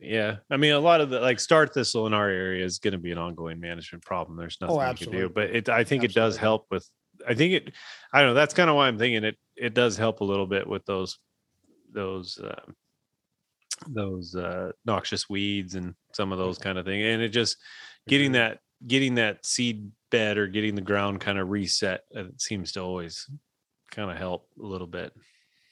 Yeah. 0.00 0.36
I 0.50 0.56
mean, 0.56 0.72
a 0.72 0.78
lot 0.78 1.00
of 1.00 1.10
the 1.10 1.20
like 1.20 1.40
star 1.40 1.66
thistle 1.66 2.06
in 2.06 2.14
our 2.14 2.28
area 2.28 2.64
is 2.64 2.78
going 2.78 2.92
to 2.92 2.98
be 2.98 3.10
an 3.10 3.18
ongoing 3.18 3.58
management 3.58 4.04
problem. 4.04 4.36
There's 4.36 4.60
nothing 4.60 4.76
you 4.76 4.94
can 4.94 5.10
do, 5.10 5.28
but 5.28 5.50
it, 5.50 5.68
I 5.68 5.82
think 5.82 6.04
it 6.04 6.14
does 6.14 6.36
help 6.36 6.66
with, 6.70 6.88
I 7.26 7.34
think 7.34 7.54
it, 7.54 7.72
I 8.12 8.20
don't 8.20 8.28
know. 8.30 8.34
That's 8.34 8.54
kind 8.54 8.70
of 8.70 8.76
why 8.76 8.86
I'm 8.86 8.98
thinking 8.98 9.24
it, 9.24 9.36
it 9.56 9.74
does 9.74 9.96
help 9.96 10.20
a 10.20 10.24
little 10.24 10.46
bit 10.46 10.66
with 10.68 10.84
those, 10.84 11.18
those, 11.92 12.38
um, 12.42 12.76
those, 13.88 14.36
uh, 14.36 14.70
noxious 14.84 15.28
weeds 15.28 15.74
and 15.74 15.94
some 16.12 16.30
of 16.30 16.38
those 16.38 16.58
kind 16.58 16.78
of 16.78 16.84
thing. 16.84 17.02
And 17.02 17.20
it 17.20 17.30
just 17.30 17.56
getting 18.08 18.32
that, 18.32 18.60
getting 18.86 19.16
that 19.16 19.44
seed 19.44 19.90
bed 20.10 20.38
or 20.38 20.46
getting 20.46 20.76
the 20.76 20.82
ground 20.82 21.20
kind 21.20 21.38
of 21.38 21.48
reset, 21.50 22.02
uh, 22.16 22.26
it 22.26 22.40
seems 22.40 22.70
to 22.72 22.80
always 22.80 23.28
kind 23.94 24.10
of 24.10 24.16
help 24.16 24.48
a 24.60 24.66
little 24.66 24.86
bit 24.86 25.12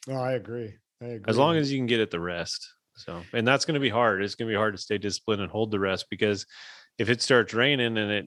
Oh, 0.08 0.14
I 0.16 0.32
agree. 0.32 0.74
I 1.00 1.06
agree. 1.06 1.24
as 1.28 1.38
long 1.38 1.56
as 1.56 1.70
you 1.70 1.78
can 1.78 1.86
get 1.86 2.00
it 2.00 2.10
the 2.10 2.20
rest. 2.20 2.68
So, 2.96 3.22
and 3.32 3.46
that's 3.46 3.64
going 3.64 3.74
to 3.74 3.80
be 3.80 3.88
hard. 3.88 4.22
It's 4.22 4.34
going 4.34 4.48
to 4.48 4.52
be 4.52 4.56
hard 4.58 4.74
to 4.74 4.82
stay 4.82 4.98
disciplined 4.98 5.40
and 5.42 5.50
hold 5.50 5.70
the 5.70 5.78
rest 5.80 6.06
because 6.10 6.46
if 6.98 7.08
it 7.08 7.22
starts 7.22 7.54
raining 7.54 7.96
and 7.96 8.10
it, 8.10 8.26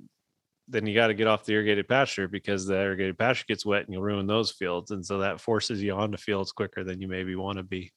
then 0.68 0.88
you 0.88 0.96
got 0.96 1.08
to 1.08 1.14
get 1.14 1.28
off 1.28 1.46
the 1.46 1.54
irrigated 1.54 1.88
pasture 1.88 2.28
because 2.28 2.66
the 2.66 2.76
irrigated 2.76 3.18
pasture 3.20 3.46
gets 3.48 3.66
wet 3.66 3.84
and 3.86 3.94
you'll 3.94 4.02
ruin 4.02 4.26
those 4.26 4.52
fields. 4.52 4.92
And 4.92 5.06
so 5.06 5.20
that 5.20 5.40
forces 5.40 5.84
you 5.84 5.94
onto 5.94 6.18
fields 6.18 6.52
quicker 6.52 6.84
than 6.84 7.00
you 7.00 7.08
maybe 7.08 7.36
want 7.36 7.58
to 7.58 7.64
be. 7.64 7.92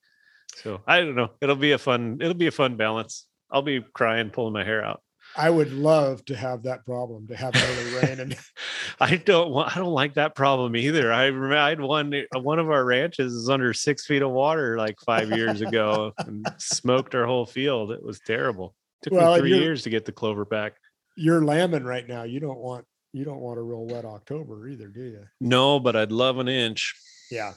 So 0.57 0.83
I 0.87 1.01
don't 1.01 1.15
know. 1.15 1.31
It'll 1.41 1.57
be 1.57 1.73
a 1.73 1.79
fun, 1.79 2.19
it'll 2.21 2.35
be 2.35 2.49
a 2.49 2.53
fun 2.53 2.77
balance. 2.77 3.27
I'll 3.51 3.63
be 3.63 3.81
crying, 3.81 4.31
pulling 4.31 4.53
my 4.53 4.65
hair 4.65 4.85
out. 4.85 5.03
I 5.39 5.49
would 5.51 5.73
love 5.73 6.25
to 6.27 6.37
have 6.37 6.65
that 6.65 6.85
problem 6.85 7.29
to 7.29 7.37
have 7.37 7.55
early 7.55 8.07
rain 8.09 8.21
and 8.21 8.37
I 9.01 9.17
don't 9.17 9.51
want, 9.51 9.77
I 9.77 9.79
don't 9.79 9.93
like 9.93 10.15
that 10.15 10.35
problem 10.35 10.75
either. 10.77 11.13
I 11.13 11.27
remember 11.27 11.57
I 11.57 11.69
had 11.69 11.81
one, 11.81 12.13
uh, 12.35 12.41
one 12.41 12.59
of 12.59 12.69
our 12.71 12.85
ranches 12.85 13.33
is 13.33 13.49
under 13.49 13.73
six 13.73 14.05
feet 14.05 14.23
of 14.23 14.31
water 14.33 14.77
like 14.77 14.97
five 15.07 15.31
years 15.31 15.61
ago 15.61 16.13
and 16.19 16.45
smoked 16.59 17.15
our 17.15 17.25
whole 17.25 17.47
field. 17.47 17.93
It 17.93 18.03
was 18.03 18.21
terrible. 18.27 18.75
Took 19.03 19.13
Well, 19.13 19.35
me 19.35 19.41
3 19.41 19.59
years 19.59 19.83
to 19.85 19.91
get 19.91 20.05
the 20.05 20.13
clover 20.13 20.45
back. 20.45 20.75
you're 21.17 21.45
lambing 21.45 21.85
right 21.85 22.07
now. 22.09 22.25
You 22.25 22.41
don't 22.41 22.59
want 22.59 22.85
you 23.13 23.25
don't 23.25 23.41
want 23.41 23.59
a 23.59 23.63
real 23.63 23.87
wet 23.87 24.05
October 24.05 24.69
either, 24.69 24.89
do 24.89 25.03
you? 25.03 25.25
No, 25.41 25.81
but 25.81 25.97
I'd 25.97 26.13
love 26.13 26.39
an 26.39 26.49
inch. 26.49 26.95
Yeah. 27.31 27.53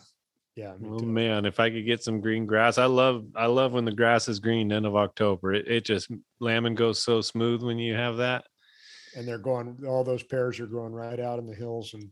Yeah. 0.55 0.73
Oh 0.85 0.99
too. 0.99 1.05
man, 1.05 1.45
if 1.45 1.59
I 1.59 1.69
could 1.69 1.85
get 1.85 2.03
some 2.03 2.19
green 2.19 2.45
grass. 2.45 2.77
I 2.77 2.85
love 2.85 3.25
I 3.35 3.45
love 3.45 3.73
when 3.73 3.85
the 3.85 3.93
grass 3.93 4.27
is 4.27 4.39
green 4.39 4.71
end 4.71 4.85
of 4.85 4.95
October. 4.95 5.53
It 5.53 5.67
it 5.67 5.85
just 5.85 6.11
lambing 6.39 6.75
goes 6.75 7.01
so 7.01 7.21
smooth 7.21 7.63
when 7.63 7.79
you 7.79 7.95
have 7.95 8.17
that. 8.17 8.45
And 9.15 9.27
they're 9.27 9.37
going 9.37 9.77
all 9.87 10.03
those 10.03 10.23
pairs 10.23 10.59
are 10.59 10.67
growing 10.67 10.93
right 10.93 11.19
out 11.19 11.39
in 11.39 11.47
the 11.47 11.55
hills 11.55 11.93
and, 11.93 12.09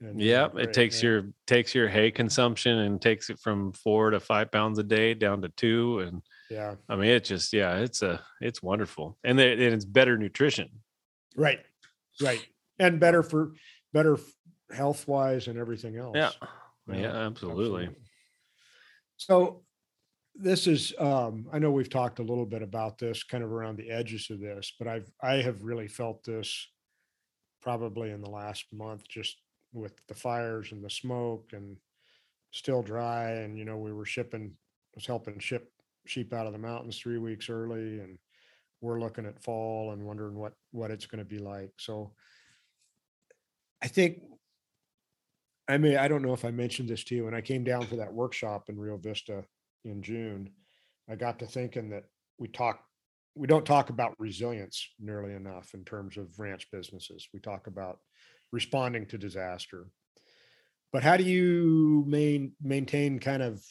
and 0.00 0.20
Yeah, 0.20 0.48
it 0.56 0.72
takes 0.72 1.02
yeah. 1.02 1.10
your 1.10 1.24
takes 1.46 1.74
your 1.74 1.88
hay 1.88 2.10
consumption 2.10 2.78
and 2.78 3.02
takes 3.02 3.28
it 3.28 3.38
from 3.40 3.72
four 3.72 4.10
to 4.10 4.20
five 4.20 4.52
pounds 4.52 4.78
a 4.78 4.84
day 4.84 5.14
down 5.14 5.42
to 5.42 5.48
two. 5.48 6.00
And 6.00 6.22
yeah. 6.48 6.76
I 6.88 6.96
mean, 6.96 7.10
it 7.10 7.24
just 7.24 7.52
yeah, 7.52 7.76
it's 7.78 8.02
a 8.02 8.20
it's 8.40 8.62
wonderful, 8.62 9.18
and, 9.24 9.38
it, 9.38 9.58
and 9.58 9.74
it's 9.74 9.84
better 9.84 10.16
nutrition. 10.16 10.68
Right. 11.36 11.60
Right. 12.20 12.44
And 12.78 12.98
better 12.98 13.22
for 13.22 13.52
better 13.92 14.18
health 14.72 15.06
wise 15.06 15.48
and 15.48 15.58
everything 15.58 15.96
else. 15.96 16.16
Yeah, 16.16 16.30
yeah, 16.92 17.14
absolutely. 17.14 17.90
So 19.16 19.62
this 20.34 20.66
is 20.66 20.94
um 20.98 21.48
I 21.52 21.58
know 21.58 21.70
we've 21.70 21.90
talked 21.90 22.18
a 22.18 22.24
little 22.24 22.46
bit 22.46 22.62
about 22.62 22.98
this 22.98 23.22
kind 23.22 23.44
of 23.44 23.52
around 23.52 23.76
the 23.76 23.90
edges 23.90 24.30
of 24.30 24.40
this, 24.40 24.72
but 24.78 24.88
I've 24.88 25.10
I 25.22 25.36
have 25.36 25.62
really 25.62 25.88
felt 25.88 26.24
this 26.24 26.68
probably 27.60 28.10
in 28.10 28.22
the 28.22 28.30
last 28.30 28.72
month 28.72 29.06
just 29.08 29.36
with 29.72 29.94
the 30.08 30.14
fires 30.14 30.72
and 30.72 30.82
the 30.82 30.90
smoke 30.90 31.50
and 31.52 31.76
still 32.52 32.82
dry 32.82 33.30
and 33.32 33.56
you 33.58 33.64
know 33.64 33.76
we 33.76 33.92
were 33.92 34.06
shipping 34.06 34.52
was 34.94 35.06
helping 35.06 35.38
ship 35.38 35.70
sheep 36.06 36.32
out 36.32 36.46
of 36.46 36.52
the 36.52 36.58
mountains 36.58 36.98
3 36.98 37.18
weeks 37.18 37.48
early 37.48 38.00
and 38.00 38.18
we're 38.80 39.00
looking 39.00 39.26
at 39.26 39.42
fall 39.42 39.92
and 39.92 40.04
wondering 40.04 40.36
what 40.36 40.54
what 40.72 40.90
it's 40.90 41.06
going 41.06 41.18
to 41.18 41.24
be 41.24 41.38
like. 41.38 41.72
So 41.78 42.12
I 43.82 43.88
think 43.88 44.22
I 45.70 45.78
mean, 45.78 45.96
I 45.96 46.08
don't 46.08 46.22
know 46.22 46.32
if 46.32 46.44
I 46.44 46.50
mentioned 46.50 46.88
this 46.88 47.04
to 47.04 47.14
you 47.14 47.24
when 47.26 47.34
I 47.34 47.40
came 47.40 47.62
down 47.62 47.86
for 47.86 47.96
that 47.96 48.12
workshop 48.12 48.64
in 48.68 48.78
Rio 48.78 48.96
Vista 48.96 49.44
in 49.84 50.02
June. 50.02 50.50
I 51.08 51.14
got 51.14 51.38
to 51.38 51.46
thinking 51.46 51.90
that 51.90 52.04
we 52.38 52.48
talk, 52.48 52.80
we 53.36 53.46
don't 53.46 53.64
talk 53.64 53.90
about 53.90 54.18
resilience 54.18 54.84
nearly 54.98 55.32
enough 55.32 55.72
in 55.74 55.84
terms 55.84 56.16
of 56.16 56.38
ranch 56.38 56.66
businesses. 56.72 57.28
We 57.32 57.38
talk 57.38 57.68
about 57.68 57.98
responding 58.52 59.06
to 59.06 59.18
disaster. 59.18 59.86
But 60.92 61.04
how 61.04 61.16
do 61.16 61.22
you 61.22 62.04
main, 62.06 62.52
maintain 62.60 63.20
kind 63.20 63.42
of 63.42 63.62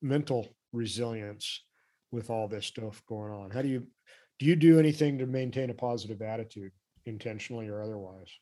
mental 0.00 0.48
resilience 0.72 1.62
with 2.10 2.30
all 2.30 2.48
this 2.48 2.66
stuff 2.66 3.02
going 3.06 3.32
on? 3.32 3.50
How 3.50 3.60
do 3.60 3.68
you 3.68 3.86
do 4.38 4.46
you 4.46 4.56
do 4.56 4.78
anything 4.78 5.18
to 5.18 5.26
maintain 5.26 5.70
a 5.70 5.74
positive 5.74 6.22
attitude 6.22 6.72
intentionally 7.04 7.68
or 7.68 7.82
otherwise? 7.82 8.32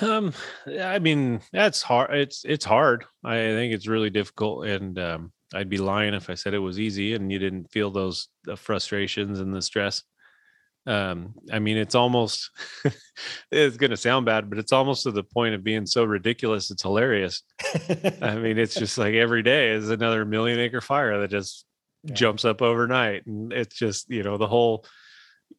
Um, 0.00 0.32
I 0.80 0.98
mean, 0.98 1.40
that's 1.52 1.82
hard. 1.82 2.14
It's 2.14 2.44
it's 2.44 2.64
hard. 2.64 3.04
I 3.24 3.36
think 3.36 3.74
it's 3.74 3.88
really 3.88 4.10
difficult, 4.10 4.66
and 4.66 4.98
um, 4.98 5.32
I'd 5.54 5.68
be 5.68 5.78
lying 5.78 6.14
if 6.14 6.30
I 6.30 6.34
said 6.34 6.54
it 6.54 6.58
was 6.58 6.80
easy 6.80 7.14
and 7.14 7.30
you 7.30 7.38
didn't 7.38 7.70
feel 7.70 7.90
those 7.90 8.28
the 8.44 8.56
frustrations 8.56 9.40
and 9.40 9.54
the 9.54 9.62
stress. 9.62 10.02
Um, 10.86 11.34
I 11.50 11.60
mean, 11.60 11.76
it's 11.78 11.94
almost 11.94 12.50
it's 13.50 13.76
going 13.76 13.90
to 13.90 13.96
sound 13.96 14.26
bad, 14.26 14.50
but 14.50 14.58
it's 14.58 14.72
almost 14.72 15.04
to 15.04 15.10
the 15.10 15.22
point 15.22 15.54
of 15.54 15.64
being 15.64 15.86
so 15.86 16.04
ridiculous. 16.04 16.70
It's 16.70 16.82
hilarious. 16.82 17.42
I 18.20 18.36
mean, 18.36 18.58
it's 18.58 18.74
just 18.74 18.98
like 18.98 19.14
every 19.14 19.42
day 19.42 19.70
is 19.70 19.90
another 19.90 20.24
million 20.24 20.58
acre 20.58 20.80
fire 20.80 21.20
that 21.20 21.30
just 21.30 21.64
yeah. 22.02 22.14
jumps 22.14 22.44
up 22.44 22.60
overnight, 22.60 23.26
and 23.26 23.52
it's 23.52 23.76
just 23.76 24.10
you 24.10 24.22
know 24.22 24.36
the 24.36 24.48
whole 24.48 24.84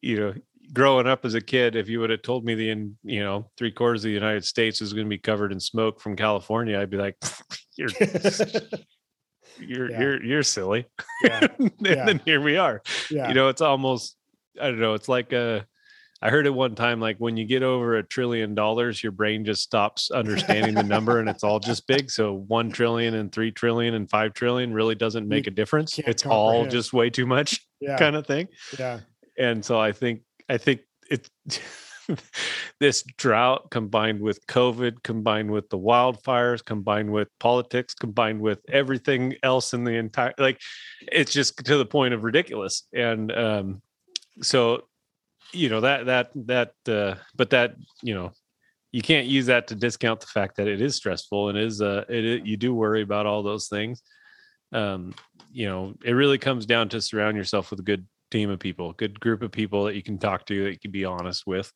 you 0.00 0.20
know 0.20 0.34
growing 0.72 1.06
up 1.06 1.24
as 1.24 1.34
a 1.34 1.40
kid, 1.40 1.76
if 1.76 1.88
you 1.88 2.00
would 2.00 2.10
have 2.10 2.22
told 2.22 2.44
me 2.44 2.54
the 2.54 2.70
in 2.70 2.96
you 3.02 3.20
know 3.20 3.50
three 3.56 3.70
quarters 3.70 4.04
of 4.04 4.08
the 4.08 4.14
United 4.14 4.44
States 4.44 4.80
was 4.80 4.92
going 4.92 5.06
to 5.06 5.10
be 5.10 5.18
covered 5.18 5.52
in 5.52 5.60
smoke 5.60 6.00
from 6.00 6.16
California, 6.16 6.80
I'd 6.80 6.90
be 6.90 6.96
like, 6.96 7.16
you're 7.76 7.90
you're 9.58 9.90
yeah. 9.90 10.00
you're 10.00 10.24
you're 10.24 10.42
silly. 10.42 10.86
Yeah. 11.22 11.46
and 11.58 11.72
yeah. 11.80 12.04
then 12.04 12.20
here 12.24 12.40
we 12.40 12.56
are. 12.56 12.82
Yeah. 13.10 13.28
You 13.28 13.34
know, 13.34 13.48
it's 13.48 13.60
almost 13.60 14.16
I 14.60 14.66
don't 14.66 14.80
know. 14.80 14.94
It's 14.94 15.08
like 15.08 15.32
a. 15.32 15.66
I 16.22 16.30
heard 16.30 16.46
it 16.46 16.54
one 16.54 16.74
time, 16.74 16.98
like 16.98 17.18
when 17.18 17.36
you 17.36 17.44
get 17.44 17.62
over 17.62 17.96
a 17.96 18.02
trillion 18.02 18.54
dollars, 18.54 19.02
your 19.02 19.12
brain 19.12 19.44
just 19.44 19.60
stops 19.60 20.10
understanding 20.10 20.74
the 20.74 20.82
number 20.82 21.20
and 21.20 21.28
it's 21.28 21.44
all 21.44 21.60
just 21.60 21.86
big. 21.86 22.10
So 22.10 22.32
one 22.48 22.70
trillion 22.70 23.14
and 23.14 23.30
three 23.30 23.52
trillion 23.52 23.92
and 23.92 24.08
five 24.08 24.32
trillion 24.32 24.72
really 24.72 24.94
doesn't 24.94 25.28
make 25.28 25.44
you 25.44 25.52
a 25.52 25.54
difference. 25.54 25.98
It's 25.98 26.24
all 26.24 26.66
just 26.66 26.94
way 26.94 27.10
too 27.10 27.26
much 27.26 27.60
yeah. 27.80 27.98
kind 27.98 28.16
of 28.16 28.26
thing. 28.26 28.48
Yeah. 28.78 29.00
And 29.38 29.62
so 29.62 29.78
I 29.78 29.92
think 29.92 30.22
I 30.48 30.58
think 30.58 30.80
it 31.10 31.28
this 32.80 33.02
drought 33.16 33.70
combined 33.70 34.20
with 34.20 34.46
COVID, 34.46 35.02
combined 35.02 35.50
with 35.50 35.68
the 35.70 35.78
wildfires, 35.78 36.64
combined 36.64 37.10
with 37.12 37.28
politics, 37.40 37.94
combined 37.94 38.40
with 38.40 38.60
everything 38.68 39.34
else 39.42 39.74
in 39.74 39.84
the 39.84 39.92
entire 39.92 40.34
like 40.38 40.60
it's 41.00 41.32
just 41.32 41.64
to 41.64 41.76
the 41.76 41.86
point 41.86 42.14
of 42.14 42.24
ridiculous. 42.24 42.84
And 42.92 43.32
um 43.32 43.82
so 44.42 44.82
you 45.52 45.68
know 45.68 45.80
that 45.80 46.06
that 46.06 46.30
that 46.34 46.72
uh 46.88 47.16
but 47.34 47.50
that 47.50 47.76
you 48.02 48.14
know 48.14 48.32
you 48.92 49.02
can't 49.02 49.26
use 49.26 49.46
that 49.46 49.66
to 49.68 49.74
discount 49.74 50.20
the 50.20 50.26
fact 50.26 50.56
that 50.56 50.68
it 50.68 50.80
is 50.80 50.94
stressful 50.94 51.48
and 51.48 51.58
is 51.58 51.80
uh 51.80 52.04
it, 52.08 52.24
it 52.24 52.46
you 52.46 52.56
do 52.56 52.74
worry 52.74 53.02
about 53.02 53.26
all 53.26 53.42
those 53.42 53.68
things 53.68 54.02
um 54.72 55.14
you 55.52 55.66
know 55.66 55.94
it 56.04 56.12
really 56.12 56.38
comes 56.38 56.66
down 56.66 56.88
to 56.88 57.00
surround 57.00 57.36
yourself 57.36 57.70
with 57.70 57.84
good 57.84 58.06
team 58.30 58.50
of 58.50 58.58
people, 58.58 58.92
good 58.92 59.18
group 59.20 59.42
of 59.42 59.52
people 59.52 59.84
that 59.84 59.94
you 59.94 60.02
can 60.02 60.18
talk 60.18 60.46
to 60.46 60.64
that 60.64 60.70
you 60.70 60.78
can 60.78 60.90
be 60.90 61.04
honest 61.04 61.46
with. 61.46 61.72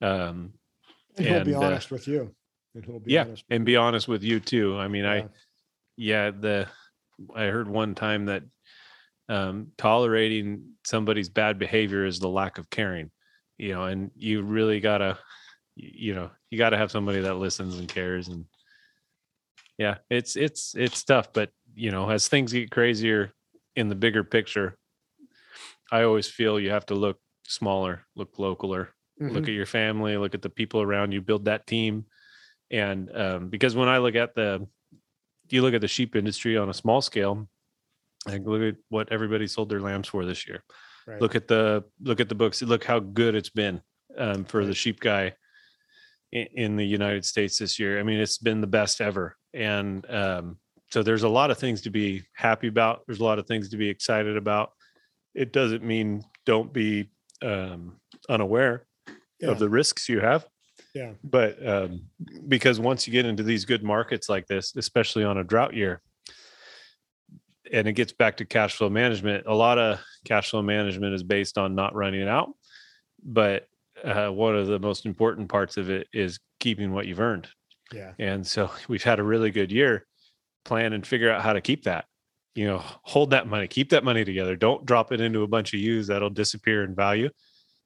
Um, 0.00 0.54
and 1.16 1.26
he'll 1.26 1.44
be 1.44 1.54
uh, 1.54 1.60
honest 1.60 1.92
uh, 1.92 1.96
with 1.96 2.08
you. 2.08 2.34
And 2.74 2.84
he'll 2.84 3.00
be 3.00 3.12
yeah, 3.12 3.26
and 3.50 3.64
be 3.64 3.76
honest 3.76 4.08
with 4.08 4.22
you 4.22 4.40
too. 4.40 4.78
I 4.78 4.88
mean, 4.88 5.04
yeah. 5.04 5.12
I 5.12 5.28
yeah, 5.96 6.30
the 6.30 6.68
I 7.34 7.44
heard 7.46 7.68
one 7.68 7.94
time 7.94 8.26
that 8.26 8.44
um, 9.28 9.68
tolerating 9.78 10.72
somebody's 10.84 11.28
bad 11.28 11.58
behavior 11.58 12.04
is 12.04 12.18
the 12.18 12.28
lack 12.28 12.58
of 12.58 12.70
caring. 12.70 13.10
You 13.58 13.74
know, 13.74 13.84
and 13.84 14.10
you 14.16 14.42
really 14.42 14.80
gotta, 14.80 15.18
you 15.76 16.14
know, 16.14 16.30
you 16.50 16.58
gotta 16.58 16.78
have 16.78 16.90
somebody 16.90 17.20
that 17.20 17.36
listens 17.36 17.78
and 17.78 17.88
cares. 17.88 18.28
And 18.28 18.46
yeah, 19.78 19.98
it's 20.10 20.36
it's 20.36 20.74
it's 20.76 21.04
tough, 21.04 21.32
but 21.32 21.50
you 21.74 21.90
know, 21.90 22.08
as 22.10 22.28
things 22.28 22.52
get 22.52 22.70
crazier 22.70 23.32
in 23.76 23.88
the 23.88 23.94
bigger 23.94 24.24
picture, 24.24 24.76
I 25.92 26.04
always 26.04 26.26
feel 26.26 26.58
you 26.58 26.70
have 26.70 26.86
to 26.86 26.94
look 26.94 27.18
smaller, 27.44 28.06
look 28.16 28.36
localer, 28.38 28.88
mm-hmm. 29.20 29.28
look 29.28 29.44
at 29.44 29.54
your 29.54 29.66
family, 29.66 30.16
look 30.16 30.34
at 30.34 30.40
the 30.40 30.48
people 30.48 30.80
around 30.80 31.12
you, 31.12 31.20
build 31.20 31.44
that 31.44 31.66
team. 31.66 32.06
And 32.70 33.14
um, 33.14 33.48
because 33.50 33.76
when 33.76 33.90
I 33.90 33.98
look 33.98 34.14
at 34.14 34.34
the, 34.34 34.66
you 35.50 35.60
look 35.60 35.74
at 35.74 35.82
the 35.82 35.88
sheep 35.88 36.16
industry 36.16 36.56
on 36.56 36.70
a 36.70 36.74
small 36.74 37.02
scale, 37.02 37.46
like 38.26 38.42
look 38.46 38.62
at 38.62 38.80
what 38.88 39.12
everybody 39.12 39.46
sold 39.46 39.68
their 39.68 39.80
lambs 39.80 40.08
for 40.08 40.24
this 40.24 40.48
year. 40.48 40.64
Right. 41.06 41.20
Look 41.20 41.34
at 41.34 41.46
the 41.46 41.84
look 42.00 42.20
at 42.20 42.30
the 42.30 42.34
books. 42.34 42.62
Look 42.62 42.84
how 42.84 43.00
good 43.00 43.34
it's 43.34 43.50
been 43.50 43.82
um, 44.16 44.44
for 44.44 44.60
right. 44.60 44.68
the 44.68 44.74
sheep 44.74 44.98
guy 44.98 45.34
in, 46.30 46.46
in, 46.54 46.76
the 46.76 46.86
United 46.86 47.24
States 47.26 47.58
this 47.58 47.78
year. 47.78 47.98
I 47.98 48.04
mean, 48.04 48.18
it's 48.18 48.38
been 48.38 48.60
the 48.60 48.66
best 48.68 49.00
ever. 49.00 49.36
And 49.52 50.08
um, 50.08 50.58
so 50.90 51.02
there's 51.02 51.24
a 51.24 51.28
lot 51.28 51.50
of 51.50 51.58
things 51.58 51.82
to 51.82 51.90
be 51.90 52.22
happy 52.34 52.68
about. 52.68 53.02
There's 53.06 53.18
a 53.18 53.24
lot 53.24 53.40
of 53.40 53.46
things 53.46 53.68
to 53.70 53.76
be 53.76 53.88
excited 53.88 54.36
about 54.36 54.70
it 55.34 55.52
doesn't 55.52 55.82
mean 55.82 56.24
don't 56.46 56.72
be 56.72 57.10
um, 57.42 57.96
unaware 58.28 58.86
yeah. 59.40 59.50
of 59.50 59.58
the 59.58 59.68
risks 59.68 60.08
you 60.08 60.20
have. 60.20 60.46
Yeah. 60.94 61.12
But 61.24 61.66
um, 61.66 62.02
because 62.48 62.78
once 62.78 63.06
you 63.06 63.12
get 63.12 63.26
into 63.26 63.42
these 63.42 63.64
good 63.64 63.82
markets 63.82 64.28
like 64.28 64.46
this, 64.46 64.74
especially 64.76 65.24
on 65.24 65.38
a 65.38 65.44
drought 65.44 65.74
year, 65.74 66.02
and 67.72 67.88
it 67.88 67.94
gets 67.94 68.12
back 68.12 68.36
to 68.36 68.44
cash 68.44 68.76
flow 68.76 68.90
management, 68.90 69.46
a 69.46 69.54
lot 69.54 69.78
of 69.78 70.00
cash 70.26 70.50
flow 70.50 70.60
management 70.60 71.14
is 71.14 71.22
based 71.22 71.56
on 71.56 71.74
not 71.74 71.94
running 71.94 72.28
out. 72.28 72.50
But 73.24 73.68
uh, 74.04 74.28
one 74.28 74.56
of 74.56 74.66
the 74.66 74.78
most 74.78 75.06
important 75.06 75.48
parts 75.48 75.76
of 75.76 75.88
it 75.88 76.08
is 76.12 76.38
keeping 76.60 76.92
what 76.92 77.06
you've 77.06 77.20
earned. 77.20 77.48
Yeah. 77.92 78.12
And 78.18 78.46
so 78.46 78.70
we've 78.88 79.04
had 79.04 79.18
a 79.18 79.24
really 79.24 79.50
good 79.50 79.72
year. 79.72 80.06
Plan 80.64 80.92
and 80.92 81.04
figure 81.04 81.30
out 81.30 81.42
how 81.42 81.54
to 81.54 81.60
keep 81.60 81.84
that 81.84 82.04
you 82.54 82.66
know 82.66 82.82
hold 83.02 83.30
that 83.30 83.46
money 83.46 83.66
keep 83.66 83.90
that 83.90 84.04
money 84.04 84.24
together 84.24 84.56
don't 84.56 84.84
drop 84.84 85.12
it 85.12 85.20
into 85.20 85.42
a 85.42 85.48
bunch 85.48 85.72
of 85.72 85.80
use 85.80 86.06
that'll 86.06 86.30
disappear 86.30 86.84
in 86.84 86.94
value 86.94 87.30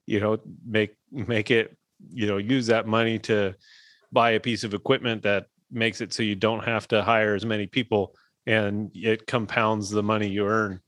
you 0.07 0.21
know 0.21 0.39
make 0.65 0.95
make 1.11 1.51
it 1.51 1.77
you 2.11 2.27
know 2.27 2.37
use 2.37 2.67
that 2.67 2.87
money 2.87 3.19
to 3.19 3.55
buy 4.13 4.33
a 4.33 4.41
piece 4.41 4.65
of 4.65 4.75
equipment 4.75 5.23
that 5.23 5.47
makes 5.71 6.01
it 6.01 6.13
so 6.13 6.23
you 6.23 6.35
don't 6.35 6.65
have 6.65 6.87
to 6.89 7.03
hire 7.03 7.35
as 7.35 7.45
many 7.45 7.67
people 7.67 8.15
and 8.47 8.91
it 8.95 9.27
compounds 9.27 9.91
the 9.91 10.03
money 10.03 10.29
you 10.29 10.47
earn 10.47 10.81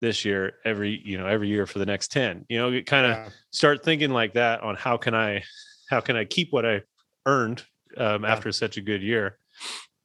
this 0.00 0.24
year 0.24 0.54
every 0.64 1.00
you 1.04 1.18
know 1.18 1.26
every 1.26 1.48
year 1.48 1.66
for 1.66 1.78
the 1.78 1.86
next 1.86 2.10
10 2.12 2.46
you 2.48 2.58
know 2.58 2.80
kind 2.82 3.06
of 3.06 3.12
yeah. 3.12 3.28
start 3.50 3.84
thinking 3.84 4.10
like 4.10 4.32
that 4.34 4.62
on 4.62 4.76
how 4.76 4.96
can 4.96 5.14
i 5.14 5.42
how 5.90 6.00
can 6.00 6.16
i 6.16 6.24
keep 6.24 6.52
what 6.52 6.64
i 6.64 6.80
earned 7.26 7.62
um, 7.96 8.22
yeah. 8.22 8.32
after 8.32 8.50
such 8.50 8.76
a 8.76 8.80
good 8.80 9.02
year 9.02 9.36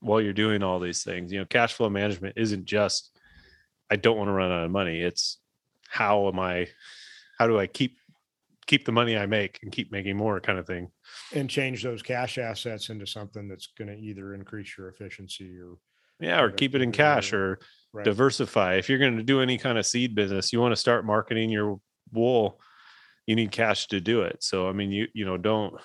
while 0.01 0.19
you're 0.19 0.33
doing 0.33 0.63
all 0.63 0.79
these 0.79 1.03
things 1.03 1.31
you 1.31 1.39
know 1.39 1.45
cash 1.45 1.73
flow 1.73 1.89
management 1.89 2.33
isn't 2.35 2.65
just 2.65 3.14
I 3.89 3.95
don't 3.95 4.17
want 4.17 4.27
to 4.27 4.33
run 4.33 4.51
out 4.51 4.65
of 4.65 4.71
money. 4.71 5.01
It's 5.01 5.39
how 5.87 6.27
am 6.27 6.39
I 6.39 6.67
how 7.37 7.47
do 7.47 7.59
I 7.59 7.67
keep 7.67 7.97
keep 8.65 8.85
the 8.85 8.91
money 8.91 9.17
I 9.17 9.25
make 9.25 9.59
and 9.61 9.71
keep 9.71 9.91
making 9.91 10.17
more 10.17 10.39
kind 10.39 10.57
of 10.57 10.65
thing. 10.65 10.89
And 11.33 11.49
change 11.49 11.83
those 11.83 12.01
cash 12.01 12.37
assets 12.37 12.89
into 12.89 13.05
something 13.05 13.47
that's 13.47 13.67
going 13.77 13.87
to 13.89 13.97
either 13.97 14.33
increase 14.33 14.77
your 14.77 14.89
efficiency 14.89 15.57
or 15.59 15.77
yeah, 16.19 16.41
or 16.41 16.49
keep 16.49 16.75
it 16.75 16.81
in 16.81 16.93
cash 16.93 17.33
or 17.33 17.59
right. 17.91 18.05
diversify. 18.05 18.75
If 18.75 18.89
you're 18.89 18.99
going 18.99 19.17
to 19.17 19.23
do 19.23 19.41
any 19.41 19.57
kind 19.57 19.77
of 19.77 19.85
seed 19.85 20.15
business, 20.15 20.53
you 20.53 20.61
want 20.61 20.71
to 20.71 20.79
start 20.79 21.05
marketing 21.05 21.49
your 21.49 21.79
wool, 22.13 22.61
you 23.25 23.35
need 23.35 23.51
cash 23.51 23.87
to 23.87 23.99
do 23.99 24.21
it. 24.21 24.37
So 24.41 24.67
I 24.67 24.71
mean 24.71 24.91
you 24.91 25.07
you 25.13 25.25
know 25.25 25.37
don't 25.37 25.75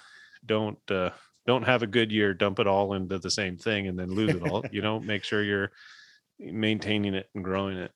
don't 0.47 0.79
uh 0.91 1.11
don't 1.47 1.65
have 1.65 1.83
a 1.83 1.87
good 1.87 2.13
year, 2.13 2.33
dump 2.33 2.61
it 2.61 2.67
all 2.67 2.95
into 2.95 3.19
the 3.19 3.31
same 3.31 3.57
thing 3.57 3.89
and 3.89 3.99
then 3.99 4.15
lose 4.15 4.35
it 4.35 4.43
all. 4.49 4.65
you 4.73 4.83
know, 4.83 5.01
make 5.01 5.25
sure 5.25 5.43
you're 5.43 5.73
maintaining 6.41 7.15
it 7.15 7.29
and 7.35 7.45
growing 7.45 7.77
it. 7.77 7.93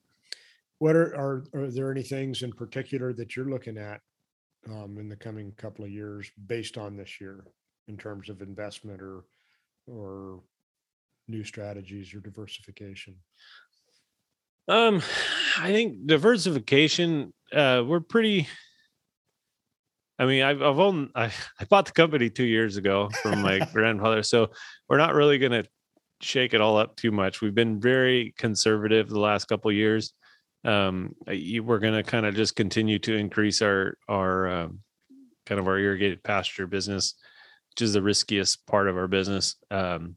What 0.79 0.97
are, 0.97 1.15
are, 1.17 1.45
are 1.55 1.71
there 1.71 1.91
any 1.91 2.03
things 2.03 2.43
in 2.43 2.53
particular 2.53 3.13
that 3.15 3.37
you're 3.37 3.49
looking 3.49 3.79
at 3.79 4.01
um, 4.69 4.97
in 4.99 5.09
the 5.09 5.17
coming 5.17 5.53
couple 5.57 5.85
of 5.85 5.91
years 5.91 6.31
based 6.47 6.79
on 6.79 6.97
this 6.97 7.21
year 7.21 7.45
in 7.89 7.97
terms 7.97 8.29
of 8.29 8.43
investment 8.43 9.01
or, 9.01 9.25
or 9.87 10.41
new 11.29 11.45
strategies 11.45 12.15
or 12.15 12.21
diversification? 12.21 13.15
Um, 14.67 15.03
I 15.59 15.73
think 15.73 16.07
diversification, 16.07 17.33
uh, 17.53 17.83
we're 17.87 18.01
pretty, 18.01 18.49
I 20.19 20.25
mean, 20.25 20.43
I've, 20.43 20.63
I've 20.63 20.79
owned, 20.79 21.11
I, 21.15 21.27
I 21.61 21.65
bought 21.65 21.87
the 21.87 21.93
company 21.93 22.31
two 22.31 22.45
years 22.45 22.77
ago 22.77 23.11
from 23.23 23.43
my 23.43 23.59
grandfather. 23.73 24.23
So 24.23 24.51
we're 24.89 24.99
not 24.99 25.15
really 25.15 25.39
going 25.39 25.53
to 25.53 25.69
shake 26.25 26.55
it 26.55 26.61
all 26.61 26.77
up 26.77 26.97
too 26.97 27.11
much. 27.11 27.41
We've 27.41 27.55
been 27.55 27.81
very 27.81 28.35
conservative 28.39 29.09
the 29.09 29.21
last 29.21 29.47
couple 29.47 29.71
years. 29.73 30.13
Um, 30.65 31.15
we're 31.27 31.79
going 31.79 31.95
to 31.95 32.03
kind 32.03 32.27
of 32.27 32.35
just 32.35 32.57
continue 32.57 32.99
to 33.01 33.15
increase 33.15 33.61
our 33.63 33.99
our 34.09 34.49
um, 34.49 34.81
kind 35.47 35.61
of 35.61 35.67
our 35.67 35.79
irrigated 35.79 36.23
pasture 36.23 36.67
business. 36.67 37.15
which 37.71 37.83
is 37.83 37.93
the 37.93 38.03
riskiest 38.03 38.67
part 38.67 38.89
of 38.89 38.97
our 38.97 39.09
business. 39.09 39.57
Um, 39.71 40.17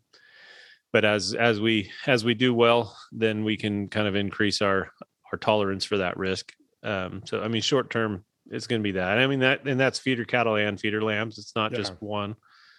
but 0.93 1.03
as 1.05 1.33
as 1.33 1.59
we 1.59 1.91
as 2.05 2.23
we 2.23 2.33
do 2.33 2.53
well, 2.53 2.97
then 3.11 3.43
we 3.43 3.57
can 3.57 3.87
kind 3.89 4.07
of 4.07 4.15
increase 4.15 4.61
our 4.61 4.91
our 5.31 5.37
tolerance 5.37 5.83
for 5.83 5.97
that 5.97 6.17
risk. 6.17 6.53
Um, 6.83 7.21
so 7.25 7.41
I 7.41 7.49
mean, 7.49 7.61
short 7.61 7.89
term, 7.89 8.23
it's 8.49 8.67
going 8.67 8.81
to 8.81 8.83
be 8.83 8.93
that. 8.93 9.17
I 9.17 9.27
mean 9.27 9.39
that, 9.39 9.67
and 9.67 9.79
that's 9.79 9.99
feeder 9.99 10.25
cattle 10.25 10.55
and 10.55 10.79
feeder 10.79 11.01
lambs. 11.01 11.37
It's 11.37 11.55
not 11.55 11.73
just 11.73 11.93
one. 11.99 12.35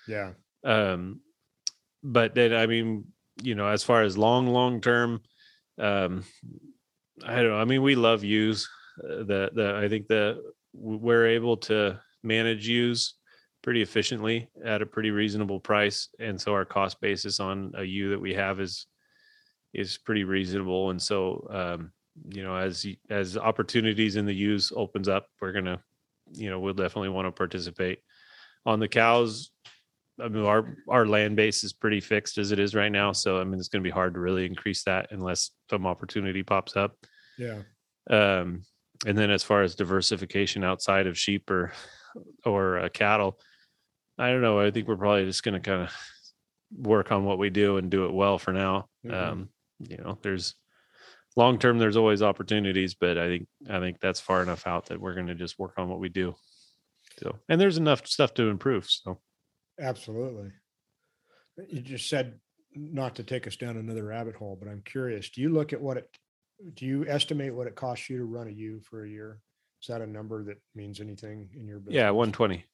Yeah. 0.07 0.33
Um, 0.65 1.21
but 2.03 2.35
then 2.35 2.55
I 2.55 2.67
mean, 2.67 3.05
you 3.43 3.55
know, 3.55 3.69
as 3.69 3.83
far 3.85 4.03
as 4.03 4.17
long 4.17 4.47
long 4.49 4.81
term, 4.81 5.21
um, 5.79 6.25
I 7.25 7.37
don't 7.37 7.51
know. 7.51 7.59
I 7.59 7.65
mean, 7.65 7.83
we 7.83 7.95
love 7.95 8.25
ewes 8.25 8.69
Uh, 8.99 9.23
the 9.25 9.51
the 9.55 9.77
I 9.77 9.89
think 9.89 10.09
the 10.09 10.43
we're 10.73 11.27
able 11.27 11.57
to 11.57 12.01
manage 12.23 12.69
ewes 12.69 13.15
pretty 13.63 13.83
efficiently 13.83 14.49
at 14.65 14.83
a 14.83 14.87
pretty 14.87 15.11
reasonable 15.11 15.61
price, 15.61 16.09
and 16.19 16.41
so 16.41 16.53
our 16.53 16.65
cost 16.65 17.01
basis 17.01 17.41
on 17.41 17.73
a 17.77 17.85
ewe 17.85 18.11
that 18.11 18.21
we 18.21 18.35
have 18.35 18.61
is 18.61 18.87
is 19.73 19.99
pretty 19.99 20.25
reasonable. 20.25 20.91
And 20.91 21.01
so, 21.01 21.47
um, 21.51 21.93
you 22.35 22.43
know, 22.43 22.57
as 22.57 22.87
as 23.11 23.37
opportunities 23.37 24.17
in 24.17 24.27
the 24.27 24.35
ewes 24.35 24.73
opens 24.75 25.09
up, 25.09 25.27
we're 25.41 25.53
gonna, 25.53 25.81
you 26.33 26.51
know, 26.51 26.59
we'll 26.59 26.75
definitely 26.75 27.11
want 27.11 27.27
to 27.27 27.33
participate. 27.33 28.01
On 28.67 28.81
the 28.81 28.89
cows, 28.89 29.51
I 30.21 30.29
mean, 30.29 30.45
our 30.45 30.77
our 30.89 31.07
land 31.07 31.37
base 31.37 31.65
is 31.65 31.73
pretty 31.73 32.01
fixed 32.01 32.39
as 32.39 32.53
it 32.53 32.59
is 32.59 32.75
right 32.75 32.91
now, 32.91 33.13
so 33.13 33.41
I 33.41 33.45
mean, 33.45 33.59
it's 33.59 33.69
going 33.69 33.83
to 33.83 33.89
be 33.89 33.93
hard 33.93 34.15
to 34.15 34.21
really 34.21 34.47
increase 34.47 34.83
that 34.85 35.09
unless 35.11 35.51
some 35.71 35.87
opportunity 35.87 36.43
pops 36.43 36.77
up. 36.77 36.97
Yeah. 37.39 37.63
Um, 38.11 38.63
and 39.07 39.17
then 39.17 39.31
as 39.31 39.45
far 39.45 39.63
as 39.63 39.75
diversification 39.75 40.65
outside 40.65 41.07
of 41.07 41.19
sheep 41.19 41.51
or 41.51 41.73
or 42.45 42.79
uh, 42.79 42.89
cattle, 42.89 43.39
I 44.19 44.31
don't 44.31 44.43
know. 44.43 44.59
I 44.61 44.71
think 44.71 44.89
we're 44.89 44.97
probably 44.97 45.25
just 45.25 45.43
going 45.43 45.55
to 45.55 45.61
kind 45.61 45.83
of 45.83 45.95
work 46.77 47.13
on 47.13 47.25
what 47.25 47.39
we 47.39 47.51
do 47.51 47.77
and 47.77 47.91
do 47.91 48.07
it 48.07 48.13
well 48.13 48.39
for 48.39 48.53
now. 48.53 48.89
Mhm. 49.07 49.15
Um, 49.15 49.49
you 49.79 49.97
know, 49.99 50.19
there's 50.23 50.55
long 51.37 51.59
term. 51.59 51.79
There's 51.79 51.97
always 51.97 52.23
opportunities, 52.23 52.95
but 52.95 53.17
I 53.19 53.29
think 53.29 53.49
I 53.71 53.79
think 53.79 54.01
that's 54.01 54.21
far 54.21 54.43
enough 54.43 54.67
out 54.67 54.87
that 54.87 55.01
we're 55.01 55.15
going 55.15 55.29
to 55.29 55.35
just 55.35 55.59
work 55.59 55.75
on 55.79 55.89
what 55.89 56.01
we 56.01 56.09
do. 56.09 56.35
So, 57.23 57.37
and 57.49 57.61
there's 57.61 57.79
enough 57.79 58.07
stuff 58.07 58.35
to 58.35 58.49
improve. 58.49 58.89
So. 58.91 59.21
Absolutely. 59.81 60.51
You 61.69 61.81
just 61.81 62.09
said 62.09 62.39
not 62.75 63.17
to 63.17 63.23
take 63.23 63.47
us 63.47 63.57
down 63.57 63.77
another 63.77 64.05
rabbit 64.05 64.37
hole, 64.37 64.57
but 64.61 64.69
I'm 64.69 64.83
curious, 64.85 65.31
do 65.31 65.41
you 65.41 65.49
look 65.51 65.73
at 65.73 65.81
what 65.81 65.97
it, 65.97 66.09
do 66.75 66.85
you 66.87 67.07
estimate 67.09 67.55
what 67.55 67.67
it 67.67 67.75
costs 67.75 68.09
you 68.11 68.19
to 68.19 68.25
run 68.25 68.49
a 68.49 68.51
ewe 68.51 68.81
for 68.81 69.05
a 69.05 69.09
year? 69.09 69.41
Is 69.83 69.89
that 69.89 70.01
a 70.01 70.07
number 70.07 70.43
that 70.45 70.59
means 70.75 71.01
anything 71.01 71.49
in 71.55 71.67
your 71.67 71.79
business? 71.79 71.95
Yeah, 71.95 72.11
120. 72.11 72.65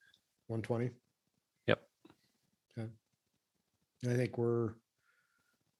One 0.46 0.62
twenty? 0.62 0.90
Yep. 1.66 1.80
Okay. 2.78 2.88
And 4.02 4.12
I 4.12 4.16
think 4.16 4.36
we're, 4.36 4.70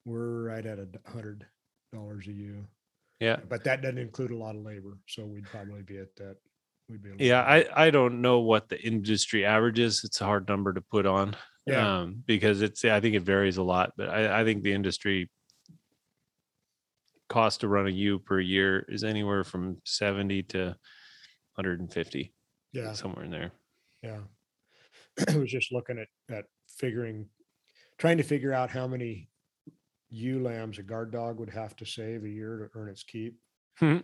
we're 0.07 0.45
right 0.45 0.65
at 0.65 0.79
a 0.79 0.89
hundred 1.11 1.47
dollars 1.93 2.27
a 2.27 2.33
ewe, 2.33 2.65
Yeah. 3.21 3.37
but 3.49 3.65
that 3.65 3.83
doesn't 3.83 3.99
include 3.99 4.31
a 4.31 4.37
lot 4.37 4.57
of 4.57 4.63
labor, 4.63 4.99
so 5.07 5.25
we'd 5.25 5.45
probably 5.45 5.83
be 5.83 5.99
at 5.99 6.15
that. 6.17 6.37
We'd 6.89 7.03
be. 7.03 7.25
Yeah, 7.25 7.43
I 7.43 7.87
I 7.87 7.91
don't 7.91 8.21
know 8.21 8.41
what 8.41 8.69
the 8.69 8.81
industry 8.81 9.45
average 9.45 9.79
is. 9.79 10.03
It's 10.05 10.21
a 10.21 10.25
hard 10.25 10.49
number 10.49 10.73
to 10.73 10.81
put 10.81 11.07
on. 11.07 11.37
Yeah. 11.67 12.01
Um, 12.01 12.23
because 12.27 12.61
it's 12.61 12.85
I 12.85 13.01
think 13.01 13.15
it 13.15 13.23
varies 13.23 13.57
a 13.57 13.63
lot, 13.63 13.93
but 13.97 14.11
I, 14.11 14.41
I 14.41 14.45
think 14.45 14.63
the 14.63 14.73
industry 14.75 15.31
cost 17.29 17.61
to 17.61 17.69
run 17.69 17.87
a 17.87 17.91
ewe 17.91 18.19
per 18.19 18.39
year 18.39 18.85
is 18.89 19.03
anywhere 19.03 19.45
from 19.45 19.79
70 19.85 20.43
to 20.45 20.59
150, 21.55 22.35
Yeah. 22.73 22.93
somewhere 22.93 23.25
in 23.25 23.31
there. 23.31 23.53
Yeah. 24.03 24.21
I 25.29 25.39
was 25.39 25.51
just 25.51 25.73
looking 25.73 25.99
at, 25.99 26.35
at 26.35 26.45
figuring, 26.69 27.29
trying 27.99 28.19
to 28.19 28.23
figure 28.23 28.53
out 28.53 28.69
how 28.71 28.87
many 28.87 29.31
ewe 30.11 30.43
lambs 30.43 30.79
a 30.79 30.83
guard 30.83 31.13
dog 31.13 31.39
would 31.39 31.51
have 31.51 31.75
to 31.77 31.87
save 31.87 32.25
a 32.25 32.29
year 32.29 32.59
to 32.59 32.79
earn 32.79 32.91
its 32.91 33.05
keep. 33.05 33.39
Hmm. 33.79 33.99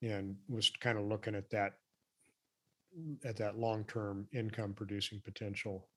And 0.00 0.36
was 0.48 0.70
kind 0.80 0.98
of 0.98 1.04
looking 1.04 1.34
at 1.34 1.50
that, 1.50 1.74
at 3.24 3.36
that 3.36 3.58
long-term 3.58 4.26
income 4.32 4.74
producing 4.74 5.20
potential 5.24 5.88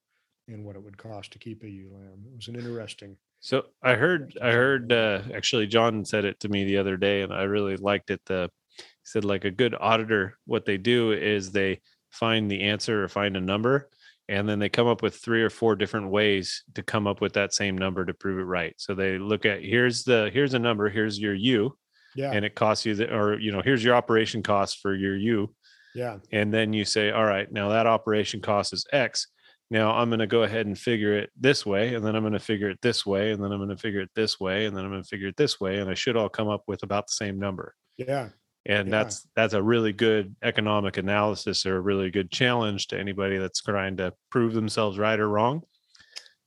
and 0.47 0.63
what 0.63 0.75
it 0.75 0.83
would 0.83 0.97
cost 0.97 1.31
to 1.31 1.39
keep 1.39 1.63
a 1.63 1.69
ewe 1.69 1.89
lamb. 1.91 2.23
It 2.31 2.35
was 2.35 2.47
an 2.47 2.55
interesting, 2.55 3.17
So 3.39 3.63
I 3.81 3.95
heard, 3.95 4.37
I 4.41 4.51
heard, 4.51 4.91
uh, 4.91 5.21
actually 5.33 5.67
John 5.67 6.05
said 6.05 6.25
it 6.25 6.39
to 6.41 6.49
me 6.49 6.63
the 6.63 6.77
other 6.77 6.97
day 6.97 7.21
and 7.21 7.33
I 7.33 7.43
really 7.43 7.77
liked 7.77 8.11
it. 8.11 8.21
The, 8.25 8.49
he 8.77 8.83
said 9.03 9.25
like 9.25 9.45
a 9.45 9.51
good 9.51 9.75
auditor, 9.79 10.37
what 10.45 10.65
they 10.65 10.77
do 10.77 11.11
is 11.13 11.51
they 11.51 11.81
find 12.11 12.49
the 12.49 12.61
answer 12.61 13.03
or 13.03 13.07
find 13.07 13.35
a 13.35 13.41
number 13.41 13.89
and 14.27 14.47
then 14.47 14.59
they 14.59 14.69
come 14.69 14.87
up 14.87 15.01
with 15.01 15.15
three 15.15 15.43
or 15.43 15.49
four 15.49 15.75
different 15.75 16.09
ways 16.09 16.63
to 16.75 16.83
come 16.83 17.07
up 17.07 17.21
with 17.21 17.33
that 17.33 17.53
same 17.53 17.77
number 17.77 18.05
to 18.05 18.13
prove 18.13 18.39
it 18.39 18.43
right. 18.43 18.73
So 18.77 18.95
they 18.95 19.17
look 19.17 19.45
at, 19.45 19.63
here's 19.63 20.03
the, 20.03 20.29
here's 20.33 20.53
a 20.53 20.59
number, 20.59 20.89
here's 20.89 21.19
your 21.19 21.33
ewe 21.33 21.75
yeah, 22.15 22.31
and 22.31 22.45
it 22.45 22.55
costs 22.55 22.85
you 22.85 22.95
the, 22.95 23.13
or, 23.13 23.39
you 23.39 23.51
know, 23.51 23.61
here's 23.61 23.83
your 23.83 23.95
operation 23.95 24.41
cost 24.41 24.79
for 24.79 24.95
your 24.95 25.17
U. 25.17 25.53
yeah, 25.95 26.17
And 26.31 26.53
then 26.53 26.73
you 26.73 26.85
say, 26.85 27.11
all 27.11 27.25
right, 27.25 27.51
now 27.51 27.69
that 27.69 27.87
operation 27.87 28.41
cost 28.41 28.73
is 28.73 28.85
X. 28.91 29.27
Now 29.71 29.91
I'm 29.95 30.09
going 30.09 30.19
to 30.19 30.27
go 30.27 30.43
ahead 30.43 30.67
and 30.67 30.77
figure 30.77 31.17
it 31.17 31.31
this 31.39 31.65
way, 31.65 31.95
and 31.95 32.05
then 32.05 32.15
I'm 32.15 32.21
going 32.21 32.33
to 32.33 32.39
figure 32.39 32.69
it 32.69 32.79
this 32.81 33.05
way, 33.05 33.31
and 33.31 33.43
then 33.43 33.51
I'm 33.51 33.57
going 33.59 33.69
to 33.69 33.77
figure 33.77 34.01
it 34.01 34.11
this 34.15 34.39
way, 34.39 34.65
and 34.65 34.77
then 34.77 34.85
I'm 34.85 34.91
going 34.91 35.01
to 35.01 35.07
figure 35.07 35.27
it 35.27 35.37
this 35.37 35.59
way, 35.59 35.79
and 35.79 35.89
I 35.89 35.95
should 35.95 36.15
all 36.15 36.29
come 36.29 36.47
up 36.49 36.63
with 36.67 36.83
about 36.83 37.07
the 37.07 37.13
same 37.13 37.39
number. 37.39 37.73
yeah, 37.97 38.29
And 38.67 38.87
Yeah. 38.89 38.91
that's 39.03 39.27
that's 39.35 39.53
a 39.53 39.63
really 39.63 39.93
good 39.93 40.35
economic 40.43 40.97
analysis 40.97 41.65
or 41.65 41.77
a 41.77 41.81
really 41.81 42.11
good 42.11 42.31
challenge 42.31 42.87
to 42.87 42.99
anybody 42.99 43.37
that's 43.37 43.61
trying 43.61 43.97
to 43.97 44.13
prove 44.29 44.53
themselves 44.53 44.97
right 44.99 45.19
or 45.19 45.29
wrong 45.29 45.63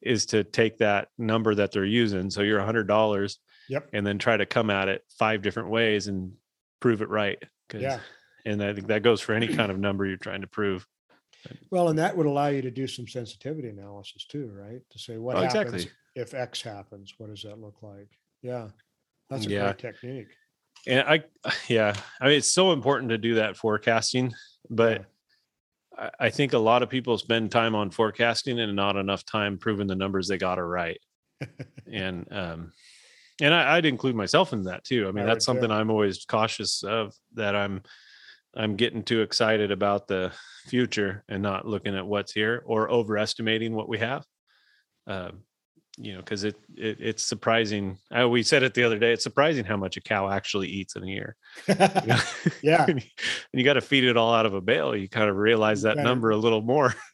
is 0.01 0.27
to 0.27 0.45
take 0.45 0.79
that 0.79 1.09
number 1.19 1.55
that 1.55 1.73
they're 1.73 1.85
using. 1.85 2.31
So 2.31 2.43
you're 2.43 2.61
a 2.61 2.65
hundred 2.65 2.87
dollars 2.87 3.41
yep, 3.69 3.89
and 3.93 4.07
then 4.07 4.19
try 4.19 4.37
to 4.37 4.47
come 4.47 4.71
at 4.71 4.89
it 4.89 5.03
five 5.19 5.43
different 5.43 5.71
ways 5.71 6.07
and 6.07 6.35
prove 6.81 7.03
it 7.03 7.09
right. 7.09 7.43
yeah. 7.75 7.99
And 8.45 8.63
I 8.63 8.73
think 8.73 8.87
that 8.89 9.03
goes 9.03 9.21
for 9.21 9.33
any 9.35 9.49
kind 9.49 9.71
of 9.71 9.79
number 9.79 10.07
you're 10.07 10.17
trying 10.17 10.41
to 10.43 10.47
prove. 10.47 10.87
Well, 11.71 11.89
and 11.89 11.99
that 11.99 12.17
would 12.17 12.27
allow 12.27 12.49
you 12.49 12.63
to 12.63 12.71
do 12.71 12.87
some 12.87 13.07
sensitivity 13.07 13.69
analysis 13.69 14.25
too, 14.27 14.51
right? 14.53 14.81
To 14.91 14.99
say 14.99 15.19
what 15.19 15.37
Oh, 15.37 15.41
happens 15.43 15.75
exactly. 15.75 15.91
if 16.15 16.35
X 16.35 16.63
happens, 16.63 17.15
what 17.19 17.31
does 17.31 17.43
that 17.43 17.61
look 17.61 17.77
like? 17.83 18.09
Yeah. 18.43 18.69
That's 19.31 19.47
a 19.47 19.51
Yeah. 19.51 19.65
great 19.67 19.79
technique. 19.79 20.29
And 20.87 21.01
I, 21.09 21.25
yeah, 21.69 21.95
I 22.21 22.29
mean, 22.29 22.39
it's 22.39 22.53
so 22.53 22.73
important 22.73 23.11
to 23.11 23.19
do 23.19 23.37
that 23.37 23.57
forecasting, 23.57 24.33
but 24.71 25.07
I, 25.97 26.11
I 26.21 26.31
think 26.31 26.53
a 26.53 26.59
lot 26.59 26.83
of 26.83 26.89
people 26.89 27.19
spend 27.19 27.51
time 27.51 27.75
on 27.75 27.91
forecasting 27.91 28.59
and 28.61 28.75
not 28.75 28.97
enough 28.97 29.25
time 29.25 29.59
proving 29.59 29.87
the 29.87 29.95
numbers 29.95 30.29
they 30.29 30.39
got 30.39 30.59
are 30.59 30.69
right. 30.69 31.01
And, 31.91 32.27
um, 32.31 32.73
and 33.41 33.55
I, 33.55 33.77
I'd 33.77 33.87
include 33.87 34.15
myself 34.15 34.53
in 34.53 34.65
that 34.65 34.85
too. 34.85 35.09
I 35.09 35.13
mean, 35.13 35.25
I 35.25 35.29
that's 35.29 35.47
something 35.47 35.69
too. 35.71 35.75
I'm 35.75 35.91
always 35.91 36.27
cautious 36.27 36.83
of 36.83 37.15
that 37.35 37.57
I'm, 37.57 37.83
I'm 38.59 38.75
getting 38.75 39.05
too 39.05 39.23
excited 39.23 39.71
about 39.71 40.09
the 40.09 40.33
future 40.67 41.23
and 41.29 41.43
not 41.43 41.67
looking 41.67 41.97
at 41.97 42.07
what's 42.07 42.33
here 42.33 42.63
or 42.67 42.91
overestimating 42.91 43.73
what 43.73 43.89
we 43.89 43.99
have. 43.99 44.25
Um, 45.07 45.45
you 45.97 46.13
know, 46.13 46.19
because 46.19 46.45
it, 46.45 46.57
it 46.77 46.99
it's 47.01 47.23
surprising. 47.23 47.99
I, 48.11 48.27
we 48.27 48.43
said 48.43 48.63
it 48.63 48.75
the 48.75 48.85
other 48.85 48.99
day. 48.99 49.13
It's 49.13 49.23
surprising 49.23 49.65
how 49.65 49.77
much 49.77 49.97
a 49.97 50.01
cow 50.01 50.29
actually 50.29 50.69
eats 50.69 50.97
in 50.97 51.05
a 51.05 51.07
year. 51.07 51.37
Yeah. 52.63 52.85
and 52.89 53.03
you, 53.53 53.65
got 53.65 53.75
to 53.75 53.81
feed 53.81 54.05
it 54.05 54.17
all 54.17 54.35
out 54.35 54.47
of 54.47 54.55
a 54.55 54.61
bale. 54.61 54.95
You 54.97 55.09
kind 55.09 55.31
of 55.31 55.37
realize 55.37 55.83
that 55.83 55.97
Right. 55.97 56.05
number 56.05 56.31
a 56.31 56.37
little 56.37 56.63
more. 56.63 56.95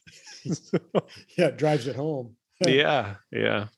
Yeah, 1.38 1.46
it 1.46 1.56
drives 1.56 1.86
it 1.86 1.96
home. 1.96 2.36
yeah, 2.66 3.14
yeah, 3.32 3.68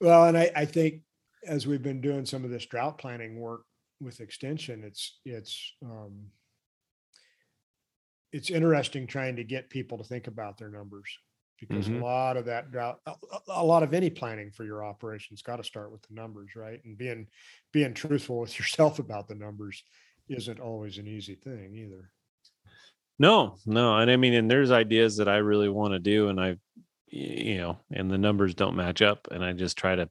Well, 0.00 0.26
and 0.26 0.38
I, 0.38 0.50
I 0.54 0.64
think 0.66 1.02
as 1.44 1.66
we've 1.66 1.82
been 1.82 2.00
doing 2.00 2.24
some 2.26 2.44
of 2.44 2.50
this 2.50 2.64
drought 2.66 2.98
planning 2.98 3.40
work 3.40 3.62
with 4.00 4.20
extension, 4.20 4.84
it's, 4.84 5.18
it's, 5.24 5.74
um, 5.84 6.26
it's 8.32 8.50
interesting 8.50 9.06
trying 9.06 9.36
to 9.36 9.44
get 9.44 9.70
people 9.70 9.98
to 9.98 10.04
think 10.04 10.26
about 10.26 10.58
their 10.58 10.70
numbers 10.70 11.18
because 11.58 11.88
Mhm. 11.88 11.94
a 11.94 11.98
lot 11.98 12.36
of 12.36 12.46
that 12.46 12.70
drought, 12.72 13.00
a 13.48 13.64
lot 13.64 13.82
of 13.84 13.94
any 13.94 14.10
planning 14.10 14.50
for 14.50 14.64
your 14.64 14.84
operations 14.84 15.42
got 15.42 15.56
to 15.56 15.64
start 15.64 15.92
with 15.92 16.02
the 16.02 16.14
numbers, 16.14 16.56
right? 16.56 16.80
And 16.84 16.98
being, 16.98 17.28
being 17.72 17.94
truthful 17.94 18.40
with 18.40 18.58
yourself 18.58 18.98
about 18.98 19.28
the 19.28 19.34
numbers 19.36 19.84
isn't 20.28 20.60
always 20.60 20.98
an 20.98 21.06
easy 21.06 21.34
thing 21.36 21.74
either. 21.76 22.12
no, 23.18 23.56
no, 23.66 23.98
and 23.98 24.10
I 24.10 24.16
mean, 24.16 24.34
and 24.34 24.50
there's 24.50 24.70
ideas 24.70 25.16
that 25.18 25.28
I 25.28 25.36
really 25.36 25.68
want 25.68 25.92
to 25.92 25.98
do, 25.98 26.28
and 26.28 26.40
i 26.40 26.56
you 27.14 27.58
know, 27.58 27.78
and 27.90 28.10
the 28.10 28.16
numbers 28.16 28.54
don't 28.54 28.74
match 28.74 29.02
up, 29.02 29.28
and 29.30 29.44
I 29.44 29.52
just 29.52 29.76
try 29.76 29.94
to 29.94 30.08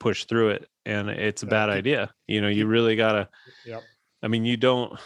push 0.00 0.26
through 0.26 0.50
it, 0.50 0.68
and 0.86 1.10
it's 1.10 1.42
a 1.42 1.46
bad 1.48 1.70
idea. 1.70 2.14
You 2.28 2.42
know, 2.42 2.48
you 2.48 2.66
really 2.66 2.96
gotta. 2.96 3.30
Yep. 3.64 3.90
I 4.22 4.28
mean, 4.28 4.44
you 4.44 4.56
don't. 4.56 4.98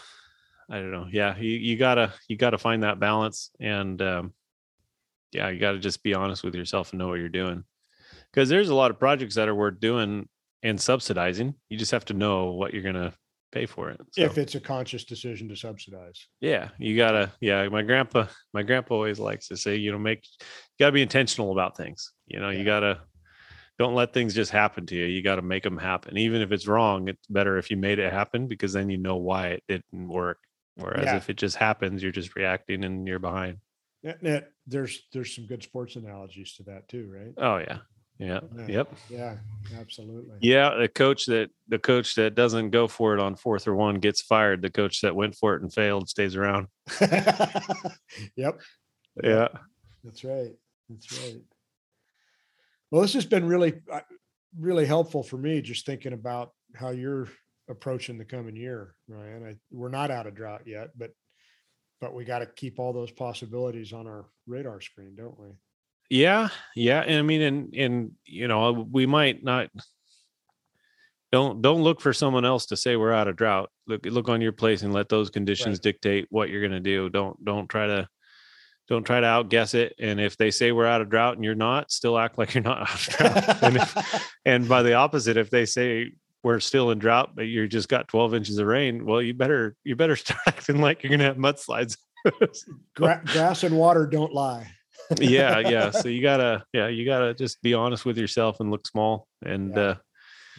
I 0.69 0.77
don't 0.77 0.91
know. 0.91 1.07
Yeah, 1.11 1.37
you 1.37 1.51
you 1.51 1.77
gotta 1.77 2.13
you 2.27 2.37
gotta 2.37 2.57
find 2.57 2.83
that 2.83 2.99
balance, 2.99 3.51
and 3.59 4.01
um, 4.01 4.33
yeah, 5.31 5.49
you 5.49 5.59
gotta 5.59 5.79
just 5.79 6.03
be 6.03 6.13
honest 6.13 6.43
with 6.43 6.55
yourself 6.55 6.91
and 6.91 6.99
know 6.99 7.07
what 7.09 7.19
you're 7.19 7.29
doing, 7.29 7.63
because 8.31 8.49
there's 8.49 8.69
a 8.69 8.75
lot 8.75 8.91
of 8.91 8.99
projects 8.99 9.35
that 9.35 9.47
are 9.49 9.55
worth 9.55 9.79
doing 9.79 10.27
and 10.61 10.79
subsidizing. 10.79 11.55
You 11.69 11.77
just 11.77 11.91
have 11.91 12.05
to 12.05 12.13
know 12.13 12.51
what 12.51 12.73
you're 12.73 12.83
gonna 12.83 13.13
pay 13.51 13.65
for 13.65 13.89
it. 13.91 13.99
So, 14.13 14.21
if 14.23 14.37
it's 14.37 14.55
a 14.55 14.59
conscious 14.59 15.03
decision 15.03 15.47
to 15.49 15.55
subsidize. 15.55 16.27
yeah, 16.41 16.69
you 16.79 16.95
gotta. 16.97 17.31
Yeah, 17.41 17.67
my 17.69 17.81
grandpa, 17.83 18.27
my 18.53 18.63
grandpa 18.63 18.95
always 18.95 19.19
likes 19.19 19.47
to 19.49 19.57
say, 19.57 19.75
you 19.75 19.91
know, 19.91 19.99
make 19.99 20.23
you 20.39 20.45
gotta 20.79 20.91
be 20.93 21.01
intentional 21.01 21.51
about 21.51 21.77
things. 21.77 22.11
You 22.27 22.39
know, 22.39 22.49
Yeah. 22.49 22.59
you 22.59 22.65
gotta 22.65 23.01
don't 23.79 23.95
let 23.95 24.13
things 24.13 24.35
just 24.35 24.51
happen 24.51 24.85
to 24.85 24.95
you. 24.95 25.05
You 25.05 25.23
got 25.23 25.37
to 25.37 25.41
make 25.41 25.63
them 25.63 25.79
happen, 25.79 26.15
even 26.15 26.43
if 26.43 26.51
it's 26.51 26.67
wrong. 26.67 27.07
It's 27.07 27.25
better 27.27 27.57
if 27.57 27.71
you 27.71 27.75
made 27.75 27.97
it 27.97 28.13
happen 28.13 28.47
because 28.47 28.71
then 28.71 28.87
you 28.87 28.97
know 28.99 29.15
why 29.15 29.47
it 29.47 29.63
didn't 29.67 30.07
work. 30.09 30.37
Whereas 30.75 31.05
Yeah. 31.05 31.17
if 31.17 31.29
it 31.29 31.37
just 31.37 31.55
happens, 31.57 32.01
you're 32.01 32.11
just 32.11 32.35
reacting 32.35 32.83
and 32.83 33.07
you're 33.07 33.19
behind. 33.19 33.57
Yeah, 34.01 34.15
yeah, 34.21 34.39
there's 34.67 35.07
there's 35.13 35.33
some 35.33 35.45
good 35.45 35.63
sports 35.63 35.95
analogies 35.95 36.53
to 36.55 36.63
that 36.63 36.89
too, 36.89 37.09
right? 37.09 37.33
Oh 37.37 37.57
yeah, 37.57 37.79
yeah, 38.19 38.41
Yeah. 38.57 38.67
yep. 38.67 38.95
Yeah, 39.09 39.37
absolutely. 39.79 40.37
Yeah, 40.41 40.75
the 40.75 40.89
coach 40.89 41.25
that 41.27 41.51
the 41.69 41.79
coach 41.79 42.15
that 42.15 42.35
doesn't 42.35 42.71
go 42.71 42.87
for 42.87 43.13
it 43.13 43.21
on 43.21 43.35
fourth 43.35 43.65
or 43.67 43.75
one 43.75 43.99
gets 43.99 44.21
fired. 44.21 44.61
The 44.61 44.69
coach 44.71 45.01
that 45.01 45.15
went 45.15 45.35
for 45.35 45.55
it 45.55 45.61
and 45.61 45.73
failed 45.73 46.09
stays 46.09 46.35
around. 46.35 46.67
yep, 48.35 48.59
Yeah. 49.23 49.47
that's 50.03 50.23
right. 50.23 50.51
That's 50.89 51.11
right. 51.13 51.41
Well, 52.91 53.01
this 53.01 53.13
has 53.13 53.25
been 53.25 53.47
really, 53.47 53.73
uh, 53.91 54.01
really 54.59 54.85
helpful 54.85 55.23
for 55.23 55.37
me. 55.37 55.61
Just 55.61 55.85
thinking 55.85 56.13
about 56.13 56.51
how 56.75 56.89
you're 56.89 57.27
approaching 57.69 58.17
the 58.17 58.25
coming 58.25 58.55
year, 58.55 58.95
Ryan. 59.07 59.45
I, 59.47 59.55
we're 59.71 59.89
not 59.89 60.11
out 60.11 60.27
of 60.27 60.35
drought 60.35 60.63
yet, 60.65 60.89
but 60.97 61.11
but 62.01 62.13
we 62.13 62.25
got 62.25 62.39
to 62.39 62.45
keep 62.45 62.79
all 62.79 62.91
those 62.91 63.11
possibilities 63.11 63.93
on 63.93 64.07
our 64.07 64.25
radar 64.45 64.81
screen, 64.81 65.15
don't 65.15 65.39
we? 65.39 65.47
Yeah, 66.09 66.49
yeah. 66.75 66.99
And 66.99 67.17
I 67.17 67.21
mean, 67.21 67.41
and 67.41 67.73
and 67.73 68.11
you 68.25 68.47
know, 68.47 68.87
we 68.91 69.05
might 69.05 69.43
not 69.43 69.69
don't 71.31 71.61
don't 71.61 71.81
look 71.81 72.01
for 72.01 72.13
someone 72.13 72.45
else 72.45 72.67
to 72.67 72.77
say 72.77 72.95
we're 72.95 73.13
out 73.13 73.27
of 73.27 73.35
drought. 73.35 73.69
Look 73.87 74.05
look 74.05 74.29
on 74.29 74.41
your 74.41 74.51
place 74.51 74.83
and 74.83 74.93
let 74.93 75.09
those 75.09 75.29
conditions 75.29 75.77
Right. 75.77 75.83
dictate 75.83 76.27
what 76.29 76.49
you're 76.49 76.61
gonna 76.61 76.79
do. 76.79 77.09
Don't 77.09 77.43
don't 77.43 77.67
try 77.67 77.87
to 77.87 78.07
don't 78.89 79.03
try 79.03 79.21
to 79.21 79.25
outguess 79.25 79.73
it. 79.73 79.95
And 79.97 80.19
if 80.19 80.35
they 80.37 80.51
say 80.51 80.71
we're 80.71 80.85
out 80.85 81.01
of 81.01 81.09
drought 81.09 81.35
and 81.35 81.43
you're 81.43 81.55
not, 81.55 81.89
still 81.89 82.17
act 82.19 82.37
like 82.37 82.53
you're 82.53 82.63
not 82.63 82.81
out 82.81 82.93
of 82.93 83.15
drought. 83.15 83.63
and, 83.63 83.77
if, 83.77 84.31
and 84.45 84.67
by 84.67 84.83
the 84.83 84.93
opposite, 84.93 85.37
if 85.37 85.49
they 85.49 85.65
say 85.65 86.11
we're 86.43 86.59
still 86.59 86.91
in 86.91 86.99
drought, 86.99 87.31
but 87.35 87.43
you 87.43 87.67
just 87.67 87.87
got 87.89 88.07
12 88.09 88.33
inches 88.35 88.57
of 88.57 88.67
rain, 88.67 89.05
well, 89.05 89.21
you 89.21 89.33
better 89.33 89.75
you 89.83 89.95
better 89.95 90.15
start 90.23 90.41
acting 90.47 90.81
like 90.81 91.03
you're 91.03 91.11
gonna 91.11 91.23
have 91.23 91.37
mudslides. 91.37 91.97
Gra- 92.95 93.21
grass 93.25 93.63
and 93.63 93.77
water 93.77 94.05
don't 94.07 94.33
lie. 94.33 94.67
yeah 95.19 95.59
yeah 95.59 95.89
so 96.01 96.07
you 96.07 96.21
gotta 96.21 96.63
yeah 96.71 96.87
you 96.87 97.05
gotta 97.05 97.33
just 97.33 97.61
be 97.61 97.73
honest 97.73 98.05
with 98.05 98.17
yourself 98.17 98.59
and 98.61 98.71
look 98.71 98.87
small 98.87 99.27
and 99.45 99.75
Yeah. 99.75 99.81
uh 99.81 99.95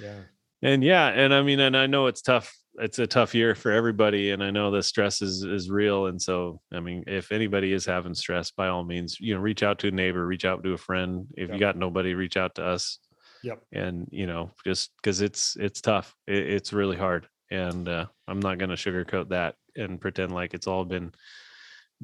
Yeah. 0.03 0.17
and 0.63 0.85
yeah 0.85 1.07
and 1.09 1.33
i 1.33 1.41
mean 1.41 1.61
and 1.61 1.75
i 1.77 1.87
know 1.87 2.07
it's 2.09 2.21
tough 2.21 2.55
it's 2.75 2.99
a 2.99 3.07
tough 3.07 3.35
year 3.35 3.55
for 3.55 3.71
everybody 3.73 4.33
and 4.33 4.43
i 4.45 4.51
know 4.51 4.71
the 4.71 4.83
stress 4.83 5.23
is 5.23 5.45
is 5.45 5.71
real 5.71 6.07
and 6.07 6.21
so 6.21 6.61
i 6.75 6.81
mean 6.81 7.05
if 7.07 7.33
anybody 7.33 7.73
is 7.73 7.87
having 7.87 8.13
stress 8.15 8.51
by 8.51 8.69
all 8.69 8.85
means 8.85 9.19
you 9.19 9.33
know 9.35 9.41
reach 9.41 9.63
out 9.63 9.79
to 9.79 9.89
a 9.89 9.91
neighbor 9.93 10.27
reach 10.27 10.45
out 10.45 10.63
to 10.63 10.73
a 10.75 10.77
friend 10.79 11.27
if 11.39 11.49
you 11.51 11.59
got 11.59 11.79
nobody 11.79 12.13
reach 12.13 12.37
out 12.37 12.55
to 12.57 12.65
us 12.67 12.99
Yep. 13.45 13.63
and 13.73 14.09
you 14.11 14.27
know 14.27 14.51
just 14.65 14.93
because 14.97 15.21
it's 15.21 15.57
it's 15.57 15.81
tough 15.81 16.15
it, 16.27 16.49
it's 16.49 16.73
really 16.73 16.97
hard 16.97 17.29
and 17.51 17.89
uh, 17.89 18.07
i'm 18.27 18.41
not 18.41 18.59
going 18.59 18.71
to 18.71 18.77
sugarcoat 18.77 19.29
that 19.29 19.57
and 19.77 20.01
pretend 20.01 20.33
like 20.33 20.55
it's 20.55 20.67
all 20.67 20.85
been 20.85 21.13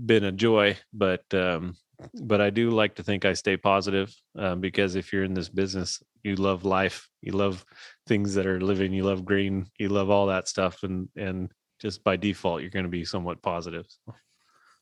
been 0.05 0.25
a 0.25 0.33
joy 0.33 0.77
but 0.93 1.25
um 1.33 1.75
but 2.23 2.41
i 2.41 2.51
do 2.51 2.71
like 2.71 2.95
to 2.95 3.03
think 3.03 3.25
i 3.25 3.33
stay 3.33 3.57
positive 3.57 4.15
um, 4.39 4.61
because 4.61 4.97
if 4.97 5.13
you're 5.13 5.25
in 5.25 5.35
this 5.35 5.49
business 5.49 6.03
you 6.23 6.37
love 6.37 6.65
life 6.65 7.09
you 7.23 7.33
love 7.33 7.65
things 8.07 8.35
that 8.35 8.47
are 8.47 8.61
living 8.61 8.93
you 8.93 9.03
love 9.03 9.25
green 9.25 9.67
you 9.79 9.89
love 9.89 10.11
all 10.11 10.27
that 10.27 10.47
stuff 10.47 10.83
and 10.83 11.09
and 11.17 11.51
just 11.81 12.05
by 12.05 12.17
default 12.17 12.61
you're 12.61 12.71
going 12.71 12.85
to 12.85 12.91
be 12.91 13.05
somewhat 13.05 13.41
positive 13.43 13.87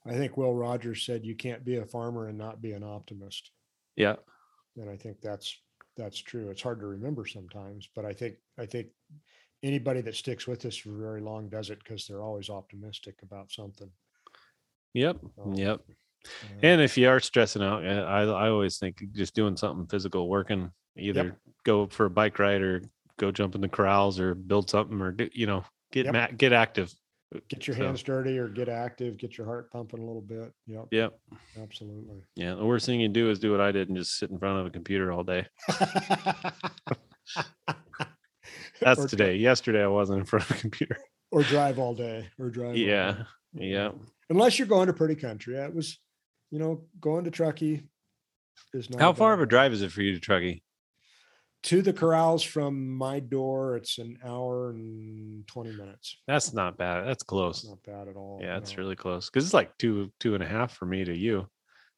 I 0.07 0.13
think 0.13 0.37
Will 0.37 0.55
Rogers 0.55 1.05
said 1.05 1.27
you 1.27 1.35
can't 1.35 1.65
be 1.65 1.77
a 1.77 1.85
farmer 1.85 2.29
and 2.29 2.39
not 2.39 2.63
be 2.63 2.73
an 2.73 2.83
optimist. 2.83 3.51
yeah 3.97 4.17
And 4.77 4.89
I 4.89 4.97
think 4.97 5.21
that's 5.21 5.55
that's 5.99 6.19
true. 6.19 6.49
It's 6.51 6.63
hard 6.63 6.81
to 6.81 6.87
remember 6.87 7.27
sometimes, 7.27 7.89
but 7.95 8.07
I 8.07 8.15
think 8.15 8.37
I 8.57 8.65
think 8.65 8.89
anybody 9.63 10.01
that 10.03 10.15
sticks 10.15 10.47
with 10.47 10.65
us 10.65 10.77
for 10.77 10.91
very 10.91 11.21
long 11.21 11.49
does 11.49 11.69
it 11.71 11.81
because 11.81 12.07
they're 12.07 12.23
always 12.23 12.49
optimistic 12.49 13.17
about 13.23 13.51
something. 13.51 13.91
yep 14.95 15.19
So, 15.37 15.53
yep 15.57 15.81
uh, 16.45 16.47
And 16.63 16.81
if 16.81 16.97
you 16.97 17.09
are 17.09 17.21
stressing 17.21 17.63
out, 17.63 17.85
I 17.85 18.23
I 18.23 18.49
always 18.49 18.79
think 18.79 19.03
just 19.13 19.35
doing 19.35 19.57
something 19.57 19.87
physical, 19.87 20.29
working, 20.29 20.71
either 20.97 21.37
go 21.65 21.87
for 21.87 22.07
a 22.07 22.11
bike 22.11 22.39
ride 22.39 22.63
or 22.63 22.83
go 23.19 23.31
jump 23.33 23.55
in 23.55 23.61
the 23.61 23.69
corrals 23.69 24.21
or 24.21 24.35
build 24.35 24.71
something 24.71 25.01
or 25.01 25.13
do, 25.13 25.29
you 25.33 25.47
know 25.47 25.65
get 25.93 26.07
Yep. 26.07 26.15
ma- 26.15 26.37
get 26.37 26.53
active. 26.53 26.95
Get 27.49 27.67
your 27.67 27.77
so- 27.77 27.85
hands 27.85 28.03
dirty 28.03 28.39
or 28.39 28.49
get 28.49 28.69
active, 28.69 29.17
get 29.19 29.37
your 29.37 29.47
heart 29.47 29.71
pumping 29.71 30.01
a 30.01 30.05
little 30.05 30.23
bit. 30.23 30.53
Yep, 30.67 30.87
Yep. 30.91 31.13
absolutely. 31.63 32.23
Yeah. 32.37 32.55
The 32.55 32.65
worst 32.65 32.87
thing 32.87 33.01
you 33.01 33.09
do 33.09 33.31
is 33.31 33.39
do 33.39 33.51
what 33.53 33.61
I 33.61 33.71
did 33.73 33.89
and 33.89 33.97
just 33.97 34.19
sit 34.19 34.31
in 34.31 34.39
front 34.39 34.61
of 34.61 34.67
a 34.67 34.71
computer 34.71 35.13
all 35.13 35.25
day. 35.25 35.47
That's 38.81 39.01
Or- 39.05 39.09
today. 39.09 39.37
Yesterday 39.37 39.83
I 39.83 39.89
wasn't 39.89 40.21
in 40.21 40.25
front 40.25 40.49
of 40.51 40.57
a 40.57 40.61
computer. 40.61 40.99
Or 41.31 41.43
drive 41.43 41.79
all 41.79 41.95
day 41.95 42.29
or 42.39 42.49
drive. 42.49 42.77
Yeah. 42.77 43.25
Yeah. 43.53 43.91
Unless 44.31 44.59
you're 44.59 44.69
going 44.69 44.87
to 44.87 44.93
pretty 44.95 45.15
country. 45.15 45.57
It 45.57 45.75
was, 45.75 45.99
you 46.51 46.59
know, 46.59 46.87
going 47.01 47.25
to 47.25 47.31
Truckee 47.31 47.83
is 48.73 48.89
not. 48.89 49.01
How 49.01 49.13
far 49.13 49.35
of 49.35 49.41
a 49.41 49.47
drive 49.47 49.73
is 49.73 49.83
it 49.83 49.93
for 49.93 50.01
you 50.03 50.15
to 50.15 50.21
Truckee? 50.21 50.63
To 51.65 51.83
the 51.83 51.93
corrals 51.93 52.43
from 52.43 52.97
my 52.97 53.19
door 53.21 53.77
it's 53.77 53.99
an 53.99 54.17
hour 54.25 54.71
and 54.71 55.47
20 55.49 55.73
minutes 55.77 56.17
That's 56.27 56.53
not 56.53 56.79
bad. 56.79 57.07
That's 57.07 57.23
close. 57.25 57.65
not 57.69 57.83
bad 57.85 58.09
at 58.09 58.17
all 58.17 58.39
Yeah, 58.43 58.57
it's 58.59 58.77
no. 58.77 58.83
really 58.83 58.97
close 58.97 59.29
because 59.29 59.45
it's 59.45 59.55
like 59.55 59.77
two 59.79 60.13
two 60.21 60.35
and 60.35 60.43
a 60.43 60.47
half 60.47 60.73
for 60.75 60.87
me 60.87 61.05
to 61.05 61.17
you. 61.17 61.49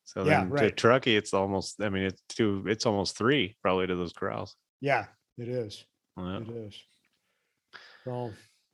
So 0.05 0.25
Yeah, 0.25 0.41
then 0.41 0.49
to 0.49 0.55
right. 0.55 0.77
Truckee, 0.77 1.15
it's 1.17 1.35
almost. 1.35 1.81
I 1.81 1.89
mean, 1.91 2.05
it's 2.05 2.23
two. 2.29 2.65
It's 2.67 2.87
almost 2.87 3.17
three 3.17 3.55
probably 3.63 3.87
to 3.87 3.95
those 3.97 4.13
corrals. 4.13 4.57
yeah 4.81 5.07
it 5.39 5.49
is 5.49 5.85
Yeah. 6.17 6.39
it 6.41 6.49
is 6.51 6.75
well 8.07 8.33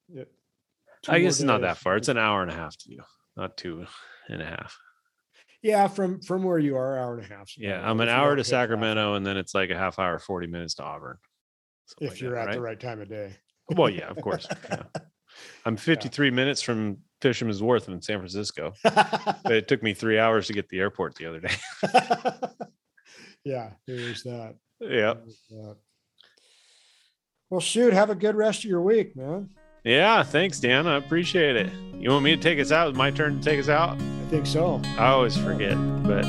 it, 0.09 0.31
I 1.09 1.19
guess 1.19 1.35
it's 1.41 1.43
not 1.43 1.61
that 1.63 1.79
far. 1.79 1.97
It's 1.97 2.09
an 2.09 2.17
hour 2.19 2.43
and 2.43 2.51
a 2.51 2.55
half 2.55 2.77
to 2.79 2.91
you, 2.93 3.03
not 3.37 3.57
two 3.57 3.87
and 4.29 4.41
a 4.41 4.47
half. 4.47 4.77
Yeah 5.67 5.89
from 5.89 6.21
from 6.21 6.45
where 6.45 6.59
you 6.59 6.77
are 6.77 6.97
hour 6.99 7.19
and 7.19 7.31
a 7.31 7.35
half 7.35 7.51
Yeah, 7.59 7.81
I'm 7.89 8.01
an 8.01 8.09
hour 8.09 8.31
to 8.31 8.37
traffic, 8.37 8.47
Sacramento, 8.47 9.15
and 9.15 9.27
then 9.27 9.37
it's 9.37 9.55
like 9.55 9.71
a 9.71 9.77
half 9.77 9.99
hour, 9.99 10.19
forty 10.19 10.47
minutes 10.47 10.75
to 10.75 10.85
Auburn. 10.85 11.19
If 12.01 12.11
like 12.13 12.21
you're 12.21 12.35
that, 12.35 12.49
at 12.49 12.55
the 12.55 12.61
right? 12.61 12.71
right 12.71 12.81
time 12.81 13.01
of 13.01 13.09
day 13.09 13.35
Well, 13.75 13.91
yeah, 13.91 14.09
of 14.09 14.21
course. 14.23 14.47
Yeah. 14.71 14.83
I'm 15.67 15.77
53 15.77 16.31
minutes 16.31 16.63
from 16.63 16.99
Fisherman's 17.21 17.63
Wharf 17.63 17.89
in 17.89 18.01
San 18.01 18.19
Francisco, 18.19 18.73
but 18.83 19.53
it 19.53 19.69
took 19.69 19.83
me 19.83 19.93
three 19.93 20.19
hours 20.19 20.47
to 20.47 20.55
get 20.55 20.69
the 20.71 20.79
airport 20.79 21.15
the 21.17 21.27
other 21.27 21.41
day. 21.41 21.55
yeah 23.45 23.71
there's 23.87 24.23
that 24.25 24.57
yeah, 24.81 25.15
There's 25.15 25.41
that. 25.51 25.77
well 27.51 27.61
shoot 27.61 27.93
have 27.93 28.11
a 28.11 28.15
good 28.15 28.35
rest 28.35 28.65
of 28.65 28.71
your 28.71 28.83
week 28.83 29.15
man 29.17 29.51
yeah. 29.87 30.23
Thanks, 30.23 30.61
Dan. 30.61 30.87
I 30.87 30.97
appreciate 30.97 31.57
it. 31.57 31.71
You 31.95 32.11
want 32.11 32.25
me 32.25 32.37
to 32.37 32.43
take 32.43 32.59
us 32.59 32.73
out? 32.73 32.89
It's 32.89 32.99
my 32.99 33.11
turn 33.11 33.39
to 33.41 33.43
take 33.45 33.59
us 33.59 33.69
out. 33.69 33.97
i 33.99 34.29
think 34.31 34.47
so 34.47 34.81
I 34.99 35.07
always 35.09 35.37
forget, 35.37 35.77
but 36.03 36.25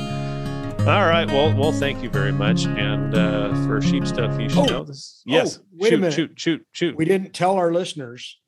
all 0.86 1.06
right. 1.06 1.26
Well, 1.26 1.54
well, 1.54 1.72
thank 1.72 2.02
you 2.02 2.08
very 2.08 2.32
much. 2.32 2.64
And 2.66 3.14
uh, 3.14 3.52
for 3.66 3.82
sheep 3.82 4.06
stuff, 4.06 4.40
you 4.40 4.48
should 4.48 4.58
Oh, 4.58 4.64
know 4.64 4.84
this. 4.84 5.22
Yes. 5.26 5.58
wait 5.72 5.92
a 5.92 5.98
minute. 5.98 6.14
shoot, 6.14 6.32
shoot, 6.36 6.66
shoot. 6.72 6.96
we 6.96 7.04
didn't 7.04 7.34
tell 7.34 7.56
our 7.56 7.72
listeners 7.72 8.38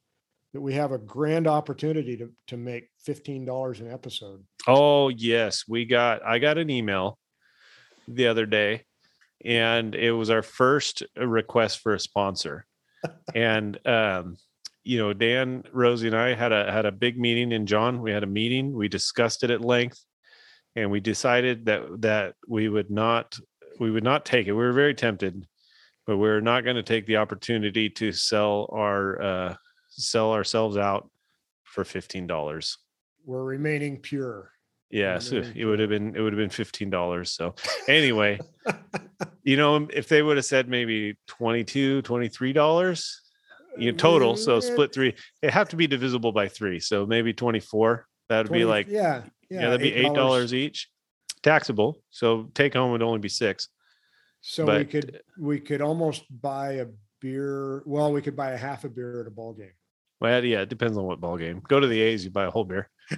that 0.54 0.60
we 0.60 0.74
have 0.74 0.92
a 0.92 0.98
grand 0.98 1.46
opportunity 1.46 2.16
to, 2.16 2.30
to 2.48 2.56
make 2.56 2.88
$15 3.06 3.80
an 3.80 3.90
episode. 3.92 4.44
Oh 4.66 5.08
yes, 5.10 5.64
we 5.68 5.84
got. 5.84 6.24
I 6.24 6.38
got 6.38 6.56
an 6.58 6.70
email 6.70 7.18
the 8.08 8.28
other 8.28 8.46
day, 8.46 8.84
and 9.44 9.94
it 9.94 10.12
was 10.12 10.30
our 10.30 10.42
first 10.42 11.02
request 11.16 11.80
for 11.80 11.94
a 11.94 12.00
sponsor. 12.00 12.66
and 13.34 13.78
um, 13.86 14.36
you 14.82 14.98
know, 14.98 15.12
Dan, 15.12 15.64
Rosie, 15.72 16.06
and 16.06 16.16
I 16.16 16.34
had 16.34 16.52
a 16.52 16.70
had 16.70 16.86
a 16.86 16.92
big 16.92 17.18
meeting 17.18 17.52
in 17.52 17.66
John. 17.66 18.00
We 18.00 18.12
had 18.12 18.22
a 18.22 18.28
meeting. 18.28 18.72
We 18.72 18.88
discussed 18.88 19.44
it 19.44 19.50
at 19.50 19.60
length, 19.60 20.02
and 20.74 20.90
we 20.90 21.00
decided 21.00 21.66
that 21.66 22.00
that 22.02 22.34
we 22.48 22.68
would 22.68 22.90
not 22.90 23.38
we 23.78 23.90
would 23.90 24.04
not 24.04 24.24
take 24.24 24.46
it. 24.46 24.52
We 24.52 24.58
were 24.58 24.72
very 24.72 24.94
tempted, 24.94 25.46
but 26.06 26.16
we 26.16 26.28
are 26.28 26.40
not 26.40 26.64
going 26.64 26.76
to 26.76 26.82
take 26.82 27.06
the 27.06 27.16
opportunity 27.16 27.90
to 27.90 28.12
sell 28.12 28.68
our 28.72 29.22
uh, 29.22 29.54
sell 29.88 30.32
ourselves 30.32 30.76
out 30.76 31.10
for 31.64 31.84
fifteen 31.84 32.26
dollars. 32.26 32.78
We're 33.24 33.44
remaining 33.44 33.98
pure. 33.98 34.52
Yes, 34.90 35.30
it 35.30 35.64
would 35.64 35.78
have 35.78 35.90
been 35.90 36.16
it 36.16 36.20
would 36.20 36.32
have 36.32 36.38
been 36.38 36.50
fifteen 36.50 36.90
dollars. 36.90 37.30
So 37.32 37.54
anyway, 37.86 38.40
you 39.44 39.56
know, 39.56 39.86
if 39.92 40.08
they 40.08 40.22
would 40.22 40.36
have 40.36 40.46
said 40.46 40.68
maybe 40.68 41.16
22 41.28 42.02
23 42.02 42.52
dollars, 42.52 43.20
you 43.76 43.92
know, 43.92 43.98
total, 43.98 44.36
so 44.36 44.56
Eh, 44.56 44.60
split 44.60 44.92
three, 44.92 45.14
it 45.42 45.50
have 45.50 45.68
to 45.70 45.76
be 45.76 45.86
divisible 45.86 46.32
by 46.32 46.48
three. 46.48 46.80
So 46.80 47.06
maybe 47.06 47.32
24. 47.32 48.06
That 48.28 48.44
would 48.44 48.52
be 48.52 48.64
like 48.64 48.86
yeah, 48.88 49.22
yeah, 49.50 49.62
that'd 49.62 49.80
be 49.80 49.92
eight 49.92 50.14
dollars 50.14 50.54
each. 50.54 50.88
Taxable. 51.42 52.00
So 52.10 52.48
take 52.54 52.74
home 52.74 52.92
would 52.92 53.02
only 53.02 53.18
be 53.18 53.28
six. 53.28 53.68
So 54.40 54.64
we 54.78 54.84
could 54.84 55.20
we 55.38 55.58
could 55.58 55.82
almost 55.82 56.24
buy 56.30 56.74
a 56.74 56.86
beer. 57.20 57.82
Well, 57.86 58.12
we 58.12 58.22
could 58.22 58.36
buy 58.36 58.52
a 58.52 58.56
half 58.56 58.84
a 58.84 58.88
beer 58.88 59.20
at 59.20 59.26
a 59.26 59.30
ball 59.30 59.52
game. 59.52 59.72
Well, 60.20 60.44
yeah, 60.44 60.60
it 60.60 60.68
depends 60.68 60.98
on 60.98 61.04
what 61.04 61.20
ball 61.20 61.38
game. 61.38 61.62
Go 61.66 61.80
to 61.80 61.86
the 61.86 62.00
A's, 62.00 62.24
you 62.24 62.30
buy 62.30 62.44
a 62.44 62.50
whole 62.50 62.64
beer. 62.64 62.90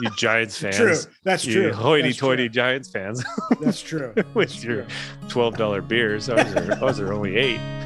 you 0.00 0.10
Giants 0.16 0.58
fans. 0.58 0.76
True. 0.76 0.96
That's 1.24 1.44
you 1.44 1.54
true. 1.54 1.72
Hoity-toity 1.72 2.48
That's 2.48 2.54
Giants 2.54 2.90
fans 2.90 3.24
true. 3.24 3.56
That's 3.64 3.80
true. 3.80 4.12
with 4.34 4.50
That's 4.50 4.64
your 4.64 4.86
twelve 5.28 5.56
dollar 5.56 5.82
beers. 5.82 6.26
Those 6.26 6.54
are, 6.54 6.74
those 6.76 7.00
are 7.00 7.12
only 7.12 7.36
eight. 7.36 7.77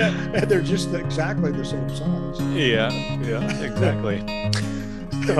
Yeah, 0.00 0.08
and 0.34 0.50
they're 0.50 0.62
just 0.62 0.94
exactly 0.94 1.52
the 1.52 1.64
same 1.64 1.88
size. 1.90 2.40
Yeah, 2.54 2.90
yeah, 3.20 3.62
exactly. 3.62 4.20
So, 5.26 5.36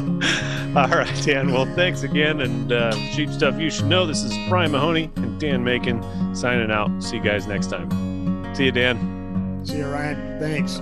all 0.77 0.89
right, 0.89 1.23
Dan. 1.25 1.53
Well, 1.53 1.67
thanks 1.75 2.03
again. 2.03 2.43
And 2.43 2.71
uh, 2.71 2.93
sheep 2.93 3.31
stuff 3.31 3.59
you 3.59 3.71
should 3.71 3.87
know. 3.87 4.07
This 4.07 4.23
is 4.23 4.37
Ryan 4.51 4.73
Mahoney 4.73 5.11
and 5.17 5.41
Dan 5.41 5.65
Macon 5.65 6.03
signing 6.35 6.71
out. 6.71 7.03
See 7.03 7.17
you 7.17 7.23
guys 7.23 7.47
next 7.47 7.69
time. 7.69 8.55
See 8.55 8.67
you, 8.67 8.73
Dan. 8.73 9.63
See 9.65 9.79
you, 9.79 9.87
Ryan. 9.87 10.39
Thanks. 10.39 10.81